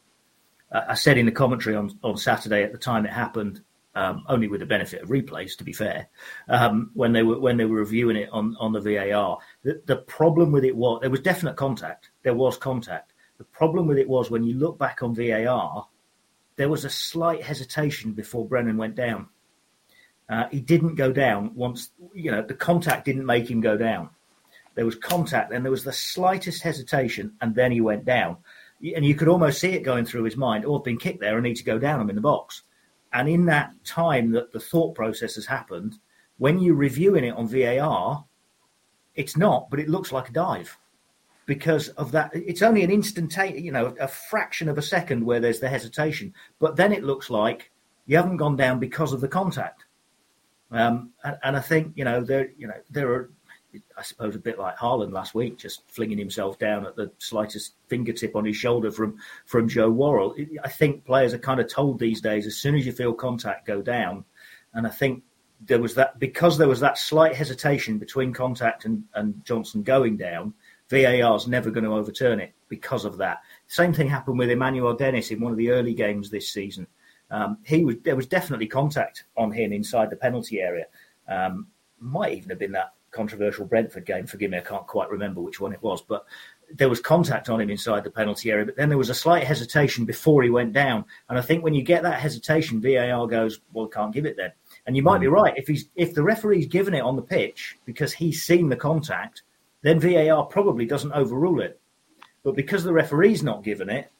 I 0.71 0.93
said 0.93 1.17
in 1.17 1.25
the 1.25 1.31
commentary 1.31 1.75
on, 1.75 1.97
on 2.03 2.15
Saturday 2.15 2.61
at 2.61 2.71
the 2.71 2.77
time 2.77 3.07
it 3.07 3.11
happened, 3.11 3.61
um, 3.95 4.23
only 4.29 4.47
with 4.47 4.59
the 4.59 4.67
benefit 4.67 5.01
of 5.01 5.09
replays, 5.09 5.57
to 5.57 5.63
be 5.63 5.73
fair, 5.73 6.09
um, 6.47 6.91
when 6.93 7.11
they 7.11 7.23
were 7.23 7.39
when 7.39 7.57
they 7.57 7.65
were 7.65 7.79
reviewing 7.79 8.17
it 8.17 8.29
on, 8.31 8.55
on 8.59 8.71
the 8.71 8.79
VAR. 8.79 9.39
The, 9.63 9.81
the 9.87 9.97
problem 9.97 10.51
with 10.51 10.63
it 10.63 10.75
was 10.75 11.01
there 11.01 11.09
was 11.09 11.21
definite 11.21 11.55
contact. 11.55 12.11
There 12.21 12.35
was 12.35 12.55
contact. 12.55 13.13
The 13.39 13.45
problem 13.45 13.87
with 13.87 13.97
it 13.97 14.07
was 14.07 14.29
when 14.29 14.43
you 14.43 14.53
look 14.53 14.77
back 14.77 15.01
on 15.01 15.15
VAR, 15.15 15.87
there 16.55 16.69
was 16.69 16.85
a 16.85 16.89
slight 16.91 17.41
hesitation 17.41 18.11
before 18.11 18.47
Brennan 18.47 18.77
went 18.77 18.93
down. 18.93 19.27
Uh, 20.31 20.47
he 20.49 20.61
didn't 20.61 20.95
go 20.95 21.11
down 21.11 21.53
once, 21.53 21.91
you 22.13 22.31
know, 22.31 22.41
the 22.41 22.53
contact 22.53 23.03
didn't 23.03 23.25
make 23.25 23.51
him 23.51 23.59
go 23.59 23.75
down. 23.75 24.09
there 24.75 24.85
was 24.85 24.95
contact, 24.95 25.51
and 25.51 25.65
there 25.65 25.71
was 25.71 25.83
the 25.83 25.91
slightest 25.91 26.63
hesitation, 26.63 27.33
and 27.41 27.53
then 27.53 27.73
he 27.73 27.81
went 27.81 28.05
down. 28.05 28.37
And 28.95 29.05
you 29.05 29.13
could 29.13 29.27
almost 29.27 29.59
see 29.59 29.73
it 29.73 29.83
going 29.83 30.05
through 30.05 30.23
his 30.23 30.37
mind, 30.37 30.63
oh, 30.65 30.77
I've 30.77 30.85
been 30.85 30.97
kicked 30.97 31.19
there, 31.19 31.37
I 31.37 31.41
need 31.41 31.57
to 31.57 31.63
go 31.65 31.77
down, 31.77 31.99
I'm 31.99 32.09
in 32.09 32.15
the 32.15 32.21
box. 32.21 32.63
And 33.11 33.27
in 33.27 33.45
that 33.47 33.73
time 33.83 34.31
that 34.31 34.53
the 34.53 34.59
thought 34.61 34.95
process 34.95 35.35
has 35.35 35.45
happened, 35.45 35.99
when 36.37 36.59
you're 36.59 36.75
reviewing 36.75 37.25
it 37.25 37.35
on 37.35 37.49
VAR, 37.49 38.23
it's 39.15 39.35
not, 39.35 39.69
but 39.69 39.81
it 39.81 39.89
looks 39.89 40.13
like 40.13 40.29
a 40.29 40.33
dive 40.33 40.77
because 41.45 41.89
of 41.89 42.13
that. 42.13 42.31
It's 42.33 42.61
only 42.61 42.83
an 42.83 42.91
instantaneous, 42.91 43.61
you 43.61 43.73
know, 43.73 43.93
a 43.99 44.07
fraction 44.07 44.69
of 44.69 44.77
a 44.77 44.81
second 44.81 45.25
where 45.25 45.41
there's 45.41 45.59
the 45.59 45.67
hesitation, 45.67 46.33
but 46.59 46.77
then 46.77 46.93
it 46.93 47.03
looks 47.03 47.29
like 47.29 47.69
you 48.05 48.15
haven't 48.15 48.37
gone 48.37 48.55
down 48.55 48.79
because 48.79 49.11
of 49.11 49.19
the 49.19 49.27
contact. 49.27 49.83
Um, 50.71 51.11
and, 51.23 51.37
and, 51.43 51.57
I 51.57 51.59
think 51.59 51.93
you 51.95 52.05
know 52.05 52.23
there, 52.23 52.49
you 52.57 52.67
know, 52.67 52.75
there 52.89 53.11
are, 53.11 53.29
I 53.97 54.01
suppose, 54.03 54.35
a 54.35 54.39
bit 54.39 54.57
like 54.57 54.77
Haaland 54.77 55.11
last 55.11 55.35
week, 55.35 55.57
just 55.57 55.83
flinging 55.89 56.17
himself 56.17 56.57
down 56.59 56.85
at 56.85 56.95
the 56.95 57.11
slightest 57.17 57.73
fingertip 57.87 58.35
on 58.35 58.45
his 58.45 58.55
shoulder 58.55 58.89
from 58.89 59.17
from 59.45 59.67
Joe 59.67 59.89
Worrall. 59.89 60.35
I 60.63 60.69
think 60.69 61.05
players 61.05 61.33
are 61.33 61.39
kind 61.39 61.59
of 61.59 61.67
told 61.67 61.99
these 61.99 62.21
days 62.21 62.47
as 62.47 62.57
soon 62.57 62.75
as 62.75 62.85
you 62.85 62.93
feel 62.93 63.13
contact, 63.13 63.67
go 63.67 63.81
down. 63.81 64.23
And 64.73 64.87
I 64.87 64.89
think 64.89 65.23
there 65.65 65.81
was 65.81 65.93
that 65.95 66.19
because 66.19 66.57
there 66.57 66.67
was 66.67 66.79
that 66.79 66.97
slight 66.97 67.35
hesitation 67.35 67.97
between 67.97 68.33
contact 68.33 68.85
and, 68.85 69.03
and 69.13 69.43
Johnson 69.45 69.83
going 69.83 70.17
down. 70.17 70.53
VAR 70.89 71.37
is 71.37 71.47
never 71.47 71.71
going 71.71 71.85
to 71.85 71.93
overturn 71.93 72.41
it 72.41 72.53
because 72.67 73.05
of 73.05 73.17
that. 73.17 73.39
Same 73.67 73.93
thing 73.93 74.09
happened 74.09 74.37
with 74.37 74.49
Emmanuel 74.49 74.93
Dennis 74.93 75.31
in 75.31 75.39
one 75.39 75.53
of 75.53 75.57
the 75.57 75.69
early 75.69 75.93
games 75.93 76.29
this 76.29 76.49
season. 76.51 76.85
Um, 77.31 77.57
he 77.63 77.83
was 77.83 77.95
there 78.03 78.15
was 78.15 78.27
definitely 78.27 78.67
contact 78.67 79.23
on 79.37 79.51
him 79.51 79.71
inside 79.71 80.09
the 80.09 80.17
penalty 80.17 80.59
area. 80.59 80.85
Um, 81.27 81.67
might 81.99 82.33
even 82.33 82.49
have 82.49 82.59
been 82.59 82.73
that 82.73 82.93
controversial 83.11 83.65
Brentford 83.65 84.05
game. 84.05 84.27
Forgive 84.27 84.51
me, 84.51 84.57
I 84.57 84.61
can't 84.61 84.87
quite 84.87 85.09
remember 85.09 85.41
which 85.41 85.59
one 85.59 85.73
it 85.73 85.81
was, 85.81 86.01
but 86.01 86.25
there 86.73 86.89
was 86.89 86.99
contact 86.99 87.49
on 87.49 87.59
him 87.61 87.69
inside 87.69 88.03
the 88.03 88.11
penalty 88.11 88.51
area. 88.51 88.65
But 88.65 88.75
then 88.75 88.89
there 88.89 88.97
was 88.97 89.09
a 89.09 89.15
slight 89.15 89.43
hesitation 89.43 90.05
before 90.05 90.43
he 90.43 90.49
went 90.49 90.73
down, 90.73 91.05
and 91.29 91.37
I 91.37 91.41
think 91.41 91.63
when 91.63 91.73
you 91.73 91.83
get 91.83 92.03
that 92.03 92.19
hesitation, 92.19 92.81
VAR 92.81 93.27
goes, 93.27 93.61
"Well, 93.73 93.87
can't 93.87 94.13
give 94.13 94.25
it 94.25 94.37
then." 94.37 94.51
And 94.85 94.95
you 94.95 95.03
might 95.03 95.19
be 95.19 95.27
hmm. 95.27 95.33
right 95.33 95.53
if 95.57 95.67
he's 95.67 95.89
if 95.95 96.13
the 96.13 96.23
referee's 96.23 96.67
given 96.67 96.93
it 96.93 97.01
on 97.01 97.15
the 97.15 97.21
pitch 97.21 97.77
because 97.85 98.13
he's 98.13 98.43
seen 98.43 98.67
the 98.67 98.75
contact, 98.75 99.43
then 99.81 99.99
VAR 99.99 100.45
probably 100.45 100.85
doesn't 100.85 101.13
overrule 101.13 101.61
it. 101.61 101.79
But 102.43 102.55
because 102.55 102.83
the 102.83 102.93
referee's 102.93 103.43
not 103.43 103.63
given 103.63 103.89
it, 103.89 104.11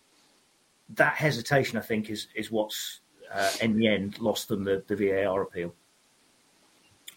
that 0.95 1.15
hesitation, 1.15 1.77
I 1.77 1.81
think, 1.81 2.09
is 2.09 2.27
is 2.35 2.51
what's 2.51 3.00
uh, 3.33 3.51
in 3.61 3.77
the 3.77 3.87
end 3.87 4.19
lost 4.19 4.47
them 4.47 4.63
the, 4.63 4.83
the 4.87 4.95
VAR 4.95 5.41
appeal. 5.41 5.73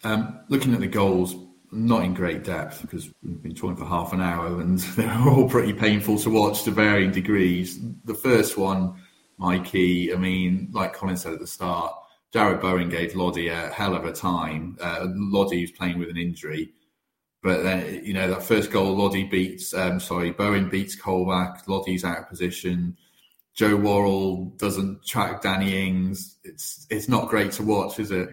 Um, 0.03 0.39
looking 0.49 0.73
at 0.73 0.79
the 0.79 0.87
goals, 0.87 1.35
not 1.71 2.03
in 2.03 2.13
great 2.13 2.43
depth 2.43 2.81
because 2.81 3.11
we've 3.23 3.41
been 3.41 3.55
talking 3.55 3.75
for 3.75 3.85
half 3.85 4.13
an 4.13 4.21
hour 4.21 4.61
and 4.61 4.79
they're 4.95 5.27
all 5.27 5.49
pretty 5.49 5.73
painful 5.73 6.17
to 6.19 6.29
watch 6.29 6.63
to 6.63 6.71
varying 6.71 7.11
degrees. 7.11 7.79
The 8.05 8.13
first 8.13 8.57
one, 8.57 8.95
Mikey, 9.37 10.13
I 10.13 10.17
mean, 10.17 10.69
like 10.71 10.93
Colin 10.93 11.17
said 11.17 11.33
at 11.33 11.39
the 11.39 11.47
start, 11.47 11.93
Jarrod 12.33 12.61
Bowen 12.61 12.89
gave 12.89 13.15
Lodi 13.15 13.47
a 13.47 13.69
hell 13.69 13.95
of 13.95 14.05
a 14.05 14.11
time. 14.11 14.77
Uh, 14.81 15.07
Lodi 15.09 15.61
was 15.61 15.71
playing 15.71 15.99
with 15.99 16.09
an 16.09 16.17
injury. 16.17 16.73
But 17.41 17.63
then, 17.63 18.03
you 18.03 18.13
know, 18.13 18.27
that 18.27 18.43
first 18.43 18.71
goal, 18.71 18.95
Lodi 18.95 19.23
beats, 19.23 19.73
um, 19.73 19.99
sorry, 19.99 20.31
Bowen 20.31 20.69
beats 20.69 20.99
Colback. 20.99 21.67
Lodi's 21.67 22.03
out 22.03 22.19
of 22.19 22.29
position. 22.29 22.97
Joe 23.55 23.77
Worrall 23.77 24.45
doesn't 24.57 25.05
track 25.05 25.41
Danny 25.41 25.87
Ings. 25.87 26.37
It's 26.43 26.85
it's 26.89 27.07
not 27.07 27.29
great 27.29 27.53
to 27.53 27.63
watch, 27.63 27.99
is 27.99 28.11
it? 28.11 28.29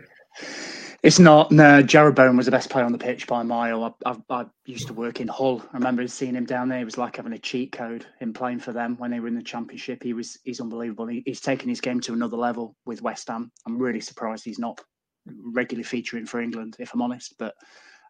It's 1.02 1.18
not. 1.18 1.50
No, 1.50 1.82
Jarrod 1.82 2.14
Bowen 2.14 2.36
was 2.36 2.46
the 2.46 2.52
best 2.52 2.70
player 2.70 2.84
on 2.84 2.92
the 2.92 2.98
pitch 2.98 3.26
by 3.26 3.40
a 3.40 3.44
mile. 3.44 3.84
I, 3.84 4.10
I, 4.10 4.16
I, 4.30 4.46
used 4.66 4.86
to 4.88 4.94
work 4.94 5.20
in 5.20 5.26
Hull. 5.26 5.60
I 5.72 5.76
remember 5.76 6.06
seeing 6.06 6.34
him 6.34 6.44
down 6.44 6.68
there. 6.68 6.80
It 6.80 6.84
was 6.84 6.98
like 6.98 7.16
having 7.16 7.32
a 7.32 7.38
cheat 7.38 7.72
code 7.72 8.06
in 8.20 8.32
playing 8.32 8.60
for 8.60 8.72
them 8.72 8.96
when 8.98 9.10
they 9.10 9.18
were 9.18 9.28
in 9.28 9.34
the 9.34 9.42
Championship. 9.42 10.02
He 10.02 10.12
was 10.12 10.38
he's 10.44 10.60
unbelievable. 10.60 11.06
He, 11.06 11.22
he's 11.24 11.40
taken 11.40 11.68
his 11.68 11.80
game 11.80 12.00
to 12.00 12.12
another 12.12 12.36
level 12.36 12.76
with 12.84 13.02
West 13.02 13.28
Ham. 13.28 13.50
I'm 13.66 13.78
really 13.78 14.00
surprised 14.00 14.44
he's 14.44 14.60
not 14.60 14.80
regularly 15.26 15.84
featuring 15.84 16.26
for 16.26 16.40
England, 16.40 16.76
if 16.78 16.94
I'm 16.94 17.02
honest. 17.02 17.34
But 17.38 17.54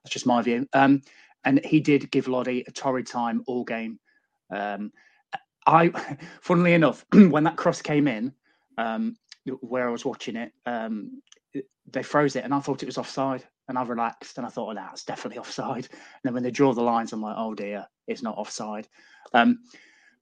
that's 0.02 0.12
just 0.12 0.26
my 0.26 0.40
view. 0.42 0.66
Um, 0.72 1.02
and 1.44 1.64
he 1.64 1.80
did 1.80 2.10
give 2.10 2.28
Lodi 2.28 2.64
a 2.66 2.70
torrid 2.70 3.06
time 3.06 3.42
all 3.46 3.64
game. 3.64 3.98
Um, 4.50 4.92
I, 5.66 5.88
funnily 6.40 6.74
enough, 6.74 7.04
when 7.12 7.44
that 7.44 7.56
cross 7.56 7.82
came 7.82 8.08
in, 8.08 8.32
um, 8.78 9.16
where 9.60 9.88
I 9.88 9.92
was 9.92 10.04
watching 10.04 10.36
it, 10.36 10.52
um, 10.66 11.22
they 11.90 12.02
froze 12.02 12.36
it, 12.36 12.44
and 12.44 12.54
I 12.54 12.60
thought 12.60 12.82
it 12.82 12.86
was 12.86 12.98
offside, 12.98 13.44
and 13.68 13.76
I 13.76 13.82
relaxed, 13.82 14.38
and 14.38 14.46
I 14.46 14.50
thought, 14.50 14.76
oh, 14.76 14.88
it's 14.92 15.04
definitely 15.04 15.38
offside. 15.40 15.88
And 15.90 16.20
then 16.24 16.34
when 16.34 16.42
they 16.42 16.50
draw 16.50 16.72
the 16.72 16.82
lines, 16.82 17.12
I'm 17.12 17.22
like, 17.22 17.36
oh 17.38 17.54
dear, 17.54 17.86
it's 18.06 18.22
not 18.22 18.38
offside. 18.38 18.88
Um, 19.34 19.58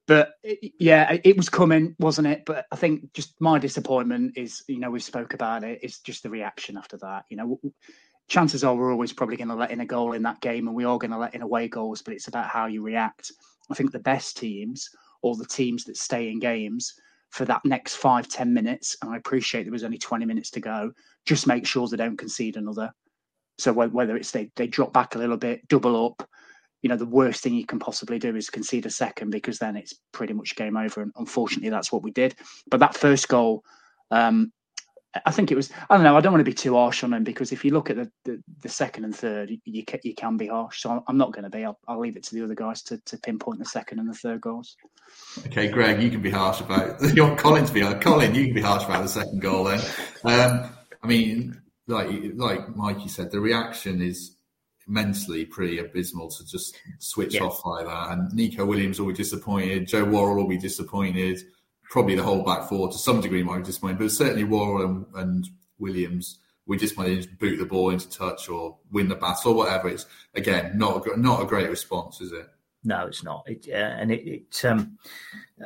but 0.07 0.33
it, 0.43 0.73
yeah, 0.81 1.19
it 1.23 1.37
was 1.37 1.49
coming, 1.49 1.95
wasn't 2.01 2.27
it? 2.27 2.43
But 2.45 2.67
I 2.73 2.77
think 2.77 3.13
just 3.13 3.41
my 3.41 3.59
disappointment 3.59 4.37
is, 4.37 4.63
you 4.67 4.81
know, 4.81 4.91
we 4.91 4.99
spoke 4.99 5.35
about 5.35 5.63
it. 5.63 5.79
It's 5.83 6.01
just 6.01 6.23
the 6.23 6.31
reaction 6.31 6.77
after 6.77 6.97
that. 6.99 7.27
You 7.29 7.37
know, 7.37 7.61
chances 8.29 8.65
are 8.65 8.75
we're 8.75 8.91
always 8.91 9.13
probably 9.13 9.37
going 9.37 9.49
to 9.49 9.55
let 9.55 9.71
in 9.71 9.81
a 9.81 9.87
goal 9.87 10.13
in 10.13 10.23
that 10.25 10.41
game, 10.41 10.67
and 10.67 10.77
we 10.77 10.85
are 10.85 10.99
going 10.99 11.13
to 11.13 11.19
let 11.19 11.35
in 11.35 11.43
away 11.43 11.69
goals. 11.69 12.03
But 12.03 12.15
it's 12.15 12.29
about 12.29 12.49
how 12.49 12.67
you 12.67 12.83
react. 12.83 13.31
I 13.71 13.75
think 13.75 13.93
the 13.93 14.01
best 14.01 14.37
teams, 14.37 14.89
or 15.23 15.37
the 15.37 15.47
teams 15.47 15.85
that 15.85 15.97
stay 15.97 16.31
in 16.31 16.39
games, 16.39 16.95
for 17.31 17.45
that 17.45 17.65
next 17.65 17.97
five 17.97 18.29
ten 18.29 18.53
minutes, 18.53 18.97
and 19.03 19.13
I 19.13 19.17
appreciate 19.17 19.63
there 19.63 19.73
was 19.73 19.85
only 19.85 19.99
20 19.99 20.25
minutes 20.25 20.51
to 20.51 20.61
go, 20.61 20.93
just 21.27 21.47
make 21.47 21.67
sure 21.67 21.87
they 21.87 21.97
don't 21.97 22.17
concede 22.17 22.57
another. 22.57 22.93
So 23.59 23.73
whether 23.73 24.17
it's 24.17 24.31
they, 24.31 24.51
they 24.57 24.67
drop 24.67 24.93
back 24.93 25.15
a 25.15 25.19
little 25.19 25.37
bit, 25.37 25.69
double 25.69 26.07
up, 26.07 26.29
you 26.83 26.89
know, 26.89 26.97
the 26.97 27.07
worst 27.07 27.43
thing 27.43 27.55
you 27.55 27.67
can 27.67 27.79
possibly 27.79 28.19
do 28.19 28.35
is 28.35 28.49
concede 28.49 28.87
a 28.87 28.91
second 28.91 29.31
because 29.31 29.59
then 29.59 29.77
it's 29.77 29.95
pretty 30.13 30.33
much 30.33 30.57
game 30.57 30.77
over. 30.77 31.03
And 31.03 31.13
unfortunately, 31.17 31.69
that's 31.69 31.93
what 31.93 32.03
we 32.03 32.11
did. 32.11 32.35
But 32.71 32.81
that 32.81 32.97
first 32.97 33.29
goal, 33.29 33.63
um, 34.11 34.53
I 35.27 35.33
think 35.33 35.51
it 35.51 35.57
was. 35.57 35.71
I 35.89 35.97
don't 35.97 36.05
know. 36.05 36.17
I 36.17 36.21
don't 36.21 36.33
want 36.33 36.41
to 36.41 36.51
be 36.51 36.55
too 36.55 36.75
harsh 36.75 37.03
on 37.03 37.13
him 37.13 37.25
because 37.25 37.51
if 37.51 37.65
you 37.65 37.73
look 37.73 37.91
at 37.91 37.97
the, 37.97 38.11
the, 38.25 38.43
the 38.63 38.69
second 38.69 39.05
and 39.05 39.15
third, 39.15 39.51
you 39.65 39.85
can, 39.85 39.99
you 40.05 40.15
can 40.15 40.37
be 40.37 40.47
harsh. 40.47 40.83
So 40.83 41.03
I'm 41.07 41.17
not 41.17 41.33
going 41.33 41.43
to 41.43 41.51
be. 41.51 41.65
I'll, 41.65 41.79
I'll, 41.89 41.99
leave 41.99 42.17
it 42.17 42.23
to 42.25 42.35
the 42.35 42.45
other 42.45 42.55
guys 42.55 42.83
to, 42.85 42.99
to 43.07 43.19
pinpoint 43.19 43.59
the 43.59 43.65
second 43.65 43.99
and 43.99 44.09
the 44.09 44.15
third 44.15 44.41
goals. 44.41 44.77
Okay, 45.47 45.67
Greg, 45.67 46.01
you 46.01 46.11
can 46.11 46.23
be 46.23 46.31
harsh 46.31 46.61
about. 46.61 47.01
You 47.15 47.25
want 47.25 47.39
Colin 47.39 47.67
to 47.67 47.73
be 47.73 47.81
harsh. 47.81 48.03
Colin, 48.03 48.35
you 48.35 48.47
can 48.47 48.55
be 48.55 48.61
harsh 48.61 48.85
about 48.85 49.03
the 49.03 49.09
second 49.09 49.41
goal. 49.41 49.65
Then, 49.65 49.81
um, 50.25 50.71
I 51.03 51.07
mean, 51.09 51.61
like 51.89 52.09
like 52.37 52.77
Mikey 52.77 53.09
said, 53.09 53.33
the 53.33 53.41
reaction 53.41 54.01
is 54.01 54.37
immensely 54.87 55.45
pretty 55.45 55.79
abysmal 55.79 56.31
to 56.31 56.47
just 56.47 56.77
switch 56.99 57.35
yeah. 57.35 57.43
off 57.43 57.65
like 57.65 57.87
that. 57.87 58.13
And 58.13 58.33
Neco 58.33 58.65
Williams 58.65 59.01
will 59.01 59.09
be 59.09 59.15
disappointed. 59.15 59.89
Joe 59.89 60.05
Worrall 60.05 60.37
will 60.37 60.49
be 60.49 60.59
disappointed 60.59 61.41
probably 61.91 62.15
the 62.15 62.23
whole 62.23 62.45
back 62.45 62.69
four 62.69 62.89
to 62.89 62.97
some 62.97 63.21
degree 63.21 63.43
might 63.43 63.59
be 63.59 63.65
disappointed, 63.65 63.99
but 63.99 64.11
certainly 64.11 64.45
Worrall 64.45 65.05
and, 65.15 65.49
Williams, 65.79 66.39
we 66.67 66.77
just 66.77 66.97
might 66.97 67.23
to 67.23 67.29
boot 67.39 67.57
the 67.57 67.65
ball 67.65 67.89
into 67.89 68.09
touch 68.11 68.51
or 68.51 68.77
win 68.93 69.09
the 69.09 69.15
battle 69.15 69.53
or 69.53 69.55
whatever. 69.57 69.89
It's 69.89 70.05
again 70.35 70.77
not 70.77 71.07
a, 71.07 71.19
not 71.19 71.43
a 71.43 71.47
great 71.47 71.71
response, 71.71 72.21
is 72.21 72.33
it? 72.33 72.47
No, 72.85 73.07
it's 73.07 73.25
not. 73.25 73.45
It, 73.47 73.67
uh, 73.67 73.77
and 73.77 74.13
it 74.13 74.27
it, 74.27 74.65
um, 74.67 74.99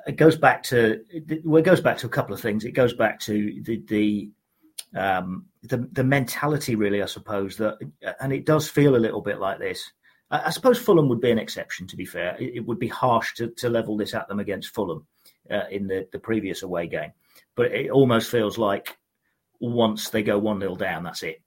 it 0.07 0.17
goes 0.17 0.37
back 0.37 0.63
to 0.65 1.05
well, 1.43 1.59
it 1.59 1.65
goes 1.65 1.81
back 1.81 1.99
to 1.99 2.07
a 2.07 2.11
couple 2.11 2.33
of 2.33 2.41
things. 2.41 2.65
It 2.65 2.73
goes 2.73 2.95
back 2.95 3.19
to 3.21 3.61
the 3.63 3.83
the 3.89 4.31
um, 4.97 5.47
the, 5.65 5.89
the 5.91 6.05
mentality, 6.05 6.77
really, 6.77 7.03
I 7.03 7.07
suppose 7.07 7.57
that, 7.57 7.79
and 8.21 8.33
it 8.33 8.47
does 8.47 8.69
feel 8.69 8.95
a 8.95 8.99
little 8.99 9.21
bit 9.21 9.41
like 9.41 9.59
this. 9.59 9.91
I, 10.31 10.47
I 10.47 10.51
suppose 10.51 10.79
Fulham 10.79 11.09
would 11.09 11.21
be 11.21 11.33
an 11.33 11.39
exception. 11.39 11.89
To 11.89 11.97
be 11.97 12.05
fair, 12.05 12.37
it, 12.39 12.55
it 12.55 12.67
would 12.67 12.79
be 12.79 12.89
harsh 12.89 13.35
to, 13.35 13.49
to 13.49 13.69
level 13.69 13.97
this 13.97 14.15
at 14.15 14.29
them 14.29 14.39
against 14.39 14.73
Fulham 14.73 15.09
uh, 15.51 15.65
in 15.71 15.87
the, 15.87 16.07
the 16.13 16.19
previous 16.19 16.63
away 16.63 16.87
game. 16.87 17.13
But 17.57 17.73
it 17.73 17.91
almost 17.91 18.31
feels 18.31 18.59
like 18.59 18.97
once 19.61 20.11
they 20.11 20.23
go 20.23 20.39
1 20.39 20.61
0 20.61 20.77
down, 20.77 21.05
that's 21.05 21.23
it. 21.23 21.43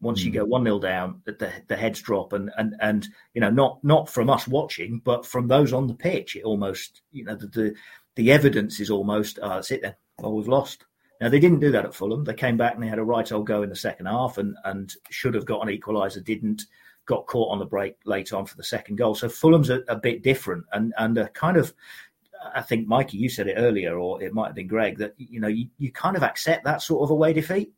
Once 0.00 0.20
mm. 0.20 0.24
you 0.24 0.30
hmm. 0.30 0.38
go 0.38 0.44
1 0.44 0.64
0 0.64 0.78
down, 0.80 1.22
the, 1.24 1.52
the 1.68 1.76
heads 1.76 2.00
drop. 2.00 2.32
And, 2.32 2.50
and, 2.56 2.74
and, 2.80 3.06
you 3.32 3.40
know, 3.40 3.50
not, 3.50 3.82
not 3.82 4.08
from 4.08 4.30
us 4.30 4.46
watching, 4.46 5.00
but 5.04 5.24
from 5.24 5.48
those 5.48 5.72
on 5.72 5.86
the 5.86 5.94
pitch, 5.94 6.36
it 6.36 6.44
almost, 6.44 7.02
you 7.12 7.24
know, 7.24 7.36
the, 7.36 7.46
the, 7.46 7.74
the 8.16 8.32
evidence 8.32 8.80
is 8.80 8.90
almost, 8.90 9.38
oh, 9.42 9.48
that's 9.50 9.70
it 9.70 9.82
then. 9.82 9.94
Well, 10.18 10.34
we've 10.34 10.48
lost. 10.48 10.84
Now, 11.20 11.28
they 11.28 11.40
didn't 11.40 11.60
do 11.60 11.72
that 11.72 11.84
at 11.84 11.94
Fulham. 11.94 12.24
They 12.24 12.34
came 12.34 12.56
back 12.56 12.74
and 12.74 12.82
they 12.82 12.88
had 12.88 12.98
a 12.98 13.04
right 13.04 13.30
old 13.30 13.46
go 13.46 13.62
in 13.62 13.70
the 13.70 13.76
second 13.76 14.06
half 14.06 14.38
and, 14.38 14.56
and 14.64 14.92
should 15.10 15.34
have 15.34 15.46
got 15.46 15.66
an 15.66 15.76
equaliser, 15.76 16.22
didn't, 16.22 16.64
got 17.06 17.26
caught 17.26 17.52
on 17.52 17.58
the 17.58 17.64
break 17.64 17.96
late 18.04 18.32
on 18.32 18.46
for 18.46 18.56
the 18.56 18.64
second 18.64 18.96
goal. 18.96 19.14
So 19.14 19.28
Fulham's 19.28 19.70
a, 19.70 19.82
a 19.88 19.96
bit 19.96 20.22
different 20.22 20.64
and, 20.72 20.92
and 20.98 21.16
a 21.18 21.28
kind 21.28 21.56
of 21.56 21.72
I 22.54 22.62
think 22.62 22.86
Mikey, 22.86 23.18
you 23.18 23.28
said 23.28 23.46
it 23.46 23.56
earlier, 23.56 23.98
or 23.98 24.22
it 24.22 24.34
might 24.34 24.46
have 24.46 24.54
been 24.54 24.66
Greg, 24.66 24.98
that 24.98 25.14
you 25.16 25.40
know 25.40 25.48
you, 25.48 25.68
you 25.78 25.92
kind 25.92 26.16
of 26.16 26.22
accept 26.22 26.64
that 26.64 26.82
sort 26.82 27.02
of 27.02 27.10
away 27.10 27.32
defeat. 27.32 27.72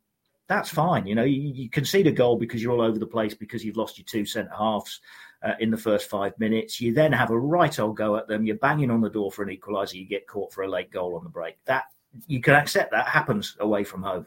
That's 0.47 0.69
fine. 0.69 1.05
You 1.05 1.15
know, 1.15 1.23
you, 1.23 1.41
you 1.41 1.69
concede 1.69 2.07
a 2.07 2.11
goal 2.11 2.37
because 2.37 2.63
you're 2.63 2.71
all 2.71 2.81
over 2.81 2.97
the 2.97 3.05
place 3.05 3.33
because 3.33 3.65
you've 3.65 3.75
lost 3.75 3.97
your 3.97 4.05
two 4.05 4.25
centre 4.25 4.55
halves 4.57 5.01
uh, 5.43 5.53
in 5.59 5.71
the 5.71 5.77
first 5.77 6.09
five 6.09 6.37
minutes. 6.39 6.79
You 6.79 6.93
then 6.93 7.11
have 7.11 7.31
a 7.31 7.37
right 7.37 7.77
old 7.79 7.97
go 7.97 8.15
at 8.15 8.27
them. 8.27 8.45
You're 8.45 8.55
banging 8.55 8.89
on 8.89 9.01
the 9.01 9.09
door 9.09 9.31
for 9.31 9.43
an 9.43 9.55
equaliser. 9.55 9.95
You 9.95 10.05
get 10.05 10.27
caught 10.27 10.53
for 10.53 10.63
a 10.63 10.69
late 10.69 10.89
goal 10.89 11.15
on 11.15 11.23
the 11.23 11.29
break. 11.29 11.57
That 11.65 11.85
you 12.27 12.41
can 12.41 12.55
accept. 12.55 12.91
That 12.91 13.07
happens 13.07 13.57
away 13.59 13.83
from 13.83 14.03
home. 14.03 14.25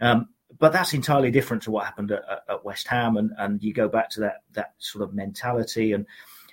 Um, 0.00 0.28
but 0.58 0.72
that's 0.72 0.94
entirely 0.94 1.30
different 1.30 1.62
to 1.64 1.70
what 1.70 1.84
happened 1.84 2.10
at, 2.10 2.24
at, 2.48 2.64
West 2.64 2.88
Ham, 2.88 3.16
and, 3.16 3.30
and 3.38 3.62
you 3.62 3.72
go 3.72 3.88
back 3.88 4.10
to 4.10 4.20
that 4.20 4.42
that 4.52 4.74
sort 4.78 5.04
of 5.04 5.14
mentality 5.14 5.92
and 5.92 6.06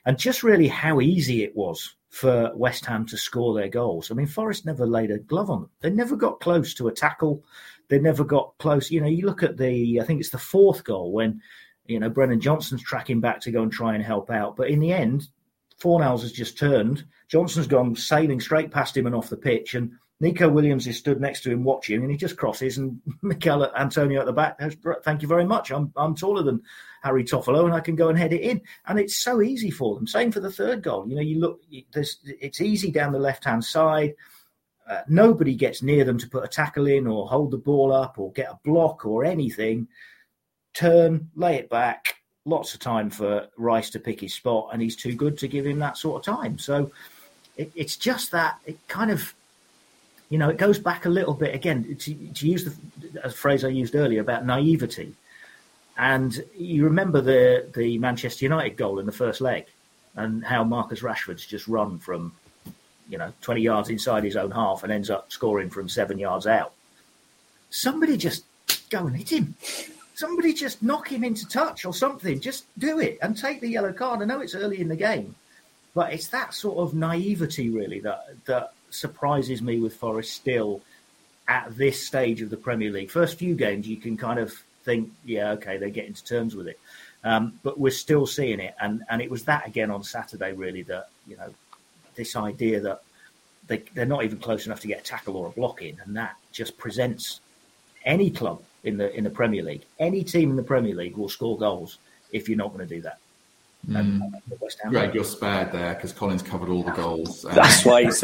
and 0.06 0.20
just 0.20 0.44
really 0.44 0.68
how 0.68 1.02
easy 1.02 1.44
it 1.44 1.56
was 1.56 1.96
for 2.18 2.52
West 2.56 2.84
Ham 2.88 3.06
to 3.06 3.16
score 3.16 3.54
their 3.54 3.70
goals. 3.70 4.10
I 4.10 4.16
mean, 4.16 4.26
Forest 4.26 4.66
never 4.66 4.88
laid 4.88 5.12
a 5.12 5.20
glove 5.20 5.52
on 5.52 5.62
them. 5.62 5.70
They 5.82 5.92
never 5.92 6.16
got 6.16 6.40
close 6.40 6.74
to 6.74 6.88
a 6.88 6.92
tackle. 6.92 7.46
They 7.90 8.00
never 8.00 8.24
got 8.24 8.58
close. 8.58 8.90
You 8.90 9.02
know, 9.02 9.08
you 9.08 9.24
look 9.24 9.44
at 9.44 9.58
the, 9.58 10.00
I 10.02 10.04
think 10.04 10.20
it's 10.20 10.32
the 10.32 10.40
fourth 10.40 10.84
goal 10.84 11.12
when, 11.12 11.40
you 11.86 12.00
know, 12.00 12.10
Brennan 12.10 12.42
Johnson's 12.42 12.82
tracking 12.82 13.22
back 13.22 13.40
to 13.42 13.52
go 13.52 13.62
and 13.62 13.72
try 13.72 13.94
and 13.94 14.04
help 14.04 14.32
out. 14.32 14.56
But 14.56 14.72
in 14.72 14.80
the 14.80 14.92
end, 14.92 15.28
Fornals 15.80 16.22
has 16.22 16.32
just 16.32 16.58
turned. 16.58 17.06
Johnson's 17.28 17.68
gone 17.68 17.96
sailing 17.96 18.40
straight 18.40 18.72
past 18.72 18.98
him 18.98 19.06
and 19.06 19.14
off 19.14 19.30
the 19.30 19.38
pitch. 19.38 19.76
And 19.76 19.92
Neco 20.20 20.50
Williams 20.50 20.88
is 20.88 20.98
stood 20.98 21.22
next 21.22 21.42
to 21.44 21.52
him 21.52 21.64
watching, 21.64 22.02
and 22.02 22.10
he 22.10 22.18
just 22.18 22.38
crosses. 22.38 22.78
And 22.78 23.00
Michail 23.22 23.72
Antonio 23.78 24.20
at 24.20 24.26
the 24.26 24.34
back, 24.34 24.60
thank 25.04 25.22
you 25.22 25.28
very 25.28 25.46
much. 25.46 25.72
I'm 25.72 25.92
I'm 25.96 26.16
taller 26.16 26.44
than 26.44 26.62
Harry 27.04 27.24
Toffolo, 27.24 27.66
and 27.66 27.74
I 27.74 27.80
can 27.80 27.96
go 27.96 28.10
and 28.10 28.18
head 28.18 28.34
it 28.34 28.42
in. 28.42 28.62
And 28.88 29.00
it's 29.00 29.18
so 29.18 29.42
easy 29.42 29.70
for 29.70 29.96
them. 29.96 30.08
Same 30.08 30.32
for 30.32 30.40
the 30.40 30.52
third 30.52 30.82
goal. 30.82 31.08
You 31.08 31.16
know, 31.16 31.22
you 31.22 31.40
look, 31.40 31.62
there's, 31.94 32.18
it's 32.26 32.62
easy 32.62 32.92
down 32.92 33.14
the 33.14 33.20
left 33.20 33.46
hand 33.46 33.64
side. 33.64 34.16
Uh, 34.90 35.02
nobody 35.08 35.54
gets 35.54 35.82
near 35.82 36.06
them 36.06 36.18
to 36.18 36.30
put 36.30 36.46
a 36.46 36.48
tackle 36.48 36.88
in 36.88 37.08
or 37.08 37.28
hold 37.28 37.52
the 37.52 37.58
ball 37.58 37.94
up 37.94 38.18
or 38.18 38.32
get 38.32 38.50
a 38.50 38.60
block 38.64 39.06
or 39.06 39.26
anything. 39.26 39.88
Turn, 40.74 41.30
lay 41.36 41.56
it 41.56 41.70
back. 41.70 42.16
Lots 42.46 42.74
of 42.74 42.80
time 42.80 43.10
for 43.10 43.48
Rice 43.58 43.90
to 43.92 44.00
pick 44.00 44.22
his 44.22 44.34
spot, 44.34 44.70
and 44.72 44.82
he's 44.82 44.96
too 44.96 45.14
good 45.14 45.38
to 45.40 45.48
give 45.48 45.66
him 45.66 45.80
that 45.80 45.98
sort 45.98 46.26
of 46.26 46.36
time. 46.36 46.58
So 46.58 46.92
it, 47.58 47.72
it's 47.76 47.98
just 47.98 48.32
that 48.32 48.60
it 48.66 48.78
kind 48.88 49.12
of 49.12 49.34
you 50.30 50.38
know, 50.38 50.50
it 50.50 50.58
goes 50.58 50.80
back 50.80 51.06
a 51.06 51.10
little 51.10 51.34
bit 51.34 51.56
again 51.56 51.96
to, 52.00 52.14
to 52.34 52.48
use 52.48 52.66
the 52.66 52.76
a 53.24 53.30
phrase 53.30 53.64
I 53.64 53.70
used 53.70 53.96
earlier 53.96 54.22
about 54.22 54.46
naivety. 54.46 55.14
And 55.98 56.44
you 56.56 56.84
remember 56.84 57.22
the 57.22 57.68
the 57.74 57.98
Manchester 57.98 58.46
United 58.46 58.78
goal 58.78 59.00
in 59.00 59.06
the 59.06 59.12
first 59.12 59.42
leg, 59.42 59.66
and 60.16 60.44
how 60.44 60.64
Marcus 60.64 61.02
Rashford's 61.02 61.46
just 61.46 61.68
run 61.68 61.98
from, 61.98 62.34
you 63.10 63.18
know, 63.18 63.34
twenty 63.42 63.62
yards 63.62 63.90
inside 63.90 64.24
his 64.24 64.36
own 64.36 64.52
half 64.52 64.84
and 64.84 64.92
ends 64.92 65.10
up 65.10 65.32
scoring 65.32 65.70
from 65.70 65.90
seven 65.90 66.20
yards 66.20 66.46
out. 66.46 66.74
Somebody 67.70 68.18
just 68.18 68.44
go 68.90 69.08
and 69.08 69.16
hit 69.18 69.32
him. 69.32 69.56
Somebody 70.14 70.54
just 70.54 70.82
knock 70.82 71.12
him 71.12 71.24
into 71.24 71.48
touch 71.48 71.86
or 71.86 71.94
something. 71.94 72.40
Just 72.40 72.66
do 72.78 73.00
it 73.00 73.18
and 73.22 73.38
take 73.38 73.62
the 73.62 73.70
yellow 73.70 73.94
card. 73.94 74.22
I 74.22 74.26
know 74.26 74.42
it's 74.42 74.56
early 74.56 74.82
in 74.82 74.88
the 74.88 74.96
game, 74.96 75.36
but 75.94 76.12
it's 76.14 76.28
that 76.30 76.54
sort 76.54 76.78
of 76.78 76.94
naivety 76.94 77.70
really 77.70 78.00
that 78.02 78.36
that 78.46 78.74
surprises 78.98 79.62
me 79.62 79.80
with 79.80 79.96
Forest 79.96 80.34
still 80.34 80.82
at 81.48 81.76
this 81.78 82.06
stage 82.06 82.42
of 82.42 82.50
the 82.50 82.58
Premier 82.58 82.92
League. 82.92 83.10
First 83.10 83.38
few 83.38 83.56
games, 83.56 83.88
you 83.88 83.98
can 83.98 84.18
kind 84.18 84.40
of 84.40 84.54
think, 84.84 85.12
yeah, 85.26 85.52
okay, 85.52 85.78
they're 85.78 85.90
getting 85.90 86.14
to 86.14 86.24
terms 86.24 86.56
with 86.56 86.68
it. 86.68 86.80
Um, 87.24 87.60
but 87.64 87.80
we're 87.80 87.92
still 87.92 88.26
seeing 88.26 88.60
it. 88.60 88.76
And, 88.80 89.04
and 89.10 89.22
it 89.22 89.30
was 89.30 89.44
that 89.46 89.68
again 89.68 89.92
on 89.92 90.04
Saturday, 90.04 90.54
really, 90.54 90.84
that, 90.84 91.10
you 91.28 91.38
know, 91.38 91.54
this 92.16 92.36
idea 92.36 92.80
that 92.82 93.02
they, 93.68 93.84
they're 93.94 94.06
not 94.06 94.24
even 94.24 94.40
close 94.40 94.66
enough 94.66 94.80
to 94.82 94.88
get 94.88 95.02
a 95.02 95.04
tackle 95.04 95.36
or 95.36 95.48
a 95.48 95.52
block 95.52 95.82
in. 95.82 95.98
And 96.06 96.16
that 96.18 96.36
just 96.52 96.78
presents 96.78 97.42
any 98.06 98.30
club 98.30 98.62
in 98.84 98.98
the, 98.98 99.14
in 99.16 99.24
the 99.24 99.30
Premier 99.30 99.64
League, 99.64 99.84
any 100.00 100.24
team 100.24 100.50
in 100.50 100.56
the 100.56 100.64
Premier 100.64 100.96
League 100.96 101.18
will 101.18 101.30
score 101.30 101.58
goals 101.58 101.98
if 102.32 102.48
you're 102.48 102.58
not 102.58 102.74
going 102.74 102.88
to 102.88 102.96
do 102.96 103.02
that. 103.02 103.20
Mm. 103.88 104.22
Greg, 104.90 105.16
you're 105.16 105.24
spared 105.24 105.72
there 105.72 105.96
because 105.96 106.12
Colin's 106.12 106.42
covered 106.42 106.70
all 106.70 106.84
the 106.84 106.92
goals. 106.92 107.44
That's 107.44 107.86
why 107.86 108.04
he's 108.04 108.22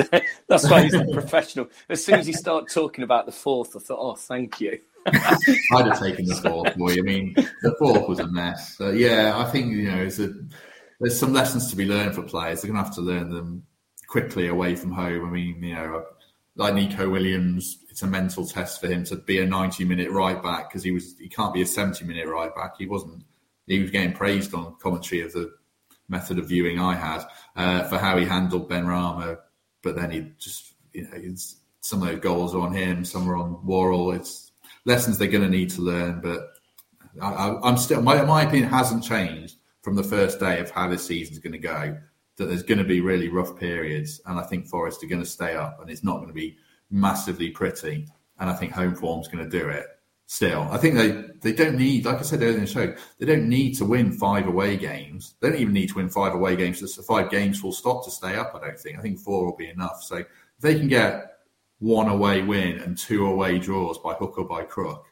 that's 0.47 0.69
why 0.69 0.83
he's 0.83 0.93
a 0.93 1.05
professional. 1.13 1.69
As 1.89 2.03
soon 2.03 2.15
as 2.15 2.27
he 2.27 2.33
started 2.33 2.73
talking 2.73 3.03
about 3.03 3.25
the 3.25 3.31
fourth, 3.31 3.75
I 3.75 3.79
thought, 3.79 3.99
"Oh, 3.99 4.15
thank 4.15 4.59
you." 4.59 4.79
I'd 5.05 5.85
have 5.85 5.99
taken 5.99 6.25
the 6.25 6.35
fourth 6.35 6.75
boy. 6.77 6.93
I 6.93 7.01
mean, 7.01 7.33
the 7.35 7.75
fourth 7.77 8.07
was 8.07 8.19
a 8.19 8.27
mess. 8.27 8.77
So, 8.77 8.91
yeah, 8.91 9.33
I 9.35 9.49
think 9.51 9.73
you 9.73 9.91
know, 9.91 10.07
a, 10.07 10.29
there's 10.99 11.19
some 11.19 11.33
lessons 11.33 11.69
to 11.69 11.75
be 11.75 11.85
learned 11.85 12.15
for 12.15 12.23
players. 12.23 12.61
They're 12.61 12.71
going 12.71 12.81
to 12.81 12.85
have 12.85 12.95
to 12.95 13.01
learn 13.01 13.29
them 13.29 13.63
quickly 14.07 14.47
away 14.47 14.75
from 14.75 14.91
home. 14.91 15.27
I 15.27 15.29
mean, 15.29 15.61
you 15.61 15.75
know, 15.75 16.05
like 16.55 16.73
Neco 16.73 17.09
Williams, 17.09 17.79
it's 17.89 18.01
a 18.01 18.07
mental 18.07 18.45
test 18.45 18.79
for 18.79 18.87
him 18.87 19.03
to 19.05 19.17
be 19.17 19.39
a 19.39 19.45
90 19.45 19.83
minute 19.85 20.11
right 20.11 20.41
back 20.41 20.69
because 20.69 20.83
he 20.83 20.91
was 20.91 21.17
he 21.17 21.27
can't 21.27 21.53
be 21.53 21.61
a 21.61 21.65
70 21.65 22.05
minute 22.05 22.27
right 22.27 22.53
back. 22.55 22.75
He 22.77 22.85
wasn't 22.85 23.23
he 23.67 23.79
was 23.79 23.91
getting 23.91 24.13
praised 24.13 24.53
on 24.53 24.75
commentary 24.79 25.21
of 25.21 25.33
the 25.33 25.53
method 26.09 26.37
of 26.37 26.49
viewing 26.49 26.79
I 26.79 26.95
had 26.95 27.25
uh, 27.55 27.87
for 27.87 27.97
how 27.97 28.17
he 28.17 28.25
handled 28.25 28.69
Benrahma, 28.69 29.37
but 29.81 29.95
then 29.95 30.11
he 30.11 30.31
just 30.39 30.73
you 30.93 31.03
know 31.03 31.35
some 31.81 32.01
of 32.01 32.07
those 32.07 32.19
goals 32.19 32.55
are 32.55 32.61
on 32.61 32.73
him, 32.73 33.03
some 33.03 33.29
are 33.29 33.35
on 33.35 33.65
Worrall. 33.65 34.11
It's 34.11 34.51
lessons 34.85 35.17
they're 35.17 35.27
going 35.27 35.43
to 35.43 35.49
need 35.49 35.69
to 35.71 35.81
learn, 35.81 36.21
but 36.21 36.53
I, 37.21 37.57
am 37.63 37.77
still 37.77 38.01
my 38.01 38.21
my 38.23 38.43
opinion 38.43 38.69
hasn't 38.69 39.03
changed 39.03 39.55
from 39.81 39.95
the 39.95 40.03
first 40.03 40.39
day 40.39 40.59
of 40.59 40.71
how 40.71 40.87
this 40.87 41.05
season's 41.05 41.39
going 41.39 41.53
to 41.53 41.59
go. 41.59 41.97
That 42.37 42.45
there's 42.45 42.63
going 42.63 42.79
to 42.79 42.83
be 42.83 43.01
really 43.01 43.29
rough 43.29 43.57
periods, 43.57 44.19
and 44.25 44.39
I 44.39 44.43
think 44.43 44.67
Forest 44.67 45.03
are 45.03 45.07
going 45.07 45.21
to 45.21 45.27
stay 45.27 45.55
up, 45.55 45.79
and 45.79 45.89
it's 45.89 46.03
not 46.03 46.15
going 46.15 46.29
to 46.29 46.33
be 46.33 46.57
massively 46.89 47.51
pretty. 47.51 48.07
And 48.39 48.49
I 48.49 48.53
think 48.53 48.71
home 48.71 48.95
form's 48.95 49.27
going 49.27 49.47
to 49.47 49.59
do 49.59 49.69
it 49.69 49.85
still. 50.25 50.67
I 50.71 50.77
think 50.77 50.95
they, 50.95 51.11
they 51.41 51.53
don't 51.53 51.77
need, 51.77 52.05
like 52.05 52.19
I 52.19 52.21
said 52.21 52.41
earlier 52.41 52.55
in 52.55 52.61
the 52.61 52.67
show, 52.67 52.93
they 53.19 53.25
don't 53.25 53.47
need 53.47 53.73
to 53.77 53.85
win 53.85 54.11
five 54.11 54.47
away 54.47 54.77
games. 54.77 55.35
They 55.39 55.49
don't 55.49 55.59
even 55.59 55.73
need 55.73 55.89
to 55.89 55.95
win 55.95 56.09
five 56.09 56.33
away 56.33 56.55
games. 56.55 56.79
Just 56.79 57.03
five 57.03 57.29
games 57.29 57.59
full 57.59 57.71
stop 57.71 58.03
to 58.05 58.11
stay 58.11 58.35
up, 58.35 58.53
I 58.55 58.65
don't 58.65 58.79
think. 58.79 58.97
I 58.97 59.01
think 59.01 59.19
four 59.19 59.45
will 59.45 59.55
be 59.55 59.69
enough. 59.69 60.01
So 60.03 60.17
if 60.17 60.27
they 60.59 60.75
can 60.75 60.87
get 60.87 61.37
one 61.79 62.07
away 62.07 62.41
win 62.41 62.79
and 62.79 62.97
two 62.97 63.25
away 63.25 63.59
draws 63.59 63.97
by 63.99 64.13
hook 64.13 64.37
or 64.37 64.45
by 64.45 64.63
crook, 64.63 65.05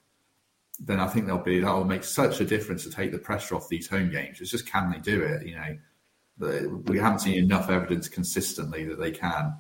then 0.80 1.00
I 1.00 1.08
think 1.08 1.28
they'll 1.28 1.38
be 1.38 1.60
that 1.60 1.72
will 1.72 1.84
make 1.84 2.04
such 2.04 2.42
a 2.42 2.46
difference 2.46 2.84
to 2.84 2.90
take 2.90 3.12
the 3.12 3.20
pressure 3.20 3.56
off 3.56 3.70
these 3.70 3.88
home 3.88 4.10
games. 4.10 4.42
It's 4.42 4.50
just 4.50 4.66
can 4.66 4.90
they 4.90 4.98
do 4.98 5.22
it? 5.22 5.46
You 5.46 5.56
know, 5.56 6.82
we 6.86 6.98
haven't 6.98 7.20
seen 7.20 7.38
enough 7.38 7.70
evidence 7.70 8.08
consistently 8.08 8.86
that 8.86 9.00
they 9.00 9.12
can, 9.12 9.56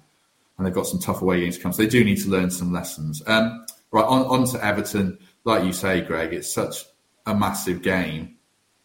and 0.57 0.65
they've 0.65 0.73
got 0.73 0.87
some 0.87 0.99
tough 0.99 1.21
away 1.21 1.41
games 1.41 1.57
to 1.57 1.63
come. 1.63 1.73
So 1.73 1.83
they 1.83 1.89
do 1.89 2.03
need 2.03 2.21
to 2.21 2.29
learn 2.29 2.49
some 2.49 2.73
lessons. 2.73 3.21
Um, 3.27 3.65
right 3.91 4.05
on, 4.05 4.25
on 4.25 4.47
to 4.47 4.65
Everton 4.65 5.19
like 5.43 5.63
you 5.63 5.73
say, 5.73 6.01
Greg, 6.01 6.33
it's 6.33 6.51
such 6.51 6.85
a 7.25 7.35
massive 7.35 7.81
game. 7.81 8.37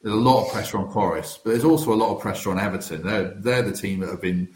There's 0.02 0.14
a 0.14 0.20
lot 0.20 0.46
of 0.46 0.52
pressure 0.52 0.78
on 0.78 0.90
Forest, 0.90 1.40
but 1.42 1.50
there's 1.50 1.64
also 1.64 1.92
a 1.92 1.94
lot 1.94 2.14
of 2.14 2.20
pressure 2.20 2.50
on 2.50 2.58
Everton. 2.58 3.02
They're 3.02 3.34
they're 3.34 3.62
the 3.62 3.72
team 3.72 4.00
that 4.00 4.10
have 4.10 4.22
been 4.22 4.48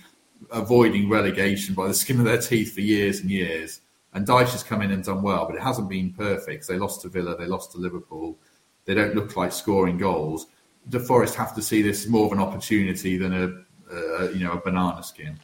avoiding 0.53 1.09
relegation 1.09 1.75
by 1.75 1.89
the 1.89 1.95
skin 1.95 2.19
of 2.19 2.25
their 2.25 2.41
teeth 2.41 2.75
for 2.75 2.81
years 2.81 3.21
and 3.21 3.31
years. 3.31 3.81
And 4.13 4.27
Dyche 4.27 4.53
has 4.53 4.63
come 4.63 4.83
in 4.83 4.91
and 4.91 5.05
done 5.05 5.23
well, 5.23 5.47
but 5.47 5.55
it 5.55 5.63
hasn't 5.63 5.89
been 5.89 6.13
perfect. 6.13 6.67
They 6.67 6.79
lost 6.79 7.03
to 7.03 7.09
Villa, 7.09 7.37
they 7.37 7.47
lost 7.47 7.73
to 7.73 7.79
Liverpool. 7.79 8.39
They 8.85 8.95
don't 8.95 9.15
look 9.15 9.37
like 9.37 9.53
scoring 9.53 9.99
goals. 9.99 10.47
The 10.87 11.01
Forest 11.01 11.35
have 11.37 11.55
to 11.55 11.63
see 11.63 11.83
this 11.83 12.07
more 12.07 12.27
of 12.27 12.33
an 12.33 12.41
opportunity 12.41 13.19
than 13.19 13.33
a, 13.33 13.95
a 13.95 14.33
you 14.33 14.45
know 14.45 14.53
a 14.53 14.61
banana 14.61 15.03
skin. 15.03 15.39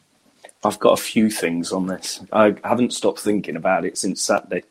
I've 0.64 0.78
got 0.78 0.98
a 0.98 1.02
few 1.02 1.30
things 1.30 1.70
on 1.70 1.86
this. 1.86 2.24
I 2.32 2.56
haven't 2.64 2.92
stopped 2.92 3.20
thinking 3.20 3.56
about 3.56 3.84
it 3.84 3.98
since 3.98 4.22
Saturday 4.22 4.64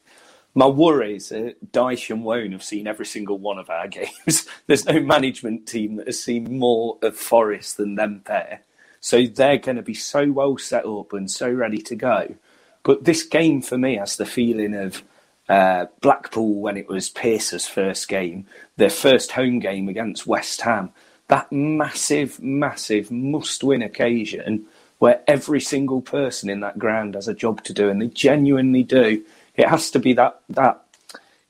my 0.56 0.66
worries 0.66 1.32
are 1.34 1.52
Dyche 1.72 2.10
and 2.10 2.24
Woan 2.24 2.54
have 2.54 2.64
seen 2.64 2.88
every 2.88 3.06
single 3.06 3.38
one 3.38 3.60
of 3.60 3.70
our 3.70 3.88
games. 3.90 4.48
There's 4.66 4.86
no 4.86 5.00
management 5.00 5.68
team 5.68 5.98
that 5.98 6.08
has 6.08 6.24
seen 6.24 6.58
more 6.58 6.98
of 7.02 7.18
Forest 7.18 7.78
than 7.78 7.96
them 7.96 8.22
pair. 8.26 8.62
So 9.02 9.28
they're 9.28 9.58
going 9.58 9.76
to 9.76 9.84
be 9.84 9.94
so 9.94 10.32
well 10.32 10.58
set 10.58 10.86
up 10.86 11.14
and 11.14 11.30
so 11.30 11.52
ready 11.52 11.78
to 11.80 11.96
go. 11.96 12.36
But 12.84 13.04
this 13.04 13.24
game 13.24 13.62
for 13.62 13.78
me 13.78 13.98
has 13.98 14.16
the 14.16 14.26
feeling 14.26 14.74
of 14.74 15.04
uh, 15.50 15.86
Blackpool 16.02 16.62
when 16.62 16.78
it 16.78 16.88
was 16.88 17.10
Pearce's 17.10 17.68
first 17.68 18.08
game, 18.08 18.48
their 18.78 18.90
first 18.90 19.34
home 19.34 19.60
game 19.60 19.90
against 19.90 20.26
West 20.26 20.62
Ham. 20.62 20.92
That 21.28 21.52
massive, 21.52 22.42
massive 22.42 23.12
must 23.12 23.64
win 23.64 23.82
occasion 23.82 24.66
where 25.00 25.22
every 25.28 25.60
single 25.60 26.02
person 26.02 26.50
in 26.50 26.62
that 26.62 26.80
ground 26.80 27.16
has 27.16 27.28
a 27.28 27.34
job 27.34 27.64
to 27.64 27.74
do, 27.74 27.90
and 27.90 28.02
they 28.02 28.08
genuinely 28.08 28.84
do. 28.84 29.24
It 29.56 29.68
has 29.68 29.92
to 29.92 30.00
be 30.00 30.14
that 30.14 30.42
that 30.50 30.84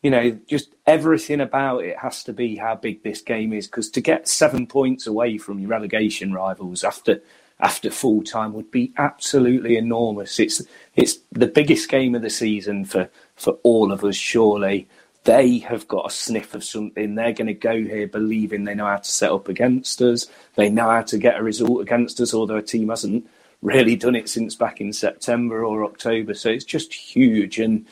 you 0.01 0.11
know 0.11 0.37
just 0.47 0.75
everything 0.85 1.41
about 1.41 1.83
it 1.83 1.97
has 1.97 2.23
to 2.25 2.33
be 2.33 2.55
how 2.55 2.75
big 2.75 3.03
this 3.03 3.21
game 3.21 3.53
is 3.53 3.67
because 3.67 3.89
to 3.91 4.01
get 4.01 4.27
seven 4.27 4.67
points 4.67 5.07
away 5.07 5.37
from 5.37 5.59
your 5.59 5.69
relegation 5.69 6.33
rivals 6.33 6.83
after 6.83 7.21
after 7.59 7.89
full 7.89 8.21
time 8.21 8.53
would 8.53 8.71
be 8.71 8.93
absolutely 8.97 9.77
enormous. 9.77 10.39
It's 10.39 10.61
it's 10.95 11.19
the 11.31 11.47
biggest 11.47 11.89
game 11.89 12.15
of 12.15 12.21
the 12.21 12.29
season 12.29 12.85
for 12.85 13.09
for 13.35 13.53
all 13.63 13.91
of 13.91 14.03
us. 14.03 14.15
Surely 14.15 14.87
they 15.23 15.57
have 15.59 15.87
got 15.87 16.05
a 16.05 16.13
sniff 16.13 16.53
of 16.53 16.63
something. 16.63 17.15
They're 17.15 17.33
going 17.33 17.47
to 17.47 17.53
go 17.53 17.75
here 17.75 18.07
believing 18.07 18.63
they 18.63 18.75
know 18.75 18.85
how 18.85 18.97
to 18.97 19.09
set 19.09 19.31
up 19.31 19.49
against 19.49 19.99
us. 20.01 20.27
They 20.55 20.69
know 20.69 20.89
how 20.89 21.01
to 21.01 21.17
get 21.17 21.39
a 21.39 21.43
result 21.43 21.81
against 21.81 22.21
us, 22.21 22.33
although 22.33 22.57
a 22.57 22.61
team 22.61 22.89
hasn't 22.89 23.27
really 23.66 23.95
done 23.95 24.16
it 24.16 24.30
since 24.30 24.53
back 24.55 24.80
in 24.80 24.93
September 24.93 25.66
or 25.66 25.84
October. 25.84 26.36
So 26.36 26.49
it's 26.49 26.63
just 26.63 26.93
huge. 26.93 27.59
And 27.59 27.86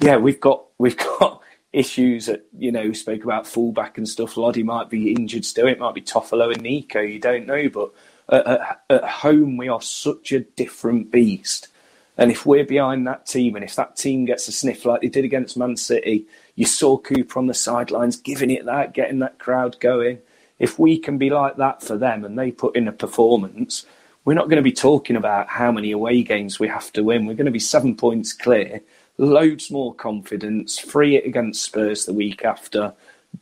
yeah, 0.00 0.16
we've 0.16 0.40
got 0.40 0.64
we've 0.78 0.96
got 0.96 1.42
issues 1.72 2.26
that 2.26 2.46
you 2.58 2.72
know 2.72 2.92
spoke 2.92 3.22
about 3.22 3.46
fullback 3.46 3.98
and 3.98 4.08
stuff. 4.08 4.36
Lodi 4.36 4.62
might 4.62 4.88
be 4.88 5.12
injured 5.12 5.44
still. 5.44 5.68
It 5.68 5.78
might 5.78 5.94
be 5.94 6.00
Toffolo 6.00 6.52
and 6.52 6.62
Neco. 6.62 7.00
You 7.00 7.20
don't 7.20 7.46
know, 7.46 7.68
but 7.68 7.92
at, 8.30 8.46
at, 8.46 8.84
at 8.88 9.04
home 9.04 9.58
we 9.58 9.68
are 9.68 9.82
such 9.82 10.32
a 10.32 10.40
different 10.40 11.10
beast. 11.10 11.68
And 12.16 12.30
if 12.30 12.44
we're 12.44 12.66
behind 12.66 13.06
that 13.06 13.26
team, 13.26 13.54
and 13.54 13.64
if 13.64 13.76
that 13.76 13.96
team 13.96 14.26
gets 14.26 14.48
a 14.48 14.52
sniff 14.52 14.84
like 14.84 15.00
they 15.00 15.08
did 15.08 15.24
against 15.24 15.56
Man 15.56 15.76
City, 15.76 16.26
you 16.54 16.66
saw 16.66 16.98
Cooper 16.98 17.38
on 17.38 17.46
the 17.46 17.54
sidelines 17.54 18.16
giving 18.16 18.50
it 18.50 18.66
that, 18.66 18.92
getting 18.92 19.20
that 19.20 19.38
crowd 19.38 19.80
going. 19.80 20.18
If 20.58 20.78
we 20.78 20.98
can 20.98 21.16
be 21.16 21.30
like 21.30 21.56
that 21.56 21.82
for 21.82 21.96
them 21.96 22.24
and 22.24 22.38
they 22.38 22.50
put 22.50 22.76
in 22.76 22.88
a 22.88 22.92
performance, 22.92 23.86
we're 24.24 24.34
not 24.34 24.48
going 24.48 24.56
to 24.56 24.62
be 24.62 24.72
talking 24.72 25.16
about 25.16 25.48
how 25.48 25.72
many 25.72 25.92
away 25.92 26.22
games 26.22 26.58
we 26.58 26.68
have 26.68 26.92
to 26.92 27.02
win. 27.02 27.26
We're 27.26 27.34
going 27.34 27.46
to 27.46 27.52
be 27.52 27.58
seven 27.58 27.96
points 27.96 28.32
clear, 28.32 28.80
loads 29.18 29.70
more 29.70 29.94
confidence, 29.94 30.78
free 30.78 31.16
it 31.16 31.26
against 31.26 31.62
Spurs 31.62 32.04
the 32.04 32.12
week 32.12 32.44
after, 32.44 32.92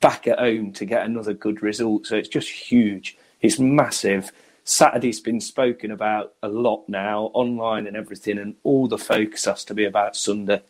back 0.00 0.26
at 0.26 0.38
home 0.38 0.72
to 0.72 0.84
get 0.84 1.04
another 1.04 1.34
good 1.34 1.62
result. 1.62 2.06
So 2.06 2.16
it's 2.16 2.28
just 2.28 2.48
huge. 2.48 3.16
It's 3.40 3.58
massive. 3.58 4.30
Saturday's 4.64 5.20
been 5.20 5.40
spoken 5.40 5.90
about 5.90 6.34
a 6.42 6.48
lot 6.48 6.88
now, 6.88 7.30
online 7.32 7.86
and 7.86 7.96
everything, 7.96 8.38
and 8.38 8.54
all 8.64 8.86
the 8.86 8.98
focus 8.98 9.46
has 9.46 9.64
to 9.64 9.74
be 9.74 9.84
about 9.84 10.14
Sunday. 10.14 10.62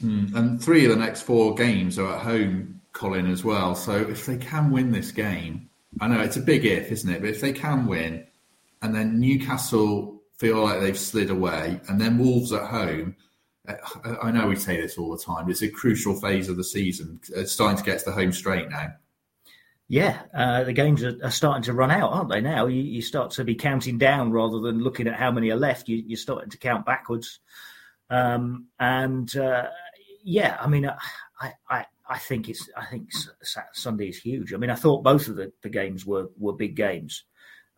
Mm. 0.00 0.34
And 0.34 0.62
three 0.62 0.84
of 0.84 0.90
the 0.90 0.96
next 0.96 1.22
four 1.22 1.54
games 1.54 1.98
are 1.98 2.14
at 2.14 2.22
home, 2.22 2.80
Colin, 2.92 3.30
as 3.30 3.44
well. 3.44 3.74
So 3.74 3.96
if 3.96 4.26
they 4.26 4.36
can 4.36 4.70
win 4.70 4.92
this 4.92 5.10
game, 5.10 5.68
I 6.00 6.08
know 6.08 6.20
it's 6.20 6.36
a 6.36 6.40
big 6.40 6.64
if, 6.64 6.90
isn't 6.90 7.10
it? 7.10 7.20
But 7.20 7.30
if 7.30 7.40
they 7.40 7.52
can 7.52 7.86
win, 7.86 8.24
and 8.82 8.94
then 8.94 9.20
Newcastle 9.20 10.22
feel 10.38 10.62
like 10.62 10.80
they've 10.80 10.98
slid 10.98 11.30
away, 11.30 11.80
and 11.88 12.00
then 12.00 12.18
Wolves 12.18 12.52
at 12.52 12.66
home. 12.66 13.16
I 14.20 14.32
know 14.32 14.48
we 14.48 14.56
say 14.56 14.80
this 14.80 14.98
all 14.98 15.16
the 15.16 15.22
time. 15.22 15.48
It's 15.48 15.62
a 15.62 15.68
crucial 15.68 16.20
phase 16.20 16.48
of 16.48 16.56
the 16.56 16.64
season. 16.64 17.20
It's 17.34 17.52
starting 17.52 17.78
to 17.78 17.84
get 17.84 18.00
to 18.00 18.06
the 18.06 18.12
home 18.12 18.32
straight 18.32 18.68
now. 18.68 18.88
Yeah, 19.86 20.22
uh, 20.34 20.64
the 20.64 20.72
games 20.72 21.04
are, 21.04 21.16
are, 21.22 21.30
starting 21.30 21.62
to 21.64 21.72
run 21.72 21.90
out, 21.90 22.12
aren't 22.12 22.30
they? 22.30 22.40
Now 22.40 22.66
you, 22.66 22.82
you, 22.82 23.02
start 23.02 23.30
to 23.32 23.44
be 23.44 23.54
counting 23.54 23.98
down 23.98 24.32
rather 24.32 24.58
than 24.58 24.82
looking 24.82 25.06
at 25.06 25.14
how 25.14 25.30
many 25.30 25.50
are 25.50 25.56
left. 25.56 25.88
You, 25.88 26.14
are 26.14 26.16
starting 26.16 26.50
to 26.50 26.58
count 26.58 26.86
backwards, 26.86 27.40
um, 28.08 28.68
and 28.80 29.36
uh, 29.36 29.66
yeah, 30.24 30.56
I 30.60 30.66
mean, 30.66 30.90
I, 31.40 31.52
I, 31.68 31.84
I 32.08 32.18
think 32.18 32.48
it's 32.48 32.68
I 32.76 32.86
think 32.86 33.10
Sunday 33.74 34.08
is 34.08 34.18
huge. 34.18 34.54
I 34.54 34.56
mean, 34.56 34.70
I 34.70 34.76
thought 34.76 35.04
both 35.04 35.28
of 35.28 35.36
the, 35.36 35.52
the 35.62 35.68
games 35.68 36.06
were 36.06 36.30
were 36.38 36.54
big 36.54 36.74
games. 36.74 37.24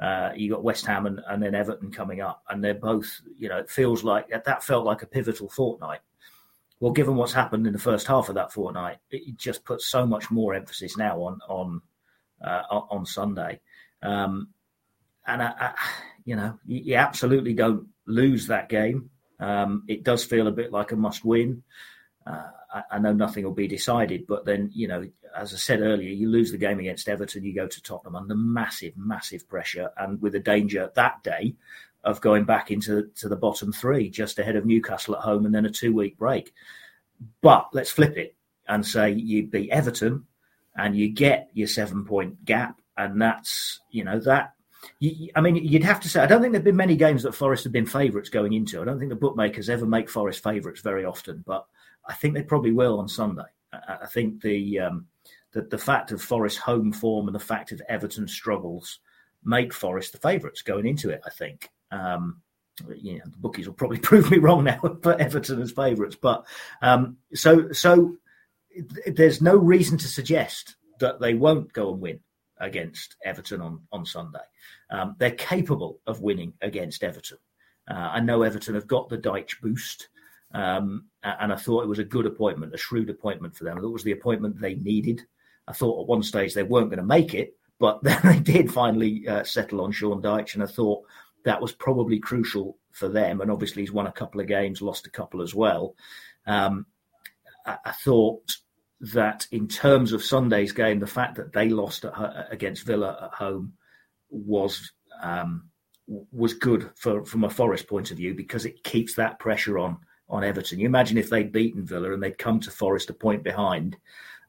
Uh, 0.01 0.30
you 0.34 0.51
got 0.51 0.64
West 0.64 0.84
Ham 0.86 1.07
and, 1.07 1.20
and, 1.28 1.42
then 1.42 1.55
Everton 1.55 1.90
coming 1.90 2.20
up, 2.20 2.42
and 2.49 2.62
they're 2.62 2.74
both, 2.74 3.20
you 3.38 3.49
know, 3.49 3.59
it 3.59 3.70
feels 3.70 4.03
like 4.03 4.28
that 4.28 4.64
felt 4.64 4.84
like 4.84 5.03
a 5.03 5.07
pivotal 5.07 5.49
fortnight. 5.49 6.01
Well, 6.80 6.92
given 6.92 7.14
what's 7.14 7.32
happened 7.32 7.66
in 7.66 7.72
the 7.72 7.78
first 7.78 8.07
half 8.07 8.28
of 8.28 8.34
that 8.34 8.53
fortnight, 8.53 8.99
it 9.11 9.36
just 9.36 9.64
puts 9.64 9.86
so 9.86 10.05
much 10.05 10.30
more 10.30 10.55
emphasis 10.55 10.97
now 10.97 11.22
on 11.22 11.38
on 11.49 11.80
uh, 12.45 12.62
on 12.70 13.07
Sunday, 13.07 13.61
um, 14.03 14.49
and 15.26 15.42
I, 15.42 15.53
I, 15.59 15.74
you 16.24 16.34
know, 16.34 16.59
you, 16.66 16.80
you, 16.80 16.95
absolutely 16.97 17.55
don't 17.55 17.86
lose 18.07 18.49
that 18.49 18.68
game. 18.68 19.11
Um, 19.38 19.84
it 19.88 20.03
does 20.03 20.24
feel 20.24 20.49
a 20.49 20.53
bit 20.53 20.72
like 20.72 20.90
a 20.92 20.97
must 20.97 21.24
win. 21.24 21.62
Uh, 22.26 22.50
I, 22.72 22.82
I, 22.92 22.98
know 22.98 23.12
nothing 23.12 23.44
will 23.44 23.52
be 23.52 23.68
decided, 23.68 24.26
but 24.26 24.46
then 24.46 24.70
you 24.72 24.88
know, 24.88 25.06
as 25.36 25.52
I 25.52 25.58
said 25.58 25.80
earlier, 25.80 26.08
you 26.08 26.30
lose 26.30 26.50
the 26.50 26.58
game 26.58 26.78
against 26.78 27.08
Everton, 27.08 27.44
you 27.44 27.54
go 27.54 27.66
to 27.66 27.82
Tottenham 27.82 28.16
under 28.16 28.34
massive, 28.34 28.96
massive 28.96 29.46
pressure, 29.46 29.90
and 29.98 30.20
with 30.22 30.34
a 30.34 30.40
danger 30.40 30.90
that 30.94 31.22
day 31.22 31.54
of 32.02 32.20
going 32.20 32.44
back 32.44 32.70
into 32.70 33.10
to 33.16 33.28
the 33.28 33.36
bottom 33.36 33.72
three, 33.72 34.08
just 34.08 34.38
ahead 34.38 34.56
of 34.56 34.64
Newcastle 34.64 35.16
at 35.16 35.22
home, 35.22 35.44
and 35.44 35.54
then 35.54 35.66
a 35.66 35.70
two 35.70 35.94
week 35.94 36.16
break. 36.16 36.54
But 37.42 37.68
let's 37.74 37.90
flip 37.90 38.16
it 38.16 38.34
and 38.66 38.86
say 38.86 39.12
you 39.12 39.46
beat 39.46 39.70
Everton, 39.70 40.24
and 40.76 40.96
you 40.96 41.10
get 41.10 41.50
your 41.52 41.68
seven 41.68 42.06
point 42.06 42.44
gap, 42.46 42.80
and 42.96 43.20
that's 43.20 43.80
you 43.90 44.04
know 44.04 44.18
that 44.20 44.54
I 45.34 45.40
mean, 45.40 45.56
you'd 45.56 45.84
have 45.84 46.00
to 46.00 46.08
say, 46.08 46.22
I 46.22 46.26
don't 46.26 46.40
think 46.40 46.52
there 46.52 46.60
have 46.60 46.64
been 46.64 46.76
many 46.76 46.96
games 46.96 47.22
that 47.22 47.34
Forest 47.34 47.64
have 47.64 47.72
been 47.72 47.86
favourites 47.86 48.28
going 48.28 48.52
into. 48.52 48.80
I 48.80 48.84
don't 48.84 48.98
think 48.98 49.10
the 49.10 49.16
bookmakers 49.16 49.68
ever 49.68 49.86
make 49.86 50.08
Forest 50.08 50.42
favourites 50.42 50.80
very 50.80 51.04
often, 51.04 51.42
but 51.46 51.66
I 52.07 52.14
think 52.14 52.34
they 52.34 52.42
probably 52.42 52.72
will 52.72 52.98
on 52.98 53.09
Sunday. 53.09 53.42
I, 53.72 54.07
think 54.07 54.40
the, 54.40 54.80
um, 54.80 55.07
the 55.52 55.62
the 55.62 55.78
fact 55.78 56.12
of 56.12 56.22
Forest 56.22 56.59
home 56.59 56.92
form 56.92 57.26
and 57.26 57.34
the 57.34 57.40
fact 57.40 57.72
of 57.72 57.82
Everton 57.88 58.28
struggles 58.28 59.00
make 59.42 59.72
Forest 59.72 60.12
the 60.12 60.18
favourites 60.18 60.62
going 60.62 60.86
into 60.86 61.11
it. 61.11 61.22
I 61.26 61.30
think. 61.30 61.70
Um, 61.90 62.42
you 62.96 63.18
know, 63.18 63.24
the 63.24 63.38
bookies 63.38 63.66
will 63.66 63.74
probably 63.74 63.98
prove 64.11 64.30
me 64.30 64.38
wrong 64.38 64.64
now, 64.64 64.80
but 65.02 65.20
Everton 65.20 65.62
as 65.62 65.72
favourites. 65.72 66.16
But 66.20 66.44
um, 66.82 67.16
so 67.34 67.72
so 67.72 68.16
there's 69.07 69.40
no 69.40 69.57
reason 69.57 69.98
to 69.98 70.09
suggest 70.09 70.76
that 71.00 71.20
they 71.20 71.34
won't 71.34 71.72
go 71.72 71.92
and 71.92 72.00
win 72.00 72.20
against 72.59 73.16
Everton 73.24 73.61
on 73.61 73.80
on 73.92 74.05
Sunday. 74.07 74.38
Um, 74.90 75.16
they're 75.18 75.32
capable 75.32 76.00
of 76.07 76.20
winning 76.20 76.55
against 76.61 77.05
Everton. 77.05 77.38
Uh, 77.88 78.11
I 78.12 78.20
know 78.20 78.42
Everton 78.42 78.74
have 78.74 78.86
got 78.86 79.09
the 79.09 79.18
Dyche 79.18 79.61
boost. 79.61 80.09
Um, 80.55 81.07
and 81.24 81.52
I 81.52 81.57
thought 81.57 81.82
it 81.82 81.88
was 81.88 81.98
a 81.98 82.05
good 82.05 82.26
appointment, 82.26 82.74
a 82.74 82.78
shrewd 82.78 83.11
appointment 83.11 83.57
for 83.57 83.64
them. 83.64 83.76
I 83.76 83.80
thought 83.80 83.88
it 83.88 83.92
was 83.92 84.05
the 84.05 84.12
appointment 84.12 84.61
they 84.61 84.74
needed. 84.74 85.22
I 85.66 85.72
thought 85.72 86.00
at 86.00 86.07
one 86.07 86.22
stage 86.22 86.55
they 86.55 86.62
weren't 86.62 86.90
going 86.90 86.98
to 86.98 87.05
make 87.05 87.34
it, 87.34 87.57
but 87.78 88.02
then 88.02 88.20
they 88.22 88.38
did 88.38 88.72
finally 88.72 89.26
uh, 89.26 89.42
settle 89.42 89.80
on 89.80 89.92
Sean 89.92 90.22
Dyche, 90.22 90.55
and 90.55 90.62
I 90.62 90.66
thought 90.66 91.05
that 91.44 91.61
was 91.61 91.72
probably 91.72 92.18
crucial 92.20 92.78
for 92.92 93.09
them. 93.09 93.40
And 93.40 93.50
obviously, 93.50 93.82
he's 93.82 93.92
won 93.92 94.07
a 94.07 94.12
couple 94.12 94.40
of 94.40 94.46
games, 94.46 94.80
lost 94.80 95.07
a 95.07 95.11
couple 95.11 95.42
as 95.42 95.55
well. 95.55 95.96
Um, 96.46 96.86
I, 97.66 97.78
I, 97.84 97.92
thought 97.92 98.57
that 99.00 99.46
in 99.50 99.66
terms 99.66 100.12
of 100.12 100.22
Sunday's 100.22 100.72
game, 100.72 101.00
the 101.00 101.07
fact 101.07 101.36
that 101.36 101.52
they 101.52 101.68
lost 101.68 102.05
at, 102.05 102.48
against 102.50 102.86
Villa 102.86 103.18
at 103.24 103.38
home 103.38 103.72
was 104.30 104.92
um, 105.22 105.70
was 106.07 106.52
good 106.52 106.90
for, 106.96 107.24
from 107.24 107.44
a 107.44 107.50
Forest 107.50 107.88
point 107.88 108.11
of 108.11 108.18
view 108.18 108.34
because 108.34 108.66
it 108.66 108.84
keeps 108.84 109.14
that 109.14 109.38
pressure 109.38 109.78
on 109.78 109.98
on 110.28 110.44
Everton. 110.44 110.80
You 110.80 110.86
imagine 110.86 111.18
if 111.18 111.30
they'd 111.30 111.52
beaten 111.52 111.84
Villa 111.84 112.12
and 112.12 112.22
they'd 112.22 112.38
come 112.38 112.60
to 112.60 112.70
Forest 112.70 113.10
a 113.10 113.14
point 113.14 113.42
behind, 113.42 113.96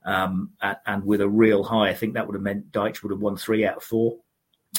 um, 0.06 0.52
and, 0.62 0.78
and, 0.86 1.06
with 1.06 1.22
a 1.22 1.28
real 1.28 1.64
high, 1.64 1.90
I 1.90 1.94
think 1.94 2.14
that 2.14 2.28
would 2.28 2.36
have 2.36 2.44
meant 2.44 2.72
Dyche 2.72 3.02
would 3.02 3.12
have 3.12 3.22
won 3.22 3.38
three 3.38 3.66
out 3.66 3.78
of 3.78 3.84
four. 3.84 4.18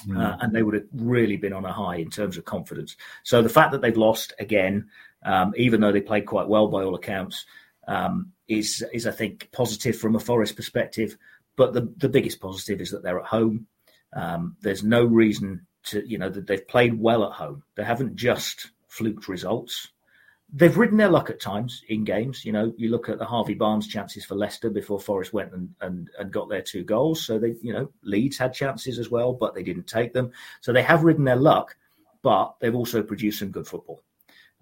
Mm. 0.06 0.18
Uh, 0.18 0.36
and 0.40 0.54
they 0.54 0.62
would 0.62 0.74
have 0.74 0.84
really 0.92 1.36
been 1.36 1.54
on 1.54 1.64
a 1.64 1.72
high 1.72 1.96
in 1.96 2.10
terms 2.10 2.36
of 2.36 2.44
confidence. 2.44 2.96
So 3.24 3.40
the 3.40 3.48
fact 3.48 3.72
that 3.72 3.80
they've 3.80 3.96
lost 3.96 4.34
again, 4.38 4.88
um, 5.24 5.54
even 5.56 5.80
though 5.80 5.90
they 5.90 6.02
played 6.02 6.26
quite 6.26 6.48
well 6.48 6.68
by 6.68 6.82
all 6.82 6.94
accounts, 6.94 7.46
um, 7.88 8.32
is 8.46 8.84
is 8.92 9.06
I 9.06 9.10
think 9.10 9.48
positive 9.52 9.96
from 9.96 10.14
a 10.14 10.20
Forest 10.20 10.54
perspective. 10.54 11.16
But 11.56 11.72
the 11.72 11.92
the 11.96 12.10
biggest 12.10 12.40
positive 12.40 12.80
is 12.80 12.90
that 12.90 13.02
they're 13.02 13.18
at 13.18 13.26
home. 13.26 13.66
Um, 14.12 14.56
there's 14.60 14.84
no 14.84 15.04
reason 15.04 15.66
to 15.84 16.06
you 16.06 16.18
know 16.18 16.28
that 16.28 16.46
they've 16.46 16.68
played 16.68 17.00
well 17.00 17.24
at 17.24 17.32
home. 17.32 17.62
They 17.74 17.84
haven't 17.84 18.16
just 18.16 18.70
fluked 18.88 19.28
results 19.28 19.88
they've 20.52 20.76
ridden 20.76 20.96
their 20.96 21.08
luck 21.08 21.30
at 21.30 21.40
times 21.40 21.82
in 21.88 22.04
games. 22.04 22.44
You 22.44 22.52
know, 22.52 22.72
you 22.76 22.90
look 22.90 23.08
at 23.08 23.18
the 23.18 23.24
Harvey 23.24 23.54
Barnes 23.54 23.88
chances 23.88 24.24
for 24.24 24.34
Leicester 24.34 24.70
before 24.70 25.00
Forest 25.00 25.32
went 25.32 25.52
and, 25.52 25.74
and, 25.80 26.10
and 26.18 26.32
got 26.32 26.48
their 26.48 26.62
two 26.62 26.84
goals. 26.84 27.24
So 27.24 27.38
they, 27.38 27.56
you 27.62 27.72
know, 27.72 27.90
Leeds 28.02 28.38
had 28.38 28.54
chances 28.54 28.98
as 28.98 29.10
well, 29.10 29.32
but 29.32 29.54
they 29.54 29.62
didn't 29.62 29.86
take 29.86 30.12
them. 30.12 30.30
So 30.60 30.72
they 30.72 30.82
have 30.82 31.04
ridden 31.04 31.24
their 31.24 31.36
luck, 31.36 31.76
but 32.22 32.54
they've 32.60 32.74
also 32.74 33.02
produced 33.02 33.40
some 33.40 33.50
good 33.50 33.66
football 33.66 34.02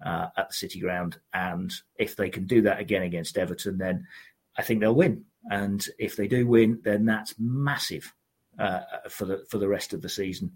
uh, 0.03 0.27
at 0.37 0.49
the 0.49 0.55
City 0.55 0.79
Ground. 0.79 1.17
And 1.33 1.71
if 1.97 2.15
they 2.15 2.29
can 2.29 2.45
do 2.45 2.61
that 2.63 2.79
again 2.79 3.03
against 3.03 3.37
Everton, 3.37 3.77
then 3.77 4.07
I 4.57 4.63
think 4.63 4.79
they'll 4.79 4.95
win. 4.95 5.25
And 5.51 5.85
if 5.99 6.15
they 6.15 6.27
do 6.27 6.47
win, 6.47 6.79
then 6.83 7.05
that's 7.05 7.35
massive 7.37 8.11
uh, 8.57 8.81
for 9.09 9.25
the 9.25 9.45
for 9.49 9.59
the 9.59 9.67
rest 9.67 9.93
of 9.93 10.01
the 10.01 10.09
season. 10.09 10.51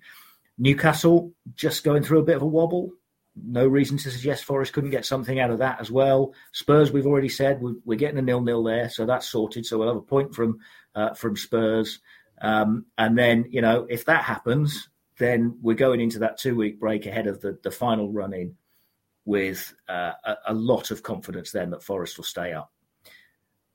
Newcastle 0.57 1.32
just 1.55 1.84
going 1.84 2.03
through 2.03 2.19
a 2.19 2.23
bit 2.23 2.36
of 2.36 2.41
a 2.41 2.47
wobble 2.47 2.91
no 3.36 3.67
reason 3.67 3.97
to 3.97 4.11
suggest 4.11 4.43
Forest 4.43 4.73
couldn't 4.73 4.89
get 4.89 5.05
something 5.05 5.39
out 5.39 5.51
of 5.51 5.59
that 5.59 5.80
as 5.80 5.91
well. 5.91 6.34
Spurs, 6.51 6.91
we've 6.91 7.05
already 7.05 7.30
said 7.30 7.61
we're, 7.61 7.95
getting 7.95 8.17
a 8.17 8.21
nil-nil 8.21 8.63
there, 8.63 8.89
so 8.89 9.05
that's 9.05 9.30
sorted. 9.30 9.65
So 9.65 9.77
we'll 9.77 9.88
have 9.88 9.97
a 9.97 10.01
point 10.01 10.34
from 10.34 10.59
uh, 10.95 11.13
from 11.13 11.36
Spurs, 11.36 11.99
um, 12.41 12.86
and 12.97 13.17
then 13.17 13.45
you 13.49 13.61
know 13.61 13.86
if 13.89 14.05
that 14.05 14.23
happens, 14.23 14.89
then 15.17 15.57
we're 15.61 15.75
going 15.75 16.01
into 16.01 16.19
that 16.19 16.38
two-week 16.38 16.80
break 16.80 17.05
ahead 17.05 17.27
of 17.27 17.41
the 17.41 17.57
the 17.63 17.71
final 17.71 18.11
run 18.11 18.34
in 18.34 18.55
with 19.25 19.73
uh, 19.88 20.13
a, 20.23 20.36
a 20.47 20.53
lot 20.53 20.91
of 20.91 21.03
confidence 21.03 21.51
then 21.51 21.69
that 21.69 21.84
Forest 21.84 22.17
will 22.17 22.23
stay 22.23 22.53
up. 22.53 22.71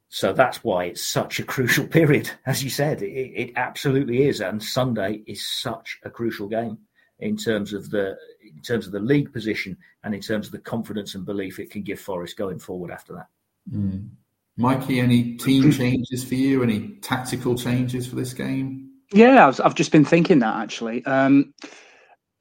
So 0.09 0.33
that's 0.33 0.63
why 0.65 0.87
it's 0.87 1.05
such 1.05 1.39
a 1.39 1.45
crucial 1.55 1.87
period, 1.87 2.31
as 2.47 2.63
you 2.63 2.71
said. 2.71 3.03
It, 3.03 3.07
it 3.07 3.53
absolutely 3.57 4.27
is, 4.27 4.41
and 4.41 4.63
Sunday 4.63 5.23
is 5.27 5.47
such 5.47 5.99
a 6.03 6.11
crucial 6.11 6.49
game 6.49 6.79
in 7.21 7.37
terms 7.37 7.73
of 7.73 7.91
the 7.91 8.17
in 8.43 8.61
terms 8.63 8.87
of 8.87 8.93
the 8.93 9.01
league 9.01 9.33
position 9.33 9.77
and 10.03 10.15
in 10.15 10.21
terms 10.21 10.47
of 10.47 10.53
the 10.53 10.59
confidence 10.59 11.15
and 11.15 11.25
belief 11.25 11.59
it 11.59 11.71
can 11.71 11.83
give 11.83 12.01
Forest 12.01 12.37
going 12.37 12.59
forward 12.59 12.91
after 12.91 13.15
that. 13.15 13.27
Mm. 13.73 14.11
Mikey, 14.57 15.01
any 15.01 15.35
team 15.37 15.73
changes 15.73 16.25
for 16.25 16.35
you? 16.35 16.63
Any 16.63 16.97
tactical 17.01 17.57
changes 17.57 18.07
for 18.07 18.15
this 18.15 18.33
game? 18.35 18.91
Yeah, 19.13 19.49
I've, 19.49 19.61
I've 19.61 19.75
just 19.75 19.93
been 19.93 20.05
thinking 20.05 20.41
that 20.41 20.57
actually. 20.57 21.05
Um, 21.05 21.55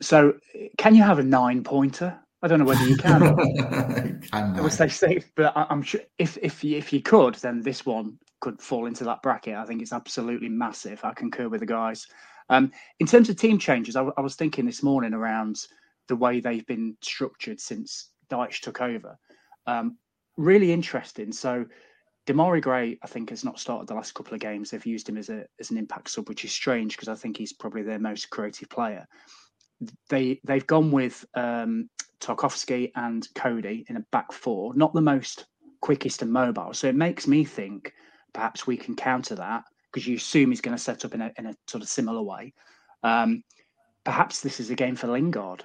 so, 0.01 0.33
can 0.77 0.95
you 0.95 1.03
have 1.03 1.19
a 1.19 1.23
nine 1.23 1.63
pointer? 1.63 2.19
I 2.41 2.47
don't 2.47 2.59
know 2.59 2.65
whether 2.65 2.85
you 2.85 2.97
can. 2.97 3.21
can 4.21 4.21
I 4.33 4.61
would 4.61 4.73
say 4.73 4.89
safe, 4.89 5.31
but 5.35 5.55
I, 5.55 5.65
am 5.69 5.81
sure 5.81 6.01
if 6.19 6.37
if 6.41 6.63
you, 6.63 6.77
if 6.77 6.91
you 6.91 7.01
could, 7.01 7.35
then 7.35 7.61
this 7.61 7.85
one 7.85 8.19
could 8.41 8.61
fall 8.61 8.85
into 8.85 9.05
that 9.05 9.21
bracket. 9.21 9.55
I 9.55 9.65
think 9.65 9.81
it's 9.81 9.93
absolutely 9.93 10.49
massive. 10.49 10.99
I 11.03 11.13
concur 11.13 11.47
with 11.47 11.61
the 11.61 11.65
guys. 11.65 12.05
Um, 12.49 12.71
in 12.99 13.07
terms 13.07 13.29
of 13.29 13.37
team 13.37 13.57
changes, 13.57 13.95
I, 13.95 14.01
was 14.01 14.35
thinking 14.35 14.65
this 14.65 14.83
morning 14.83 15.13
around 15.13 15.65
the 16.07 16.15
way 16.15 16.39
they've 16.39 16.65
been 16.65 16.97
structured 17.01 17.59
since 17.59 18.09
Dyche 18.29 18.59
took 18.59 18.81
over. 18.81 19.17
Um, 19.65 19.97
really 20.37 20.71
interesting. 20.71 21.31
So 21.31 21.65
Demarai 22.25 22.61
Gray, 22.61 22.97
I 23.03 23.07
think, 23.07 23.29
has 23.29 23.43
not 23.43 23.59
started 23.59 23.87
the 23.87 23.95
last 23.95 24.13
couple 24.13 24.33
of 24.33 24.39
games. 24.39 24.69
They've 24.69 24.85
used 24.85 25.07
him 25.07 25.17
as 25.17 25.29
a 25.29 25.45
as 25.59 25.71
an 25.71 25.77
impact 25.77 26.09
sub, 26.09 26.29
which 26.29 26.45
is 26.45 26.51
strange 26.51 26.95
because 26.95 27.09
I 27.09 27.15
think 27.15 27.37
he's 27.37 27.53
probably 27.53 27.83
their 27.83 27.99
most 27.99 28.29
creative 28.29 28.69
player. 28.69 29.05
They 30.09 30.39
they've 30.43 30.65
gone 30.65 30.91
with 30.91 31.25
um, 31.35 31.89
Tarkowski 32.21 32.91
and 32.95 33.27
Coady 33.35 33.85
in 33.89 33.97
a 33.97 34.05
back 34.11 34.31
four, 34.31 34.73
not 34.75 34.93
the 34.93 35.01
most 35.01 35.45
quickest 35.81 36.21
and 36.21 36.31
mobile. 36.31 36.73
So 36.73 36.87
it 36.87 36.95
makes 36.95 37.27
me 37.27 37.43
think 37.43 37.93
perhaps 38.33 38.65
we 38.65 38.77
can 38.77 38.95
counter 38.95 39.35
that 39.35 39.65
because 39.93 40.07
you 40.07 40.15
assume 40.15 40.49
he's 40.49 40.61
going 40.61 40.75
to 40.75 40.83
set 40.83 41.05
up 41.05 41.13
in 41.13 41.21
a 41.21 41.31
in 41.37 41.45
a 41.45 41.55
sort 41.67 41.83
of 41.83 41.89
similar 41.89 42.21
way. 42.21 42.53
Um, 43.03 43.43
perhaps 44.03 44.41
this 44.41 44.59
is 44.59 44.69
a 44.69 44.75
game 44.75 44.95
for 44.95 45.07
Lingard 45.07 45.63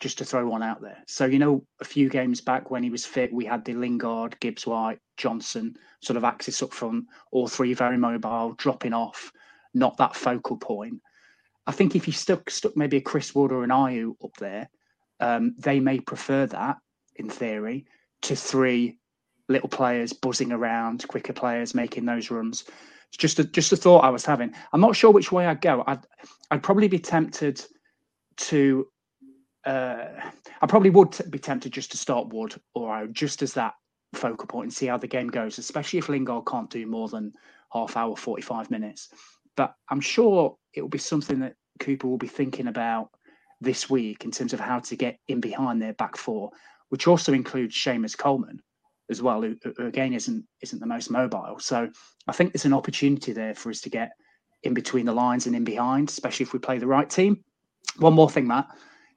just 0.00 0.18
to 0.18 0.24
throw 0.24 0.46
one 0.46 0.62
out 0.62 0.82
there. 0.82 1.02
So, 1.06 1.24
you 1.24 1.38
know, 1.38 1.64
a 1.80 1.84
few 1.84 2.10
games 2.10 2.40
back 2.40 2.70
when 2.70 2.82
he 2.82 2.90
was 2.90 3.06
fit, 3.06 3.32
we 3.32 3.44
had 3.44 3.64
the 3.64 3.74
Lingard, 3.74 4.38
Gibbs 4.40 4.66
White, 4.66 4.98
Johnson 5.16 5.76
sort 6.02 6.16
of 6.16 6.24
axis 6.24 6.62
up 6.62 6.72
front, 6.72 7.06
all 7.30 7.48
three 7.48 7.72
very 7.74 7.96
mobile, 7.96 8.52
dropping 8.58 8.92
off, 8.92 9.32
not 9.72 9.96
that 9.96 10.14
focal 10.14 10.58
point. 10.58 11.00
I 11.66 11.72
think 11.72 11.96
if 11.96 12.06
you 12.06 12.12
stuck 12.12 12.50
stuck 12.50 12.76
maybe 12.76 12.98
a 12.98 13.00
Chris 13.00 13.34
Wood 13.34 13.52
or 13.52 13.64
an 13.64 13.70
Ayew 13.70 14.14
up 14.22 14.36
there, 14.38 14.68
um, 15.20 15.54
they 15.58 15.80
may 15.80 16.00
prefer 16.00 16.46
that 16.46 16.76
in 17.16 17.30
theory 17.30 17.86
to 18.22 18.36
three 18.36 18.98
little 19.48 19.68
players 19.68 20.12
buzzing 20.12 20.52
around, 20.52 21.06
quicker 21.08 21.32
players 21.32 21.74
making 21.74 22.06
those 22.06 22.30
runs. 22.30 22.64
It's 23.08 23.16
just 23.16 23.38
a 23.38 23.44
just 23.44 23.72
a 23.72 23.76
thought 23.76 24.04
I 24.04 24.10
was 24.10 24.24
having. 24.24 24.52
I'm 24.72 24.80
not 24.80 24.96
sure 24.96 25.10
which 25.10 25.32
way 25.32 25.46
I'd 25.46 25.60
go. 25.60 25.84
I'd 25.86 26.04
I'd 26.50 26.62
probably 26.62 26.88
be 26.88 26.98
tempted 26.98 27.64
to 28.36 28.86
uh, 29.64 30.06
I 30.60 30.66
probably 30.66 30.90
would 30.90 31.12
t- 31.12 31.24
be 31.28 31.38
tempted 31.38 31.72
just 31.72 31.90
to 31.92 31.96
start 31.96 32.32
Wood 32.32 32.54
or 32.74 33.06
just 33.06 33.42
as 33.42 33.54
that 33.54 33.74
focal 34.14 34.46
point 34.46 34.66
and 34.66 34.72
see 34.72 34.86
how 34.86 34.98
the 34.98 35.06
game 35.06 35.28
goes, 35.28 35.58
especially 35.58 35.98
if 35.98 36.08
Lingard 36.08 36.46
can't 36.46 36.70
do 36.70 36.86
more 36.86 37.08
than 37.08 37.32
half 37.72 37.96
hour, 37.96 38.14
45 38.16 38.70
minutes. 38.70 39.08
But 39.56 39.74
I'm 39.90 40.00
sure 40.00 40.56
it 40.74 40.82
will 40.82 40.88
be 40.88 40.98
something 40.98 41.40
that 41.40 41.54
Cooper 41.80 42.06
will 42.06 42.18
be 42.18 42.26
thinking 42.26 42.68
about 42.68 43.10
this 43.60 43.88
week 43.88 44.24
in 44.24 44.30
terms 44.30 44.52
of 44.52 44.60
how 44.60 44.80
to 44.80 44.96
get 44.96 45.18
in 45.28 45.40
behind 45.40 45.80
their 45.80 45.94
back 45.94 46.16
four, 46.16 46.50
which 46.90 47.06
also 47.06 47.32
includes 47.32 47.74
Seamus 47.74 48.16
Coleman 48.16 48.60
as 49.10 49.22
well, 49.22 49.42
who, 49.42 49.56
who 49.62 49.86
again 49.86 50.12
isn't 50.12 50.44
isn't 50.62 50.80
the 50.80 50.86
most 50.86 51.10
mobile. 51.10 51.56
So 51.58 51.88
I 52.26 52.32
think 52.32 52.52
there's 52.52 52.64
an 52.64 52.72
opportunity 52.72 53.32
there 53.32 53.54
for 53.54 53.70
us 53.70 53.80
to 53.82 53.90
get 53.90 54.12
in 54.62 54.74
between 54.74 55.06
the 55.06 55.12
lines 55.12 55.46
and 55.46 55.54
in 55.54 55.64
behind, 55.64 56.08
especially 56.08 56.44
if 56.44 56.52
we 56.52 56.58
play 56.58 56.78
the 56.78 56.86
right 56.86 57.08
team. 57.08 57.44
One 57.98 58.14
more 58.14 58.30
thing, 58.30 58.46
Matt 58.46 58.66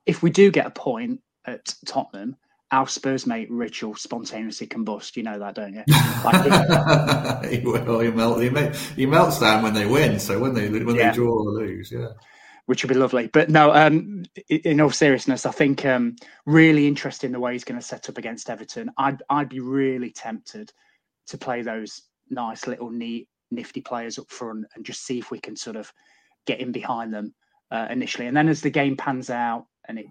if 0.07 0.23
we 0.23 0.31
do 0.31 0.49
get 0.49 0.65
a 0.65 0.71
point 0.71 1.19
at 1.45 1.75
Tottenham, 1.85 2.37
our 2.71 2.87
Spurs 2.87 3.27
mate 3.27 3.51
Rich 3.51 3.83
will 3.83 3.95
spontaneously 3.95 4.67
combust. 4.67 5.15
You 5.15 5.23
know 5.23 5.37
that, 5.37 5.55
don't 5.55 5.73
you? 5.73 5.83
Like, 6.23 7.45
he 7.51 7.59
will. 7.59 7.99
He, 7.99 8.09
melt, 8.09 8.41
he, 8.41 8.49
he, 8.95 9.05
melts 9.05 9.39
down 9.39 9.63
when 9.63 9.73
they 9.73 9.85
win. 9.85 10.19
So 10.19 10.39
when 10.39 10.53
they 10.53 10.69
when 10.69 10.95
yeah. 10.95 11.11
they 11.11 11.15
draw 11.15 11.31
or 11.31 11.51
lose, 11.51 11.91
yeah. 11.91 12.07
Which 12.67 12.83
would 12.83 12.89
be 12.89 12.99
lovely. 12.99 13.27
But 13.27 13.49
no, 13.49 13.73
um, 13.73 14.23
in 14.49 14.81
all 14.81 14.91
seriousness, 14.91 15.45
I 15.45 15.51
think 15.51 15.85
um, 15.85 16.15
really 16.45 16.87
interesting 16.87 17.31
the 17.31 17.39
way 17.39 17.53
he's 17.53 17.63
going 17.63 17.79
to 17.79 17.85
set 17.85 18.09
up 18.09 18.17
against 18.17 18.49
Everton. 18.49 18.91
I'd 18.97 19.23
I'd 19.29 19.49
be 19.49 19.61
really 19.61 20.11
tempted 20.11 20.71
to 21.27 21.37
play 21.37 21.61
those 21.61 22.03
nice 22.29 22.67
little 22.67 22.89
neat 22.89 23.29
nifty 23.51 23.81
players 23.81 24.19
up 24.19 24.29
front 24.29 24.65
and 24.75 24.85
just 24.85 25.05
see 25.05 25.19
if 25.19 25.31
we 25.31 25.39
can 25.39 25.55
sort 25.55 25.75
of 25.75 25.91
get 26.45 26.59
in 26.59 26.71
behind 26.71 27.13
them 27.13 27.33
uh, 27.71 27.87
initially. 27.89 28.27
And 28.27 28.35
then 28.35 28.49
as 28.49 28.61
the 28.61 28.69
game 28.69 28.97
pans 28.97 29.29
out, 29.29 29.65
and 29.87 29.99
it 29.99 30.05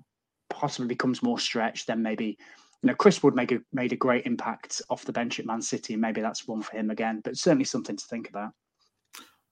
possibly 0.51 0.89
becomes 0.89 1.23
more 1.23 1.39
stretched, 1.39 1.87
then 1.87 2.03
maybe 2.03 2.39
you 2.83 2.89
know 2.89 2.95
Chris 2.95 3.23
Wood 3.23 3.35
made 3.35 3.53
a, 3.53 3.59
made 3.73 3.93
a 3.93 3.97
great 3.97 4.27
impact 4.27 4.81
off 4.91 5.05
the 5.05 5.13
bench 5.13 5.39
at 5.39 5.47
Man 5.47 5.63
City, 5.63 5.95
and 5.95 6.01
maybe 6.01 6.21
that's 6.21 6.47
one 6.47 6.63
for 6.63 6.77
him 6.77 6.91
again. 6.91 7.21
But 7.23 7.37
certainly 7.37 7.65
something 7.65 7.97
to 7.97 8.07
think 8.07 8.29
about. 8.29 8.53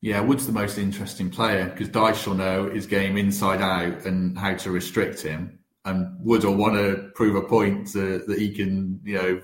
Yeah, 0.04 0.20
Wood's 0.20 0.46
the 0.46 0.52
most 0.52 0.76
interesting 0.76 1.30
player 1.30 1.70
because 1.70 1.88
Dyche 1.88 2.26
will 2.26 2.34
know 2.34 2.68
his 2.68 2.86
game 2.86 3.16
inside 3.16 3.62
out 3.62 4.04
and 4.04 4.36
how 4.36 4.52
to 4.52 4.70
restrict 4.70 5.22
him. 5.22 5.58
And 5.86 6.14
Wood 6.20 6.44
will 6.44 6.56
want 6.56 6.74
to 6.74 7.10
prove 7.14 7.36
a 7.36 7.40
point 7.40 7.86
to, 7.92 8.18
that 8.18 8.38
he 8.38 8.50
can, 8.50 9.00
you 9.02 9.14
know, 9.14 9.40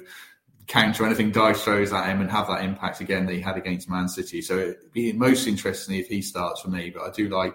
counter 0.67 1.07
anything 1.07 1.33
Dyche 1.33 1.57
throws 1.57 1.95
at 1.95 2.11
him 2.11 2.21
and 2.21 2.31
have 2.31 2.47
that 2.49 2.63
impact 2.63 3.01
again 3.01 3.25
that 3.25 3.33
he 3.33 3.41
had 3.41 3.57
against 3.57 3.89
Man 3.89 4.07
City. 4.07 4.43
So 4.43 4.59
it'd 4.59 4.93
be 4.93 5.15
most 5.15 5.47
interesting 5.47 5.97
if 5.97 6.09
he 6.09 6.21
starts 6.21 6.61
for 6.61 6.69
me. 6.69 6.91
But 6.91 7.05
I 7.05 7.11
do 7.11 7.31
like 7.31 7.55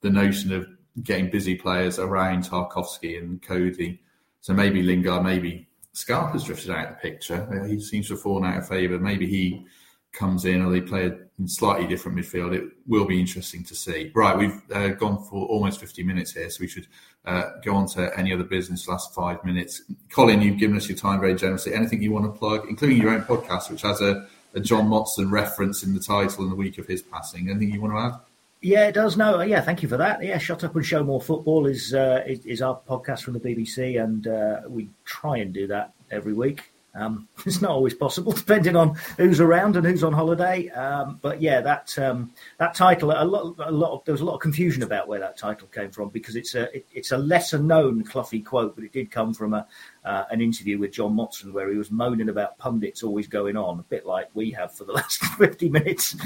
the 0.00 0.08
notion 0.08 0.50
of 0.50 0.66
getting 1.02 1.28
busy 1.28 1.56
players 1.56 1.98
around 1.98 2.44
Tarkowski 2.44 3.18
and 3.18 3.42
Coady. 3.42 4.00
So 4.40 4.54
maybe 4.54 4.82
Lingard, 4.82 5.24
maybe 5.24 5.68
Scarpa's 5.92 6.44
drifted 6.44 6.70
out 6.70 6.88
of 6.88 6.94
the 6.94 7.00
picture. 7.02 7.66
He 7.68 7.78
seems 7.80 8.06
to 8.06 8.14
have 8.14 8.22
fallen 8.22 8.50
out 8.50 8.56
of 8.56 8.66
favour. 8.66 8.98
Maybe 8.98 9.26
he 9.26 9.66
comes 10.12 10.44
in 10.44 10.62
or 10.62 10.70
they 10.70 10.80
play 10.80 11.06
a 11.06 11.16
slightly 11.46 11.86
different 11.86 12.18
midfield. 12.18 12.54
It 12.54 12.64
will 12.86 13.06
be 13.06 13.20
interesting 13.20 13.64
to 13.64 13.74
see. 13.74 14.10
Right, 14.14 14.36
we've 14.36 14.60
uh, 14.72 14.88
gone 14.88 15.22
for 15.24 15.46
almost 15.46 15.80
50 15.80 16.02
minutes 16.02 16.32
here, 16.32 16.50
so 16.50 16.58
we 16.60 16.68
should 16.68 16.86
uh, 17.24 17.44
go 17.64 17.74
on 17.74 17.86
to 17.88 18.10
any 18.18 18.32
other 18.32 18.44
business 18.44 18.88
last 18.88 19.14
five 19.14 19.44
minutes. 19.44 19.82
Colin, 20.10 20.42
you've 20.42 20.58
given 20.58 20.76
us 20.76 20.88
your 20.88 20.98
time 20.98 21.20
very 21.20 21.34
generously. 21.34 21.74
Anything 21.74 22.02
you 22.02 22.12
want 22.12 22.24
to 22.26 22.38
plug, 22.38 22.66
including 22.68 22.98
your 23.00 23.10
own 23.10 23.22
podcast, 23.22 23.70
which 23.70 23.82
has 23.82 24.00
a, 24.00 24.26
a 24.54 24.60
John 24.60 24.88
Motson 24.88 25.30
reference 25.30 25.82
in 25.82 25.94
the 25.94 26.00
title 26.00 26.44
in 26.44 26.50
the 26.50 26.56
week 26.56 26.78
of 26.78 26.86
his 26.86 27.02
passing. 27.02 27.48
Anything 27.50 27.72
you 27.72 27.80
want 27.80 27.94
to 27.94 27.98
add? 27.98 28.20
Yeah, 28.62 28.88
it 28.88 28.92
does. 28.92 29.16
No, 29.16 29.40
yeah, 29.40 29.62
thank 29.62 29.82
you 29.82 29.88
for 29.88 29.96
that. 29.96 30.22
Yeah, 30.22 30.36
shut 30.36 30.64
up 30.64 30.76
and 30.76 30.84
show 30.84 31.02
more 31.02 31.20
football 31.20 31.66
is 31.66 31.94
uh, 31.94 32.22
is, 32.26 32.44
is, 32.44 32.60
our 32.60 32.78
podcast 32.86 33.22
from 33.22 33.32
the 33.32 33.40
BBC, 33.40 34.02
and 34.02 34.26
uh, 34.26 34.60
we 34.68 34.90
try 35.06 35.38
and 35.38 35.52
do 35.54 35.66
that 35.68 35.94
every 36.10 36.34
week. 36.34 36.69
Um, 36.94 37.28
it's 37.46 37.60
not 37.60 37.70
always 37.70 37.94
possible, 37.94 38.32
depending 38.46 38.76
on 38.76 38.94
who's 39.16 39.40
around 39.40 39.76
and 39.76 39.86
who's 39.86 40.02
on 40.02 40.12
holiday. 40.12 40.68
Um, 40.70 41.18
but 41.22 41.40
yeah, 41.40 41.60
that 41.60 41.96
um, 41.98 42.32
that 42.58 42.74
title, 42.74 43.10
a 43.10 43.24
lot, 43.24 43.54
a 43.58 43.70
lot. 43.70 43.92
Of, 43.92 44.04
there 44.04 44.12
was 44.12 44.20
a 44.20 44.24
lot 44.24 44.34
of 44.34 44.40
confusion 44.40 44.82
about 44.82 45.08
where 45.08 45.20
that 45.20 45.36
title 45.36 45.68
came 45.68 45.90
from 45.90 46.08
because 46.08 46.36
it's 46.36 46.54
a 46.54 46.74
it, 46.74 46.86
it's 46.92 47.12
a 47.12 47.18
lesser 47.18 47.58
known 47.58 48.04
Cloughie 48.04 48.40
quote, 48.40 48.74
but 48.74 48.84
it 48.84 48.92
did 48.92 49.10
come 49.10 49.32
from 49.34 49.54
a 49.54 49.66
uh, 50.04 50.24
an 50.30 50.40
interview 50.40 50.78
with 50.78 50.92
John 50.92 51.14
Motson 51.14 51.52
where 51.52 51.70
he 51.70 51.76
was 51.76 51.90
moaning 51.90 52.28
about 52.28 52.58
pundits 52.58 53.02
always 53.02 53.26
going 53.26 53.56
on, 53.56 53.80
a 53.80 53.84
bit 53.84 54.06
like 54.06 54.28
we 54.34 54.50
have 54.52 54.72
for 54.72 54.84
the 54.84 54.92
last 55.00 55.22
fifty 55.36 55.68
minutes, 55.68 56.16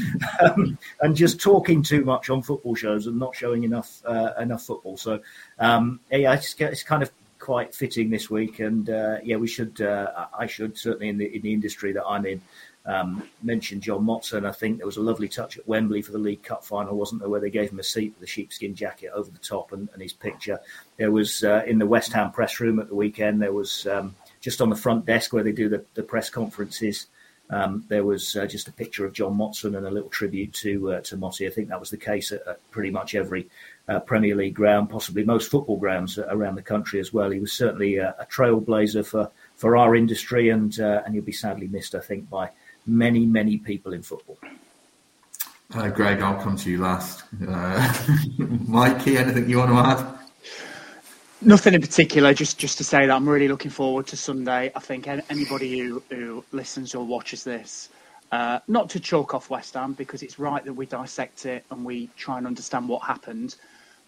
um, 0.40 0.78
and 1.00 1.16
just 1.16 1.40
talking 1.40 1.82
too 1.82 2.04
much 2.04 2.30
on 2.30 2.42
football 2.42 2.74
shows 2.74 3.06
and 3.06 3.18
not 3.18 3.34
showing 3.34 3.64
enough 3.64 4.02
uh, 4.06 4.32
enough 4.38 4.62
football. 4.62 4.96
So 4.96 5.20
um, 5.58 6.00
yeah, 6.10 6.34
it's, 6.34 6.54
it's 6.58 6.82
kind 6.82 7.02
of 7.02 7.10
quite 7.44 7.74
fitting 7.74 8.08
this 8.08 8.30
week. 8.30 8.58
And 8.60 8.88
uh, 8.88 9.18
yeah, 9.22 9.36
we 9.36 9.46
should, 9.46 9.78
uh, 9.82 10.26
I 10.38 10.46
should 10.46 10.78
certainly 10.78 11.10
in 11.10 11.18
the 11.18 11.26
in 11.36 11.42
the 11.42 11.52
industry 11.52 11.92
that 11.92 12.06
I'm 12.06 12.24
in, 12.24 12.40
um, 12.86 13.22
mention 13.42 13.82
John 13.82 14.02
Motson. 14.06 14.46
I 14.46 14.52
think 14.52 14.78
there 14.78 14.86
was 14.86 14.96
a 14.96 15.02
lovely 15.02 15.28
touch 15.28 15.58
at 15.58 15.68
Wembley 15.68 16.00
for 16.00 16.12
the 16.12 16.18
League 16.18 16.42
Cup 16.42 16.64
final, 16.64 16.96
wasn't 16.96 17.20
there, 17.20 17.28
where 17.28 17.42
they 17.42 17.50
gave 17.50 17.70
him 17.70 17.78
a 17.78 17.82
seat 17.82 18.14
with 18.14 18.26
a 18.26 18.32
sheepskin 18.32 18.74
jacket 18.74 19.10
over 19.14 19.30
the 19.30 19.38
top 19.38 19.72
and, 19.72 19.90
and 19.92 20.00
his 20.00 20.14
picture. 20.14 20.58
There 20.96 21.12
was 21.12 21.44
uh, 21.44 21.64
in 21.66 21.78
the 21.78 21.86
West 21.86 22.14
Ham 22.14 22.32
press 22.32 22.60
room 22.60 22.78
at 22.78 22.88
the 22.88 22.94
weekend. 22.94 23.42
There 23.42 23.52
was 23.52 23.86
um, 23.86 24.16
just 24.40 24.62
on 24.62 24.70
the 24.70 24.76
front 24.76 25.04
desk 25.04 25.34
where 25.34 25.44
they 25.44 25.52
do 25.52 25.68
the, 25.68 25.84
the 25.92 26.02
press 26.02 26.30
conferences. 26.30 27.08
Um, 27.50 27.84
there 27.88 28.04
was 28.04 28.36
uh, 28.36 28.46
just 28.46 28.68
a 28.68 28.72
picture 28.72 29.04
of 29.04 29.12
John 29.12 29.36
Motson 29.36 29.76
and 29.76 29.86
a 29.86 29.90
little 29.90 30.08
tribute 30.08 30.54
to 30.54 30.94
uh, 30.94 31.00
to 31.02 31.18
Motty. 31.18 31.46
I 31.46 31.50
think 31.50 31.68
that 31.68 31.80
was 31.80 31.90
the 31.90 31.98
case 31.98 32.32
at, 32.32 32.46
at 32.46 32.70
pretty 32.70 32.90
much 32.90 33.14
every 33.14 33.50
uh, 33.88 34.00
Premier 34.00 34.34
League 34.34 34.54
ground, 34.54 34.90
possibly 34.90 35.24
most 35.24 35.50
football 35.50 35.76
grounds 35.76 36.18
around 36.18 36.54
the 36.54 36.62
country 36.62 37.00
as 37.00 37.12
well. 37.12 37.30
He 37.30 37.40
was 37.40 37.52
certainly 37.52 37.96
a, 37.96 38.14
a 38.18 38.26
trailblazer 38.26 39.04
for, 39.04 39.30
for 39.56 39.76
our 39.76 39.94
industry, 39.94 40.50
and 40.50 40.78
uh, 40.80 41.02
and 41.04 41.14
he'll 41.14 41.24
be 41.24 41.32
sadly 41.32 41.68
missed, 41.68 41.94
I 41.94 42.00
think, 42.00 42.28
by 42.30 42.50
many 42.86 43.26
many 43.26 43.58
people 43.58 43.92
in 43.92 44.02
football. 44.02 44.38
Uh, 45.74 45.88
Greg, 45.88 46.20
I'll 46.20 46.40
come 46.40 46.56
to 46.56 46.70
you 46.70 46.78
last. 46.78 47.24
Uh, 47.46 47.94
Mikey, 48.38 49.16
anything 49.16 49.48
you 49.48 49.58
want 49.58 49.70
to 49.70 49.76
add? 49.76 50.18
Nothing 51.40 51.74
in 51.74 51.80
particular. 51.80 52.32
Just 52.32 52.58
just 52.58 52.78
to 52.78 52.84
say 52.84 53.06
that 53.06 53.12
I'm 53.12 53.28
really 53.28 53.48
looking 53.48 53.70
forward 53.70 54.06
to 54.08 54.16
Sunday. 54.16 54.72
I 54.74 54.80
think 54.80 55.06
anybody 55.08 55.78
who, 55.78 56.02
who 56.10 56.44
listens 56.52 56.94
or 56.94 57.04
watches 57.04 57.44
this 57.44 57.90
uh, 58.34 58.58
not 58.66 58.90
to 58.90 58.98
chalk 58.98 59.32
off 59.32 59.48
West 59.48 59.74
Ham 59.74 59.92
because 59.92 60.22
it's 60.24 60.40
right 60.40 60.64
that 60.64 60.72
we 60.72 60.86
dissect 60.86 61.46
it 61.46 61.64
and 61.70 61.84
we 61.84 62.08
try 62.16 62.36
and 62.36 62.48
understand 62.48 62.88
what 62.88 63.00
happened. 63.04 63.54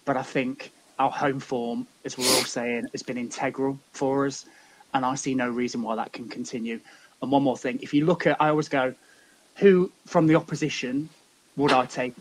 But 0.06 0.16
I 0.16 0.22
think 0.22 0.72
our 0.98 1.10
home 1.10 1.38
form, 1.38 1.86
as 2.06 2.16
we're 2.16 2.24
all 2.24 2.44
saying, 2.44 2.86
has 2.92 3.02
been 3.02 3.18
integral 3.18 3.78
for 3.92 4.26
us. 4.26 4.46
And 4.94 5.04
I 5.04 5.14
see 5.14 5.34
no 5.34 5.50
reason 5.50 5.82
why 5.82 5.96
that 5.96 6.14
can 6.14 6.28
continue. 6.28 6.80
And 7.20 7.30
one 7.30 7.42
more 7.42 7.58
thing 7.58 7.78
if 7.82 7.92
you 7.92 8.06
look 8.06 8.26
at, 8.26 8.40
I 8.40 8.48
always 8.48 8.68
go, 8.68 8.94
who 9.56 9.92
from 10.06 10.26
the 10.26 10.36
opposition 10.36 11.08
would 11.56 11.72
I 11.72 11.84
take 11.86 12.14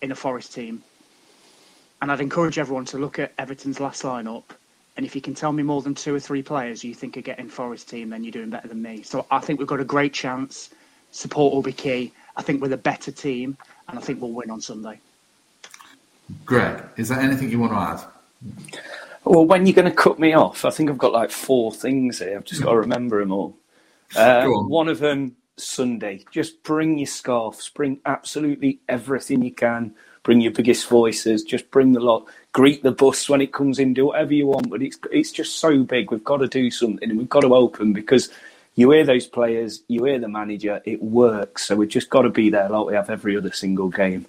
in 0.00 0.12
a 0.12 0.14
Forest 0.14 0.54
team? 0.54 0.82
And 2.00 2.10
I'd 2.10 2.20
encourage 2.20 2.58
everyone 2.58 2.84
to 2.86 2.98
look 2.98 3.18
at 3.18 3.32
Everton's 3.38 3.80
last 3.80 4.02
lineup. 4.02 4.44
And 4.96 5.06
if 5.06 5.14
you 5.14 5.20
can 5.20 5.34
tell 5.34 5.52
me 5.52 5.62
more 5.62 5.82
than 5.82 5.94
two 5.94 6.14
or 6.14 6.20
three 6.20 6.42
players 6.42 6.84
you 6.84 6.94
think 6.94 7.16
are 7.16 7.22
getting 7.22 7.48
Forest 7.48 7.88
team, 7.88 8.10
then 8.10 8.24
you're 8.24 8.32
doing 8.32 8.50
better 8.50 8.68
than 8.68 8.82
me. 8.82 9.02
So 9.02 9.26
I 9.30 9.40
think 9.40 9.58
we've 9.58 9.68
got 9.68 9.80
a 9.80 9.84
great 9.84 10.12
chance. 10.12 10.70
Support 11.12 11.54
will 11.54 11.62
be 11.62 11.72
key. 11.72 12.12
I 12.36 12.42
think 12.42 12.62
we're 12.62 12.68
the 12.68 12.76
better 12.76 13.12
team, 13.12 13.56
and 13.88 13.98
I 13.98 14.02
think 14.02 14.20
we'll 14.20 14.32
win 14.32 14.50
on 14.50 14.60
Sunday. 14.60 14.98
Greg, 16.44 16.82
is 16.96 17.08
there 17.08 17.20
anything 17.20 17.50
you 17.50 17.58
want 17.58 17.72
to 17.72 17.78
add? 17.78 18.54
Well, 19.24 19.46
when 19.46 19.66
you're 19.66 19.74
going 19.74 19.90
to 19.90 19.96
cut 19.96 20.18
me 20.18 20.32
off, 20.32 20.64
I 20.64 20.70
think 20.70 20.90
I've 20.90 20.98
got 20.98 21.12
like 21.12 21.30
four 21.30 21.72
things 21.72 22.18
here. 22.18 22.36
I've 22.36 22.44
just 22.44 22.62
got 22.62 22.72
to 22.72 22.78
remember 22.78 23.20
them 23.20 23.32
all. 23.32 23.56
Uh, 24.16 24.46
on. 24.46 24.68
One 24.68 24.88
of 24.88 24.98
them 24.98 25.36
Sunday. 25.56 26.24
Just 26.30 26.62
bring 26.62 26.98
your 26.98 27.06
scarves, 27.06 27.68
bring 27.70 28.00
absolutely 28.04 28.80
everything 28.88 29.42
you 29.42 29.52
can. 29.52 29.94
Bring 30.24 30.40
your 30.40 30.52
biggest 30.52 30.88
voices, 30.88 31.42
just 31.42 31.68
bring 31.72 31.92
the 31.92 32.00
lot. 32.00 32.28
Greet 32.52 32.84
the 32.84 32.92
bus 32.92 33.28
when 33.28 33.40
it 33.40 33.52
comes 33.52 33.80
in, 33.80 33.92
do 33.92 34.06
whatever 34.06 34.32
you 34.32 34.46
want. 34.46 34.70
But 34.70 34.82
it's 34.82 34.96
it's 35.10 35.32
just 35.32 35.58
so 35.58 35.82
big. 35.82 36.12
We've 36.12 36.22
got 36.22 36.36
to 36.38 36.46
do 36.46 36.70
something, 36.70 37.08
and 37.08 37.18
we've 37.18 37.28
got 37.28 37.40
to 37.40 37.54
open 37.54 37.92
because 37.92 38.30
you 38.76 38.90
hear 38.92 39.04
those 39.04 39.26
players, 39.26 39.82
you 39.88 40.04
hear 40.04 40.20
the 40.20 40.28
manager, 40.28 40.80
it 40.84 41.02
works. 41.02 41.66
So 41.66 41.74
we've 41.74 41.88
just 41.88 42.08
got 42.08 42.22
to 42.22 42.30
be 42.30 42.50
there 42.50 42.68
like 42.68 42.86
we 42.86 42.94
have 42.94 43.10
every 43.10 43.36
other 43.36 43.50
single 43.50 43.88
game. 43.88 44.26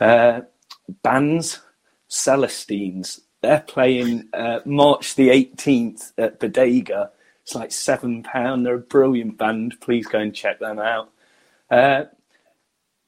Uh, 0.00 0.40
bands, 1.02 1.60
Celestines, 2.08 3.20
they're 3.42 3.60
playing 3.60 4.28
uh, 4.32 4.60
March 4.64 5.14
the 5.14 5.28
18th 5.28 6.12
at 6.18 6.40
Bodega. 6.40 7.10
It's 7.42 7.54
like 7.54 7.70
£7. 7.70 8.64
They're 8.64 8.74
a 8.74 8.78
brilliant 8.78 9.38
band. 9.38 9.80
Please 9.80 10.06
go 10.06 10.18
and 10.18 10.34
check 10.34 10.58
them 10.58 10.78
out. 10.78 11.12
Uh, 11.70 12.04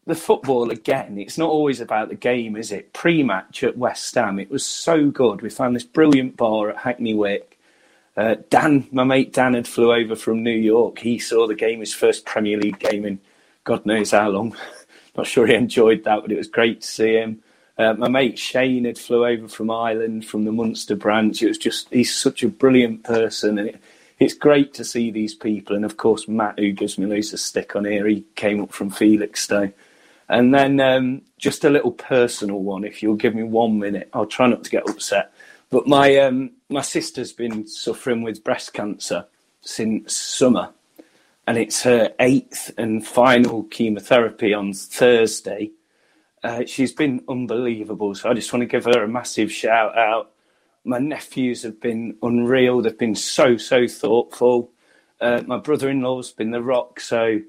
the 0.06 0.14
football, 0.14 0.70
again, 0.70 1.18
it's 1.18 1.38
not 1.38 1.50
always 1.50 1.80
about 1.80 2.08
the 2.08 2.14
game, 2.14 2.56
is 2.56 2.72
it? 2.72 2.92
Pre 2.92 3.22
match 3.22 3.62
at 3.62 3.76
West 3.76 4.14
Ham, 4.14 4.38
it 4.38 4.50
was 4.50 4.64
so 4.64 5.10
good. 5.10 5.42
We 5.42 5.50
found 5.50 5.76
this 5.76 5.84
brilliant 5.84 6.36
bar 6.36 6.70
at 6.70 6.78
Hackney 6.78 7.14
Wick. 7.14 7.58
Uh, 8.16 8.36
Dan, 8.48 8.88
my 8.90 9.04
mate 9.04 9.32
Dan, 9.32 9.54
had 9.54 9.68
flew 9.68 9.92
over 9.92 10.16
from 10.16 10.42
New 10.42 10.50
York. 10.50 10.98
He 10.98 11.18
saw 11.18 11.46
the 11.46 11.54
game, 11.54 11.80
his 11.80 11.94
first 11.94 12.24
Premier 12.24 12.58
League 12.58 12.78
game 12.78 13.04
in 13.04 13.20
God 13.64 13.84
knows 13.84 14.12
how 14.12 14.30
long. 14.30 14.56
Not 15.16 15.26
sure 15.26 15.46
he 15.46 15.54
enjoyed 15.54 16.04
that, 16.04 16.22
but 16.22 16.32
it 16.32 16.38
was 16.38 16.48
great 16.48 16.80
to 16.80 16.86
see 16.86 17.14
him. 17.14 17.42
Uh, 17.78 17.94
my 17.94 18.08
mate 18.08 18.38
Shane 18.38 18.84
had 18.84 18.98
flew 18.98 19.24
over 19.24 19.46
from 19.46 19.70
Ireland 19.70 20.26
from 20.26 20.44
the 20.44 20.52
Munster 20.52 20.96
branch. 20.96 21.42
It 21.42 21.48
was 21.48 21.58
just 21.58 21.88
he's 21.90 22.14
such 22.14 22.42
a 22.42 22.48
brilliant 22.48 23.04
person, 23.04 23.58
and 23.58 23.68
it, 23.68 23.80
it's 24.18 24.34
great 24.34 24.74
to 24.74 24.84
see 24.84 25.10
these 25.10 25.34
people. 25.34 25.76
And 25.76 25.84
of 25.84 25.96
course, 25.96 26.26
Matt, 26.26 26.58
who 26.58 26.72
gives 26.72 26.98
me 26.98 27.06
loads 27.06 27.32
of 27.32 27.38
stick 27.38 27.76
on 27.76 27.84
here, 27.84 28.06
he 28.06 28.24
came 28.34 28.60
up 28.62 28.72
from 28.72 28.90
Felixstowe. 28.90 29.72
And 30.28 30.52
then 30.54 30.80
um, 30.80 31.22
just 31.38 31.64
a 31.64 31.70
little 31.70 31.92
personal 31.92 32.62
one, 32.62 32.84
if 32.84 33.02
you'll 33.02 33.14
give 33.14 33.34
me 33.34 33.44
one 33.44 33.78
minute. 33.78 34.10
I'll 34.12 34.26
try 34.26 34.46
not 34.46 34.64
to 34.64 34.70
get 34.70 34.88
upset. 34.88 35.32
But 35.70 35.86
my 35.86 36.16
um, 36.18 36.50
my 36.68 36.82
sister's 36.82 37.32
been 37.32 37.66
suffering 37.66 38.22
with 38.22 38.44
breast 38.44 38.72
cancer 38.72 39.26
since 39.60 40.16
summer, 40.16 40.70
and 41.46 41.58
it's 41.58 41.82
her 41.82 42.12
eighth 42.18 42.72
and 42.76 43.06
final 43.06 43.64
chemotherapy 43.64 44.52
on 44.52 44.72
Thursday. 44.72 45.70
Uh, 46.42 46.64
she's 46.66 46.92
been 46.92 47.22
unbelievable, 47.28 48.14
so 48.14 48.30
I 48.30 48.34
just 48.34 48.52
want 48.52 48.62
to 48.62 48.66
give 48.66 48.84
her 48.84 49.02
a 49.02 49.08
massive 49.08 49.50
shout 49.50 49.96
out. 49.98 50.32
My 50.84 50.98
nephews 50.98 51.62
have 51.62 51.80
been 51.80 52.16
unreal; 52.22 52.80
they've 52.80 52.96
been 52.96 53.14
so 53.14 53.56
so 53.56 53.86
thoughtful. 53.88 54.70
Uh, 55.20 55.42
my 55.46 55.58
brother-in-law's 55.58 56.32
been 56.32 56.52
the 56.52 56.62
rock, 56.62 57.00
so 57.00 57.40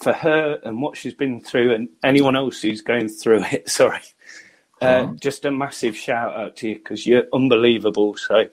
for 0.00 0.12
her 0.12 0.60
and 0.62 0.80
what 0.80 0.96
she's 0.96 1.14
been 1.14 1.40
through, 1.40 1.74
and 1.74 1.88
anyone 2.04 2.36
else 2.36 2.62
who's 2.62 2.80
going 2.80 3.08
through 3.08 3.42
it, 3.50 3.68
sorry, 3.70 4.00
uh, 4.80 5.06
just 5.14 5.44
a 5.44 5.50
massive 5.50 5.96
shout 5.96 6.34
out 6.36 6.56
to 6.56 6.68
you 6.68 6.74
because 6.76 7.06
you're 7.06 7.24
unbelievable. 7.32 8.16
So, 8.16 8.48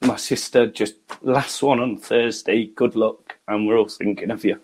my 0.00 0.16
sister, 0.16 0.66
just 0.68 0.94
last 1.22 1.62
one 1.62 1.80
on 1.80 1.96
Thursday. 1.96 2.66
Good 2.66 2.94
luck, 2.94 3.36
and 3.48 3.66
we're 3.66 3.78
all 3.78 3.88
thinking 3.88 4.30
of 4.30 4.44
you. 4.44 4.60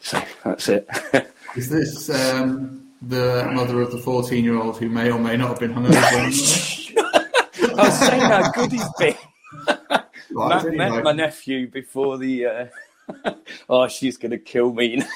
So 0.00 0.22
that's 0.44 0.68
it. 0.68 0.88
Is 1.56 1.70
this 1.70 2.10
um, 2.10 2.83
the 3.08 3.50
mother 3.52 3.80
of 3.80 3.92
the 3.92 3.98
fourteen-year-old 3.98 4.78
who 4.78 4.88
may 4.88 5.10
or 5.10 5.18
may 5.18 5.36
not 5.36 5.48
have 5.48 5.60
been 5.60 5.74
hungover? 5.74 5.94
I 7.78 7.82
was 7.84 7.98
saying 7.98 8.20
how 8.20 8.50
good 8.52 8.72
he's 8.72 8.88
been. 8.98 9.16
Matt 10.30 10.72
met 10.72 11.04
my 11.04 11.12
nephew 11.12 11.68
before 11.68 12.18
the. 12.18 12.46
Uh... 12.46 12.66
oh, 13.68 13.88
she's 13.88 14.16
going 14.16 14.30
to 14.30 14.38
kill 14.38 14.72
me 14.72 14.96
now. 14.96 15.06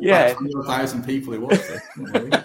yeah, 0.00 0.34
a 0.34 0.62
thousand 0.64 1.04
people 1.04 1.32
who 1.32 1.42
watched 1.42 1.62
it. 1.68 2.44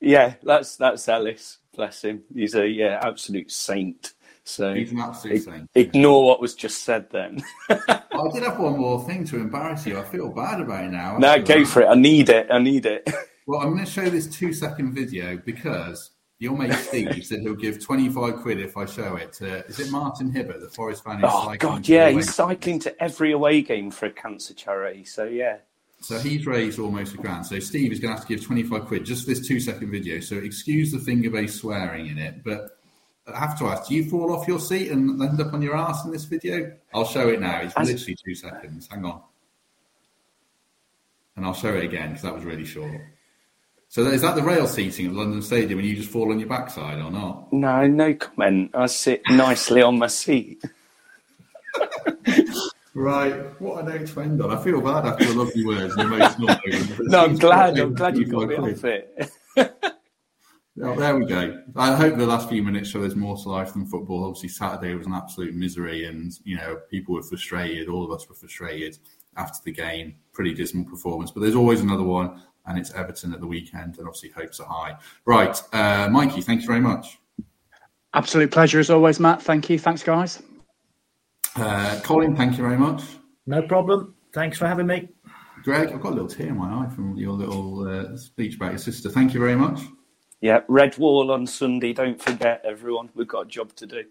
yeah, 0.00 0.34
that's 0.42 0.76
that's 0.76 1.08
Ellis. 1.08 1.58
Bless 1.76 2.02
him. 2.02 2.22
He's 2.32 2.54
a 2.54 2.66
yeah 2.66 3.00
absolute 3.02 3.50
saint. 3.50 4.13
So 4.44 4.74
he's 4.74 4.92
an 4.92 5.00
absolute 5.00 5.42
saint. 5.42 5.70
Ignore 5.74 6.24
what 6.26 6.40
was 6.40 6.54
just 6.54 6.84
said 6.84 7.10
then. 7.10 7.42
I 7.70 8.28
did 8.32 8.42
have 8.42 8.58
one 8.58 8.78
more 8.78 9.02
thing 9.04 9.24
to 9.26 9.36
embarrass 9.36 9.86
you. 9.86 9.98
I 9.98 10.04
feel 10.04 10.28
bad 10.30 10.60
about 10.60 10.84
it 10.84 10.90
now. 10.90 11.16
No, 11.18 11.40
go 11.42 11.60
that. 11.60 11.66
for 11.66 11.82
it. 11.82 11.86
I 11.86 11.94
need 11.94 12.28
it. 12.28 12.48
I 12.50 12.58
need 12.58 12.86
it. 12.86 13.08
Well, 13.46 13.60
I'm 13.60 13.74
going 13.74 13.84
to 13.84 13.90
show 13.90 14.08
this 14.08 14.26
two 14.26 14.54
second 14.54 14.94
video 14.94 15.36
because 15.36 16.12
your 16.38 16.56
mate 16.56 16.72
Steve 16.72 17.26
said 17.26 17.40
he'll 17.40 17.54
give 17.54 17.78
25 17.78 18.36
quid 18.36 18.58
if 18.58 18.74
I 18.74 18.86
show 18.86 19.16
it 19.16 19.34
to, 19.34 19.66
is 19.66 19.80
it 19.80 19.90
Martin 19.90 20.32
Hibbert, 20.32 20.60
the 20.60 20.68
Forest 20.68 21.04
fan? 21.04 21.20
Oh, 21.22 21.54
God, 21.58 21.86
yeah, 21.86 22.08
he's 22.08 22.34
cycling 22.34 22.78
to 22.80 23.02
every 23.02 23.32
away 23.32 23.60
game 23.60 23.90
for 23.90 24.06
a 24.06 24.10
cancer 24.10 24.54
charity. 24.54 25.04
So, 25.04 25.24
yeah. 25.24 25.58
So 26.00 26.18
he's 26.18 26.46
raised 26.46 26.78
almost 26.78 27.12
a 27.12 27.18
grand. 27.18 27.44
So 27.44 27.58
Steve 27.58 27.92
is 27.92 28.00
going 28.00 28.14
to 28.14 28.18
have 28.18 28.26
to 28.26 28.34
give 28.34 28.42
25 28.42 28.86
quid 28.86 29.04
just 29.04 29.24
for 29.24 29.34
this 29.34 29.46
two 29.46 29.60
second 29.60 29.90
video. 29.90 30.20
So 30.20 30.36
excuse 30.36 30.90
the 30.90 30.98
finger 30.98 31.30
based 31.30 31.56
swearing 31.58 32.06
in 32.06 32.16
it, 32.16 32.42
but 32.44 32.78
I 33.32 33.38
have 33.38 33.58
to 33.58 33.66
ask, 33.68 33.88
do 33.88 33.94
you 33.94 34.08
fall 34.08 34.34
off 34.34 34.46
your 34.46 34.60
seat 34.60 34.90
and 34.90 35.20
end 35.22 35.40
up 35.40 35.54
on 35.54 35.62
your 35.62 35.76
ass 35.76 36.04
in 36.04 36.10
this 36.10 36.24
video? 36.24 36.76
I'll 36.92 37.06
show 37.06 37.28
it 37.28 37.40
now. 37.40 37.60
It's 37.60 37.74
As... 37.76 37.90
literally 37.90 38.16
two 38.24 38.34
seconds. 38.34 38.88
Hang 38.90 39.04
on. 39.04 39.22
And 41.36 41.46
I'll 41.46 41.54
show 41.54 41.74
it 41.74 41.84
again 41.84 42.10
because 42.10 42.22
that 42.22 42.34
was 42.34 42.44
really 42.44 42.64
short. 42.64 43.00
So 43.88 44.02
is 44.06 44.22
that 44.22 44.34
the 44.34 44.42
rail 44.42 44.66
seating 44.66 45.06
at 45.06 45.12
London 45.12 45.40
Stadium 45.40 45.78
and 45.78 45.88
you 45.88 45.96
just 45.96 46.10
fall 46.10 46.32
on 46.32 46.38
your 46.38 46.48
backside 46.48 47.00
or 47.00 47.10
not? 47.10 47.52
No, 47.52 47.86
no 47.86 48.14
comment. 48.14 48.70
I 48.74 48.86
sit 48.86 49.22
nicely 49.30 49.82
on 49.82 49.98
my 49.98 50.08
seat. 50.08 50.62
Right, 52.94 53.60
what 53.60 53.84
a 53.84 53.88
note 53.88 54.06
to 54.06 54.20
end 54.20 54.40
on. 54.40 54.56
I 54.56 54.62
feel 54.62 54.80
bad 54.80 55.04
after 55.04 55.24
the 55.24 55.34
lovely 55.34 55.64
words 55.64 55.94
and 55.96 56.12
emotional. 56.12 56.56
no, 57.00 57.24
I'm 57.24 57.36
glad. 57.36 57.76
I'm 57.76 57.92
glad 57.92 58.16
you 58.16 58.26
got 58.26 58.52
it 58.52 58.58
off 58.60 58.84
it. 59.56 59.84
well, 60.76 60.96
there 60.96 61.16
we 61.16 61.24
go. 61.24 61.62
I 61.76 61.94
hope 61.94 62.16
the 62.16 62.26
last 62.26 62.48
few 62.48 62.62
minutes 62.62 62.88
show 62.88 63.00
there's 63.00 63.14
more 63.14 63.36
to 63.36 63.48
life 63.48 63.72
than 63.72 63.86
football. 63.86 64.24
Obviously, 64.24 64.48
Saturday 64.48 64.94
was 64.94 65.06
an 65.06 65.14
absolute 65.14 65.54
misery, 65.54 66.06
and 66.06 66.32
you 66.44 66.56
know 66.56 66.80
people 66.90 67.14
were 67.14 67.22
frustrated. 67.22 67.88
All 67.88 68.04
of 68.04 68.10
us 68.10 68.28
were 68.28 68.34
frustrated 68.34 68.98
after 69.36 69.58
the 69.64 69.72
game. 69.72 70.16
Pretty 70.32 70.52
dismal 70.52 70.84
performance, 70.84 71.30
but 71.30 71.40
there's 71.40 71.54
always 71.54 71.80
another 71.80 72.02
one, 72.02 72.42
and 72.66 72.78
it's 72.78 72.92
Everton 72.92 73.32
at 73.32 73.40
the 73.40 73.46
weekend, 73.46 73.98
and 73.98 74.08
obviously 74.08 74.30
hopes 74.30 74.58
are 74.58 74.66
high. 74.66 74.96
Right, 75.26 75.60
uh, 75.72 76.08
Mikey, 76.10 76.40
thank 76.40 76.62
you 76.62 76.66
very 76.66 76.80
much. 76.80 77.18
Absolute 78.14 78.50
pleasure 78.50 78.80
as 78.80 78.90
always, 78.90 79.20
Matt. 79.20 79.42
Thank 79.42 79.70
you. 79.70 79.78
Thanks, 79.78 80.02
guys. 80.02 80.42
Uh, 81.56 82.00
Colin, 82.02 82.36
thank 82.36 82.56
you 82.56 82.62
very 82.62 82.78
much. 82.78 83.02
No 83.46 83.62
problem. 83.62 84.14
Thanks 84.32 84.58
for 84.58 84.66
having 84.66 84.86
me. 84.86 85.08
Greg, 85.62 85.90
I've 85.92 86.00
got 86.00 86.10
a 86.12 86.14
little 86.14 86.28
tear 86.28 86.48
in 86.48 86.56
my 86.56 86.84
eye 86.84 86.88
from 86.90 87.16
your 87.16 87.32
little 87.32 87.88
uh, 87.88 88.16
speech 88.16 88.56
about 88.56 88.72
your 88.72 88.78
sister. 88.78 89.08
Thank 89.08 89.34
you 89.34 89.40
very 89.40 89.56
much. 89.56 89.80
Yeah, 90.44 90.60
Red 90.68 90.98
Wall 90.98 91.30
on 91.30 91.46
Sunday. 91.46 91.94
Don't 91.94 92.20
forget, 92.20 92.60
everyone. 92.66 93.08
We've 93.14 93.26
got 93.26 93.46
a 93.46 93.48
job 93.48 93.74
to 93.76 93.86
do. 93.86 94.04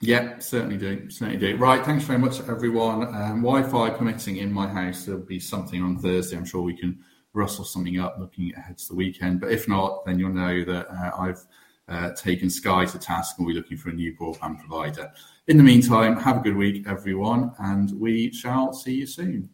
Yeah, 0.00 0.38
certainly 0.38 0.78
do. 0.78 1.10
Certainly 1.10 1.36
do. 1.36 1.56
Right. 1.58 1.84
Thanks 1.84 2.04
very 2.04 2.18
much, 2.18 2.40
everyone. 2.48 3.14
Um, 3.14 3.42
wi 3.42 3.62
Fi 3.62 3.90
permitting 3.90 4.38
in 4.38 4.50
my 4.50 4.66
house. 4.66 5.04
There'll 5.04 5.20
be 5.20 5.38
something 5.38 5.82
on 5.82 5.98
Thursday. 5.98 6.38
I'm 6.38 6.46
sure 6.46 6.62
we 6.62 6.74
can 6.74 6.98
rustle 7.34 7.66
something 7.66 8.00
up 8.00 8.16
looking 8.18 8.54
ahead 8.54 8.78
to 8.78 8.88
the 8.88 8.94
weekend. 8.94 9.38
But 9.38 9.50
if 9.50 9.68
not, 9.68 10.06
then 10.06 10.18
you'll 10.18 10.32
know 10.32 10.64
that 10.64 10.88
uh, 10.88 11.10
I've 11.14 11.44
uh, 11.88 12.12
taken 12.14 12.48
Sky 12.48 12.86
to 12.86 12.98
task 12.98 13.36
and 13.36 13.46
we're 13.46 13.52
looking 13.52 13.76
for 13.76 13.90
a 13.90 13.92
new 13.92 14.16
broadband 14.16 14.60
provider. 14.60 15.12
In 15.46 15.58
the 15.58 15.62
meantime, 15.62 16.16
have 16.16 16.38
a 16.38 16.40
good 16.40 16.56
week, 16.56 16.86
everyone, 16.88 17.52
and 17.58 17.92
we 18.00 18.32
shall 18.32 18.72
see 18.72 18.94
you 18.94 19.06
soon. 19.06 19.50